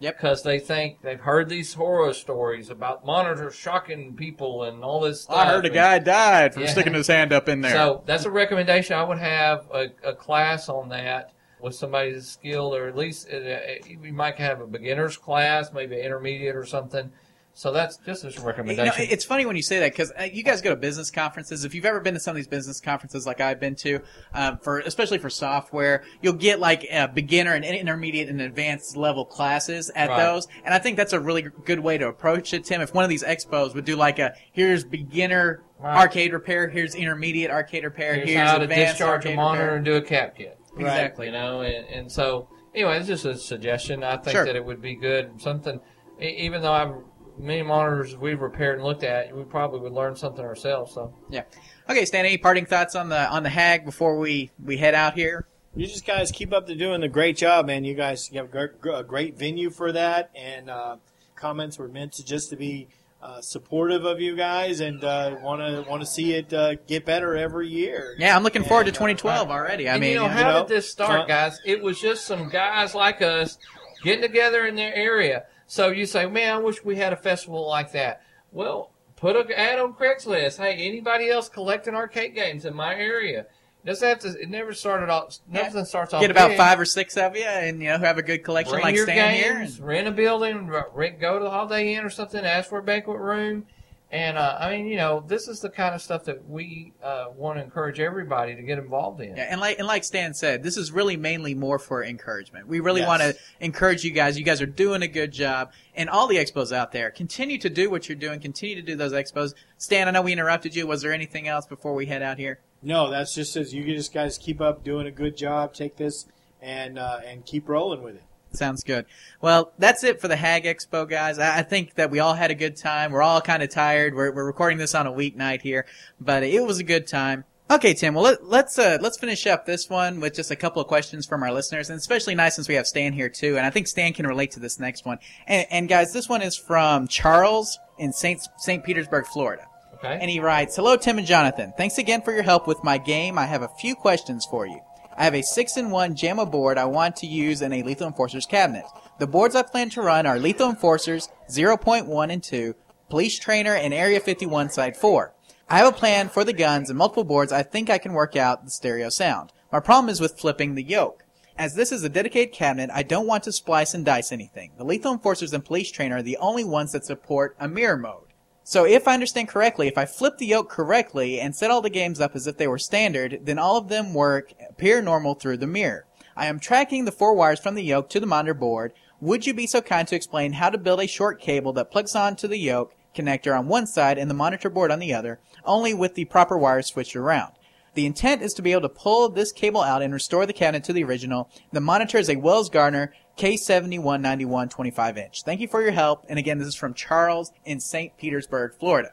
[0.00, 0.16] Yep.
[0.16, 5.22] Because they think they've heard these horror stories about monitors shocking people and all this
[5.22, 5.36] stuff.
[5.36, 6.68] I heard a guy died from Yeah.
[6.70, 7.72] sticking his hand up in there.
[7.72, 8.94] so that's a recommendation.
[8.96, 13.28] I would have a, a class on that with somebody that's skilled, or at least
[13.32, 13.58] uh, uh,
[14.00, 17.10] we might have a beginner's class, maybe intermediate or something.
[17.54, 19.06] So that's just a You know, recommendation.
[19.10, 21.64] it's funny when you say that because uh, you guys go to business conferences.
[21.64, 23.98] If you've ever been to some of these business conferences, like I've been to,
[24.32, 29.24] um, for especially for software, you'll get like a beginner and intermediate and advanced level
[29.24, 30.18] classes at Right.
[30.22, 30.46] those.
[30.64, 32.80] And I think that's a really good way to approach it, Tim.
[32.80, 35.96] If one of these expos would do like a here's beginner Right.
[35.96, 39.76] arcade repair, here's intermediate arcade repair, Here's, here's, how to advanced discharge a monitor repair.
[39.76, 40.57] and do a cap kit.
[40.86, 41.26] Exactly.
[41.26, 44.02] You know, and, and so anyway, it's just a suggestion.
[44.04, 44.44] I think Sure.
[44.44, 45.40] that it would be good.
[45.40, 45.80] Something,
[46.20, 46.94] e- even though I've
[47.38, 50.92] many monitors we've repaired and looked at, we probably would learn something ourselves.
[50.94, 51.42] So Yeah.
[51.88, 52.24] Okay, Stan.
[52.26, 55.46] Any parting thoughts on the on the HAAG before we we head out here?
[55.76, 57.84] You just guys keep up the doing the great job, man.
[57.84, 60.96] You guys you have a great, a great venue for that, and uh,
[61.36, 62.88] comments were meant to just to be
[63.20, 67.36] uh, supportive of you guys and want to want to see it uh, get better
[67.36, 68.14] every year.
[68.18, 69.88] Yeah, I'm looking forward to And, uh, 2012 already.
[69.88, 71.60] I and mean, you know, you know, did this start, guys?
[71.64, 73.58] It was just some guys like us
[74.04, 75.46] getting together in their area.
[75.66, 78.22] So you say, man, I wish we had a festival like that.
[78.52, 80.58] Well, put an ad on Craigslist.
[80.58, 83.46] Hey, anybody else collecting arcade games in my area?
[83.88, 84.38] It doesn't have to.
[84.42, 85.38] It never started off.
[85.50, 86.20] Nothing starts off.
[86.20, 86.58] get about big.
[86.58, 89.06] five or six of you, and you know, have a good collection Bring like your
[89.06, 89.56] Stan here.
[89.60, 92.76] and- rent a building, r- rent, go to the Holiday Inn or something, ask for
[92.80, 93.64] a banquet room.
[94.10, 97.26] And uh, I mean, you know, this is the kind of stuff that we uh,
[97.34, 99.36] want to encourage everybody to get involved in.
[99.38, 102.68] Yeah, and like and like Stan said, this is really mainly more for encouragement.
[102.68, 103.08] We really Yes.
[103.08, 104.38] want to encourage you guys.
[104.38, 107.70] You guys are doing a good job, and all the expos out there, continue to
[107.70, 108.38] do what you're doing.
[108.40, 109.54] Continue to do those expos.
[109.78, 110.86] Stan, I know we interrupted you.
[110.86, 112.60] Was there anything else before we head out here?
[112.82, 115.74] No, that's just as you just guys keep up doing a good job.
[115.74, 116.26] Take this
[116.62, 118.22] and uh, and keep rolling with it.
[118.52, 119.04] Sounds good.
[119.42, 121.38] Well, that's it for the HAAG Expo, guys.
[121.38, 123.12] I think that we all had a good time.
[123.12, 124.14] We're all kind of tired.
[124.14, 125.84] We're, we're recording this on a weeknight here,
[126.18, 127.44] but it was a good time.
[127.70, 128.14] Okay, Tim.
[128.14, 131.26] Well, let, let's uh, let's finish up this one with just a couple of questions
[131.26, 133.58] from our listeners, and especially nice since we have Stan here too.
[133.58, 135.18] And I think Stan can relate to this next one.
[135.46, 139.66] And, and guys, this one is from Charles in Saint Saint Petersburg, Florida.
[139.98, 140.18] Okay.
[140.20, 141.72] And he writes, Hello, Tim and Jonathan.
[141.76, 143.36] Thanks again for your help with my game.
[143.36, 144.80] I have a few questions for you.
[145.16, 148.84] I have a 6-in-1 JAMMA board I want to use in a Lethal Enforcers cabinet.
[149.18, 152.74] The boards I plan to run are Lethal Enforcers 0.1 and 2,
[153.10, 155.34] Police Trainer, and Area 51 Site 4.
[155.68, 158.36] I have a plan for the guns and multiple boards I think I can work
[158.36, 159.52] out the stereo sound.
[159.72, 161.24] My problem is with flipping the yoke.
[161.58, 164.70] As this is a dedicated cabinet, I don't want to splice and dice anything.
[164.78, 168.27] The Lethal Enforcers and Police Trainer are the only ones that support a mirror mode.
[168.70, 171.88] So if I understand correctly, if I flip the yoke correctly and set all the
[171.88, 175.56] games up as if they were standard, then all of them work, appear normal through
[175.56, 176.04] the mirror.
[176.36, 178.92] I am tracking the four wires from the yoke to the monitor board.
[179.22, 182.14] Would you be so kind to explain how to build a short cable that plugs
[182.14, 185.94] onto the yoke connector on one side and the monitor board on the other, only
[185.94, 187.54] with the proper wires switched around?
[187.94, 190.84] The intent is to be able to pull this cable out and restore the cabinet
[190.84, 191.48] to the original.
[191.72, 195.42] The monitor is a Wells Gardner K7191 25 inch.
[195.44, 196.26] Thank you for your help.
[196.28, 198.16] And again, this is from Charles in St.
[198.18, 199.12] Petersburg, Florida.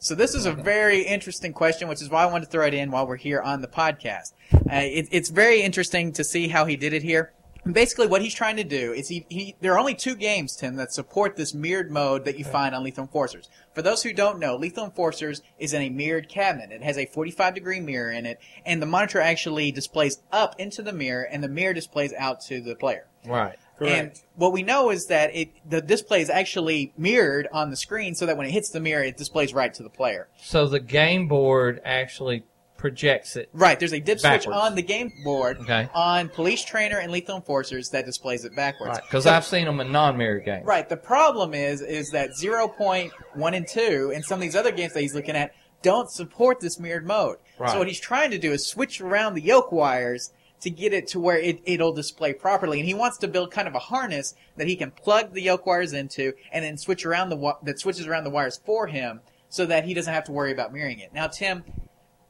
[0.00, 2.72] So this is a very interesting question, which is why I wanted to throw it
[2.72, 4.32] in while we're here on the podcast.
[4.54, 7.32] Uh, it, it's very interesting to see how he did it here.
[7.68, 10.56] And basically, what he's trying to do is he, he there are only two games,
[10.56, 13.50] Tim, that support this mirrored mode that you find on Lethal Enforcers.
[13.74, 16.72] For those who don't know, Lethal Enforcers is in a mirrored cabinet.
[16.72, 20.80] It has a 45 degree mirror in it, and the monitor actually displays up into
[20.80, 23.06] the mirror, and the mirror displays out to the player.
[23.26, 23.58] Right.
[23.78, 23.92] Correct.
[23.98, 28.14] And what we know is that it the display is actually mirrored on the screen,
[28.14, 30.28] so that when it hits the mirror, it displays right to the player.
[30.38, 32.44] So the game board actually
[32.78, 33.50] projects it.
[33.52, 33.78] Right.
[33.78, 35.88] There's a dip switch on the game board Okay.
[35.94, 38.94] on Police Trainer and Lethal Enforcers that displays it backwards.
[38.94, 39.02] Right.
[39.02, 40.64] Because So- I've seen them in non-mirror games.
[40.64, 40.88] Right.
[40.88, 45.00] The problem is is that 0.1 and 2 and some of these other games that
[45.00, 45.52] he's looking at
[45.82, 47.36] don't support this mirrored mode.
[47.58, 47.70] Right.
[47.70, 51.06] So what he's trying to do is switch around the yoke wires to get it
[51.08, 52.80] to where it, it'll display properly.
[52.80, 55.66] And he wants to build kind of a harness that he can plug the yoke
[55.66, 59.66] wires into and then switch around the that switches around the wires for him so
[59.66, 61.12] that he doesn't have to worry about mirroring it.
[61.14, 61.64] Now, Tim,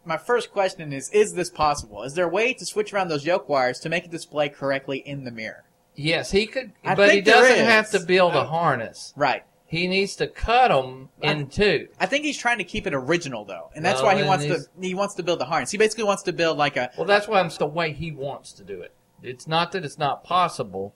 [0.09, 2.03] my first question is, is this possible?
[2.03, 4.99] Is there a way to switch around those yoke wires to make it display correctly
[4.99, 5.65] in the mirror?
[5.95, 8.45] Yes, he could, I but he doesn't have to build a oh.
[8.45, 9.13] harness.
[9.17, 9.43] Right.
[9.67, 11.89] He needs to cut them in two.
[12.01, 14.47] I think he's trying to keep it original though, and that's Well, why he wants
[14.47, 15.71] to he wants to build the harness.
[15.71, 18.53] He basically wants to build like a Well, that's why it's the way he wants
[18.53, 18.93] to do it.
[19.23, 20.95] It's not that it's not possible.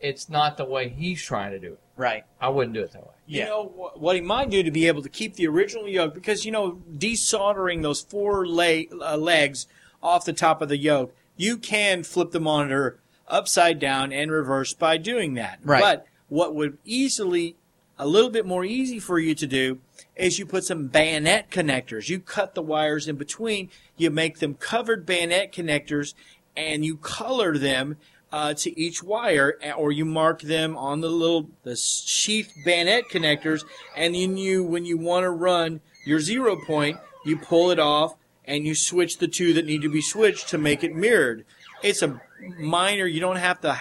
[0.00, 1.80] It's not the way he's trying to do it.
[1.96, 2.24] right.
[2.40, 3.14] I wouldn't do it that way.
[3.30, 3.44] Yeah.
[3.44, 6.14] You know wh- what he might do to be able to keep the original yoke
[6.14, 9.66] because you know desoldering those four uh, legs
[10.02, 12.98] off the top of the yoke, you can flip the monitor
[13.28, 15.60] upside down and reverse by doing that.
[15.62, 15.80] Right.
[15.80, 17.54] But what would easily
[17.98, 19.78] a little bit more easy for you to do
[20.16, 22.08] is you put some bayonet connectors.
[22.08, 26.14] You cut the wires in between, you make them covered bayonet connectors,
[26.56, 27.96] and you color them
[28.32, 33.64] uh, to each wire, or you mark them on the little the sheath bayonet connectors,
[33.96, 38.14] and then you, when you want to run your zero point, you pull it off
[38.44, 41.44] and you switch the two that need to be switched to make it mirrored.
[41.82, 42.20] It's a
[42.58, 43.04] minor.
[43.06, 43.80] You don't have to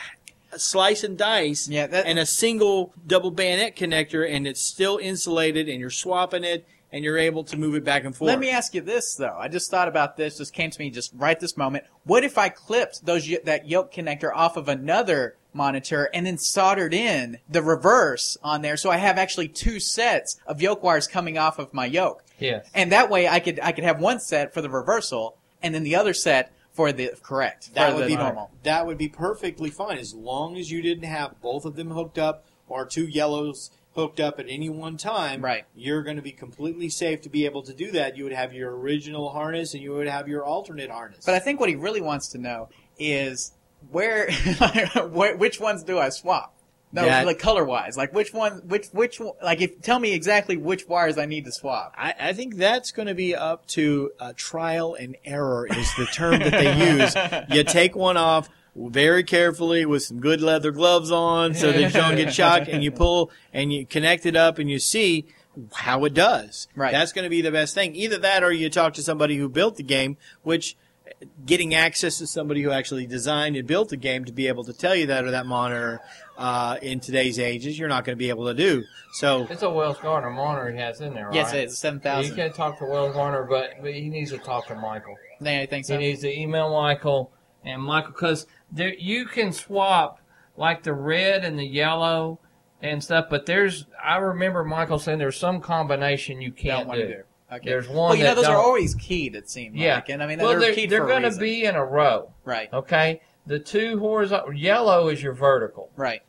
[0.58, 5.70] slice and dice Yeah, that- and a single double bayonet connector and it's still insulated
[5.70, 8.28] and you're swapping it and you're able to move it back and forth.
[8.28, 9.36] Let me ask you this though.
[9.38, 10.38] I just thought about this.
[10.38, 11.84] Just came to me just right this moment.
[12.04, 16.94] What if I clipped those that yoke connector off of another monitor and then soldered
[16.94, 21.38] in the reverse on there, so I have actually two sets of yoke wires coming
[21.38, 22.70] off of my yoke, Yes.
[22.74, 25.84] and that way I could I could have one set for the reversal and then
[25.84, 28.52] the other set for the correct that would the be normal.
[28.64, 32.18] That would be perfectly fine as long as you didn't have both of them hooked
[32.18, 35.66] up or two yellows hooked up at any one time, Right.
[35.76, 38.16] you're going to be completely safe to be able to do that.
[38.16, 41.26] You would have your original harness and you would have your alternate harness.
[41.26, 43.52] But I think what he really wants to know is
[43.92, 44.30] where,
[45.12, 46.56] where which ones do I swap?
[46.92, 50.12] No, That- like color wise, like which one, which which one- like if tell me
[50.14, 51.94] exactly which wires I need to swap.
[51.96, 56.06] I, I think that's going to be up to uh, trial and error is the
[56.08, 57.16] term that they use.
[57.56, 61.90] You take one off very carefully with some good leather gloves on so that you
[61.90, 65.26] don't get shocked and you pull and you connect it up and you see
[65.74, 66.68] how it does.
[66.76, 66.92] Right.
[66.92, 67.96] That's going to be the best thing.
[67.96, 72.20] Either that or you talk to somebody who built the game, which uh, getting access
[72.20, 75.08] to somebody who actually designed and built the game to be able to tell you
[75.08, 76.00] that or that monitor
[76.38, 78.84] uh, in today's ages, you're not going to be able to do.
[79.14, 81.36] So It's a Wells Gardner monitor he has in there, right?
[81.36, 82.32] Yes, it is seven thousand.
[82.32, 82.54] You thousand.
[82.54, 85.18] can talk to Wells Gardner, but, but he needs to talk to Michael.
[85.42, 87.32] Yeah, I think He needs to email Michael
[87.64, 90.20] and Michael because there you can swap
[90.58, 92.40] like the red and the yellow
[92.82, 93.26] and stuff.
[93.30, 97.24] But there's I remember Michael saying there's some combination you can't do.
[97.52, 97.68] Okay.
[97.68, 99.36] There's one Well, you know, those are don't- always keyed.
[99.36, 101.66] It seems Yeah, like, and I mean, well, they're, they're, keyed they're going to be
[101.66, 102.32] in a row.
[102.46, 106.22] right, Okay, the two horizontal uh, yellow is your vertical, right,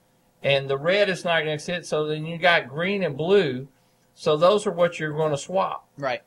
[0.42, 1.84] and the red is not going to sit.
[1.84, 3.68] So then you got green and blue.
[4.14, 5.86] So those are what you're going to swap.
[5.98, 6.22] right.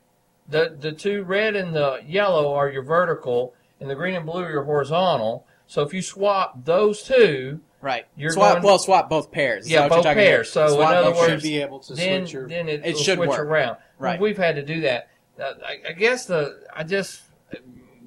[0.48, 4.42] The the two red and the yellow are your vertical, and the green and blue
[4.44, 5.46] are horizontal.
[5.66, 8.06] So if you swap those two, Right.
[8.16, 8.52] You're swap.
[8.54, 9.66] going- well, swap both pairs.
[9.66, 10.56] Is Yeah, that both pairs.
[10.56, 10.70] about?
[10.70, 12.48] So in other you words- should be able to then switch your.
[12.48, 13.40] then it, It should switch work.
[13.40, 13.76] around.
[13.98, 14.18] Right.
[14.18, 15.08] We've had to do that.
[15.38, 17.20] Uh, I, I guess the I just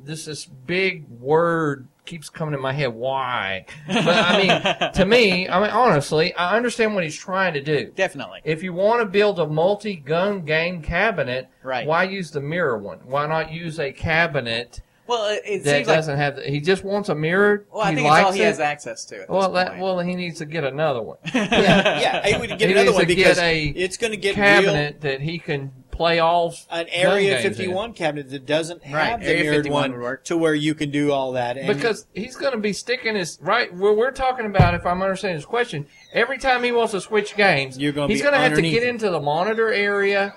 [0.03, 2.93] this this big word keeps coming in my head.
[2.93, 3.65] Why?
[3.87, 4.37] But I
[4.81, 7.91] mean, to me, I mean honestly, I understand what he's trying to do.
[7.95, 8.39] Definitely.
[8.45, 11.85] If you want to build a multi-gun game cabinet, Right.
[11.85, 12.99] why use the mirror one?
[13.03, 15.97] Why not use a cabinet Well, it, it that seems like.
[15.97, 16.35] doesn't have?
[16.37, 17.65] The, he just wants a mirror.
[17.71, 18.45] Well, I he think it's all likes he it.
[18.45, 19.21] has access to.
[19.23, 21.17] At well, that well, he needs to get another one.
[21.33, 24.11] yeah, yeah, I would get He another needs one to get because a it's going
[24.11, 24.45] to get real.
[24.45, 29.19] cabinet that he can play all An Area games 51 cabinet that doesn't have Right,
[29.19, 30.23] the Area mirrored one would work.
[30.25, 31.57] to where you can do all that.
[31.57, 33.73] And because he's going to be sticking his right.
[33.73, 37.35] Where we're talking about, if I'm understanding his question, every time he wants to switch
[37.35, 40.35] games, You're gonna he's going to have to get into the monitor area,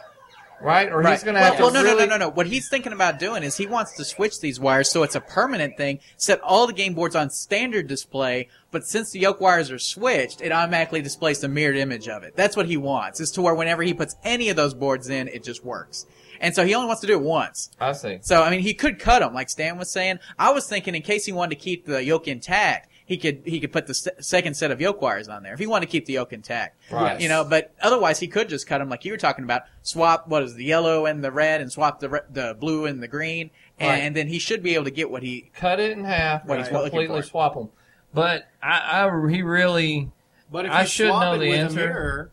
[0.61, 0.91] right?
[0.91, 1.13] Or Right.
[1.13, 2.07] he's going to well, have to well, no, really.
[2.07, 2.31] no, no, no, no.
[2.31, 5.21] What he's thinking about doing is he wants to switch these wires so it's a
[5.21, 6.01] permanent thing.
[6.17, 10.41] Set all the game boards on standard display, but since the yoke wires are switched,
[10.41, 12.37] it automatically displays the mirrored image of it.
[12.37, 13.21] That's what he wants.
[13.21, 16.07] Is to where whenever he puts any of those boards in, it just works.
[16.43, 17.71] And so he only wants to do it once.
[17.79, 18.19] I see.
[18.23, 20.21] So I mean, he could cut them, like Stan was saying.
[20.39, 23.59] I was thinking, in case he wanted to keep the yoke intact, he could he
[23.59, 25.91] could put the se- second set of yoke wires on there if he wanted to
[25.91, 26.81] keep the yoke intact.
[26.93, 27.21] Right.
[27.21, 29.63] You know, but otherwise he could just cut them like you were talking about.
[29.83, 33.03] Swap what is the yellow and the red, and swap the re- the blue and
[33.03, 33.51] the green,
[33.81, 33.97] and, Right.
[33.97, 35.51] and then he should be able to get what he.
[35.57, 37.71] Cut it in half What and he's completely swap them.
[38.15, 40.13] But I, I, he really.
[40.53, 41.81] But if I you should swap know it the with answer.
[41.81, 42.31] a mirror,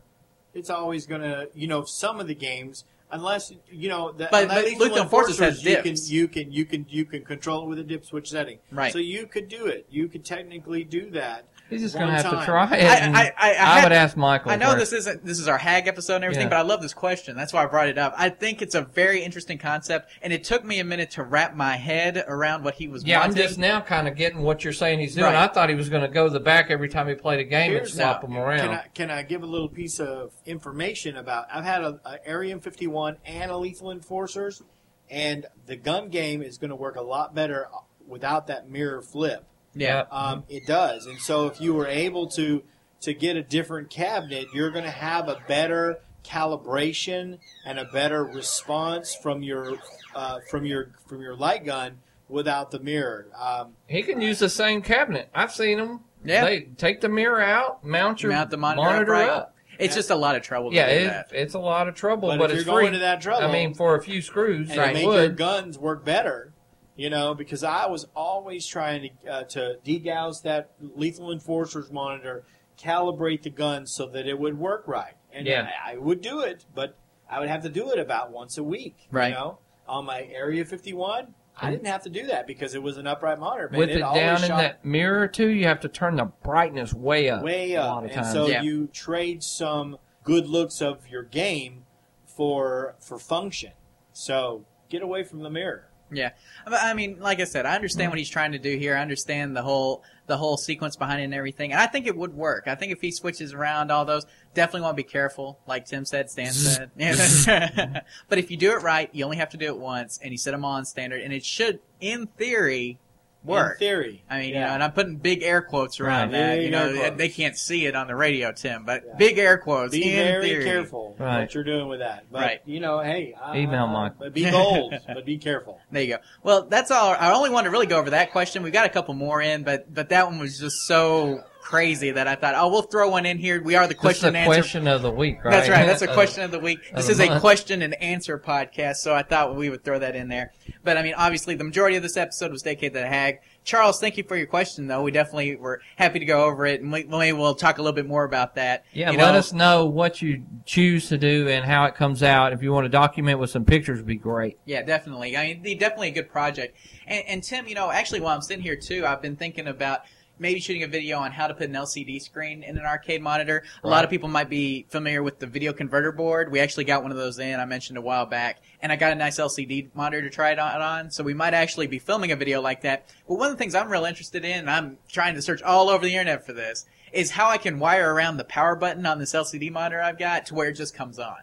[0.54, 4.48] it's always going to, you know, some of the games, unless you know, that, But-
[4.48, 7.68] but Lethal Lethal Enforcers has you can, you can, you can, you can control it
[7.68, 8.58] with a dip switch setting.
[8.70, 8.92] Right.
[8.92, 9.86] So you could do it.
[9.90, 11.46] You could technically do that.
[11.70, 12.40] He's just going to have time.
[12.40, 12.84] to try it.
[12.84, 14.50] I- and I- I- I had- would ask Michael.
[14.50, 14.90] I know first.
[14.90, 16.50] this isn't this is our HAAG episode and everything, Yeah.
[16.50, 17.36] but I love this question.
[17.36, 18.14] That's why I brought it up.
[18.16, 21.54] I think it's a very interesting concept, and it took me a minute to wrap
[21.54, 23.04] my head around what he was.
[23.04, 25.26] Yeah, I'm just now kind of getting what you're saying he's doing.
[25.26, 25.34] Right.
[25.34, 27.44] I thought he was going to go to the back every time he played a
[27.44, 28.28] game Here's- and swap no.
[28.28, 28.58] them around.
[28.60, 31.46] Can I, can I give a little piece of information about?
[31.52, 34.62] I've had a, a Area 51 and a Lethal Enforcers,
[35.10, 37.68] and the gun game is going to work a lot better
[38.06, 39.44] without that mirror flip.
[39.74, 40.04] Yeah.
[40.10, 42.62] Um, it does, and so if you were able to
[43.02, 48.24] to get a different cabinet, you're going to have a better calibration and a better
[48.24, 49.78] response from your
[50.14, 53.26] uh, from your from your light gun without the mirror.
[53.38, 55.28] Um, He can use the same cabinet.
[55.34, 56.00] I've seen them.
[56.24, 56.44] Yeah.
[56.44, 59.28] They take the mirror out, mount your Mount the monitor, monitor upright.
[59.30, 59.54] up.
[59.78, 60.74] It's just a lot of trouble.
[60.74, 61.28] Yeah, to do it, that.
[61.32, 62.94] it's a lot of trouble, But but, if it's you're going free.
[62.94, 65.78] to that trouble- I mean, for a few screws, and I to make your guns
[65.78, 66.52] work better.
[66.98, 72.42] You know, because I was always trying to uh, to degauss that lethal enforcers monitor,
[72.76, 75.70] calibrate the gun so that it would work right, and Yeah.
[75.86, 76.96] I, I would do it, but
[77.30, 78.96] I would have to do it about once a week.
[79.12, 79.28] Right.
[79.28, 82.98] You know, on my Area 51, I didn't have to do that because it was
[82.98, 83.68] an upright monitor.
[83.68, 86.92] Man, With it always down in that mirror too, you have to turn the brightness
[86.92, 87.42] way up.
[87.44, 88.32] way a up, lot of and times.
[88.32, 88.62] so Yeah.
[88.62, 91.84] you trade some good looks of your game
[92.26, 93.72] for for function.
[94.12, 95.87] So get away from the mirror.
[96.10, 96.30] Yeah,
[96.66, 98.96] I mean, like I said, I understand what he's trying to do here.
[98.96, 102.16] I understand the whole the whole sequence behind it and everything, and I think it
[102.16, 102.64] would work.
[102.66, 106.04] I think if he switches around all those, definitely want to be careful, like Tim
[106.04, 106.90] said, Stan said.
[108.28, 110.38] But if you do it right, you only have to do it once, and you
[110.38, 112.98] set them on standard, and it should, in theory,
[113.44, 113.74] work.
[113.74, 114.22] In theory.
[114.28, 116.32] I mean, you know, and I'm putting big air quotes around Right.
[116.32, 116.56] that.
[116.56, 117.16] Big You know, air quotes.
[117.18, 119.14] they can't see it on the radio, Tim, but Yeah.
[119.16, 119.92] big air quotes.
[119.92, 120.64] Be in very theory.
[120.64, 121.40] careful Right.
[121.40, 122.24] what you're doing with that.
[122.30, 122.60] But, Right.
[122.66, 124.12] you know, hey, uh, Email Mike.
[124.18, 125.80] But be bold, but be careful.
[125.90, 126.22] There you go.
[126.42, 127.16] Well, that's all.
[127.18, 128.62] I only wanted to really go over that question.
[128.62, 132.26] We've got a couple more in, but but that one was just so crazy that
[132.26, 133.62] I thought, oh, we'll throw one in here.
[133.62, 134.48] We are the question and answer.
[134.48, 135.50] question of the week, right?
[135.50, 135.86] That's right.
[135.86, 136.78] That's a question of the week.
[136.94, 140.28] This is a question and answer podcast, so I thought we would throw that in
[140.28, 140.54] there.
[140.82, 143.38] But I mean, obviously, the majority of this episode was dedicated to the HAAG.
[143.64, 145.02] Charles, thank you for your question, though.
[145.02, 147.94] We definitely were happy to go over it, and we, maybe we'll talk a little
[147.94, 148.86] bit more about that.
[148.94, 152.22] Yeah, You let know, us know what you choose to do and how it comes
[152.22, 152.54] out.
[152.54, 154.58] If you want to document with some pictures, would be great.
[154.64, 155.36] Yeah, definitely.
[155.36, 156.78] I mean, definitely a good project.
[157.06, 160.00] And, and Tim, you know, actually, while I'm sitting here too, I've been thinking about
[160.38, 163.64] maybe shooting a video on how to put an LCD screen in an arcade monitor.
[163.82, 166.50] A lot of people might be familiar with the video converter board.
[166.50, 167.60] We actually got one of those in.
[167.60, 170.58] I mentioned a while back, and I got a nice LCD monitor to try it
[170.58, 170.80] on.
[170.80, 173.08] on, So we might actually be filming a video like that.
[173.26, 175.88] But one of the things I'm real interested in, and I'm trying to search all
[175.88, 179.18] over the internet for this, is how I can wire around the power button on
[179.18, 181.36] this LCD monitor I've got to where it just comes on.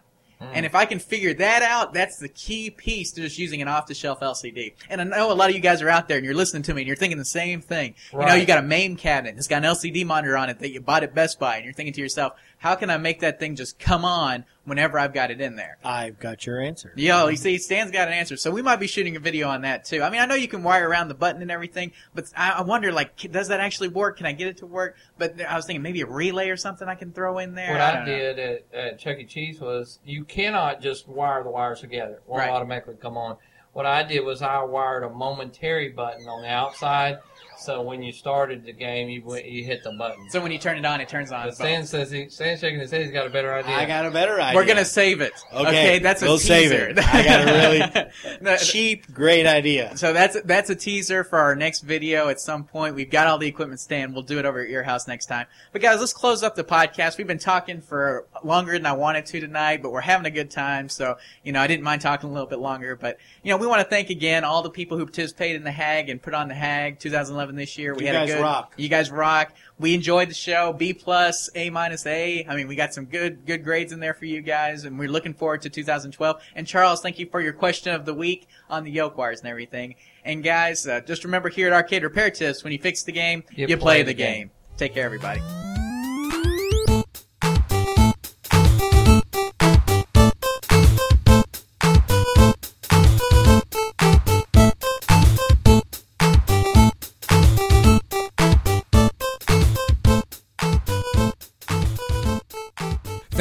[0.53, 3.67] And if I can figure that out, that's the key piece to just using an
[3.67, 4.73] off-the-shelf LCD.
[4.89, 6.73] And I know a lot of you guys are out there and you're listening to
[6.73, 7.95] me and you're thinking the same thing.
[8.13, 10.71] You know, you got a MAME cabinet, it's got an LCD monitor on it that
[10.71, 13.39] you bought at Best Buy, and you're thinking to yourself, how can I make that
[13.39, 15.77] thing just come on whenever I've got it in there?
[15.83, 16.93] I've got your answer.
[16.95, 19.61] Yo, you see, Stan's got an answer, so we might be shooting a video on
[19.61, 20.01] that too.
[20.01, 22.61] I mean, I know you can wire around the button and everything, but I, I
[22.63, 24.17] wonder, like, does that actually work?
[24.17, 24.95] Can I get it to work?
[25.17, 27.71] But I was thinking maybe a relay or something I can throw in there.
[27.71, 29.25] What I I, did at, at Chuck E.
[29.25, 32.13] Cheese was you cannot just wire the wires together.
[32.15, 32.49] It won't Right.
[32.49, 33.37] automatically come on.
[33.73, 37.17] What I did was I wired a momentary button on the outside,
[37.57, 40.29] so when you started the game, you went, you hit the button.
[40.29, 41.45] So when you turn it on, it turns on.
[41.47, 43.03] But Stan says he, Stan's shaking his head.
[43.03, 43.75] He's got a better idea.
[43.75, 44.55] I got a better idea.
[44.55, 45.33] We're gonna save it.
[45.53, 46.47] Okay, that's a we'll teaser.
[46.47, 46.99] save it.
[46.99, 48.11] I got a
[48.41, 49.95] No, cheap, great idea.
[49.97, 52.95] So that's that's a teaser for our next video at some point.
[52.95, 54.13] We've got all the equipment Stan.
[54.13, 55.47] We'll do it over at your house next time.
[55.71, 57.17] But guys, let's close up the podcast.
[57.17, 60.51] We've been talking for longer than I wanted to tonight, but we're having a good
[60.51, 60.89] time.
[60.89, 62.95] So you know, I didn't mind talking a little bit longer.
[62.95, 65.71] But you know, we want to thank again all the people who participated in the
[65.71, 67.93] HAAG and put on the HAAG 2011 this year.
[67.93, 68.41] We You had guys a good.
[68.41, 68.73] rock.
[68.77, 69.53] You guys rock.
[69.77, 70.73] We enjoyed the show.
[70.73, 72.43] B plus, A minus, A.
[72.49, 75.09] I mean, we got some good good grades in there for you guys, and we're
[75.09, 76.41] looking forward to 2012.
[76.55, 79.49] And Charles, thank you for your question of the week on the yoke wires and
[79.49, 79.93] everything.
[80.23, 83.43] And guys, uh, just remember here at Arcade Repair Tips, when you fix the game,
[83.51, 84.49] you, play, the game.
[84.77, 85.41] Take care, everybody.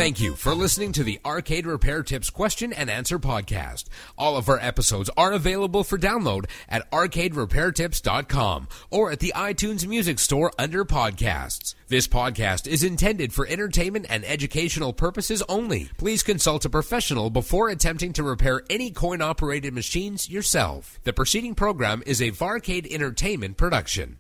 [0.05, 3.85] Thank you for listening to the Arcade Repair Tips question and answer podcast.
[4.19, 10.19] All of our episodes are available for download at arcaderepairtips.com or at the iTunes Music
[10.19, 11.75] Store under podcasts.
[11.89, 15.89] This podcast is intended for entertainment and educational purposes only.
[15.97, 21.01] Please consult a professional before attempting to repair any coin operated machines yourself.
[21.05, 24.19] The preceding program is a Varcade Entertainment production.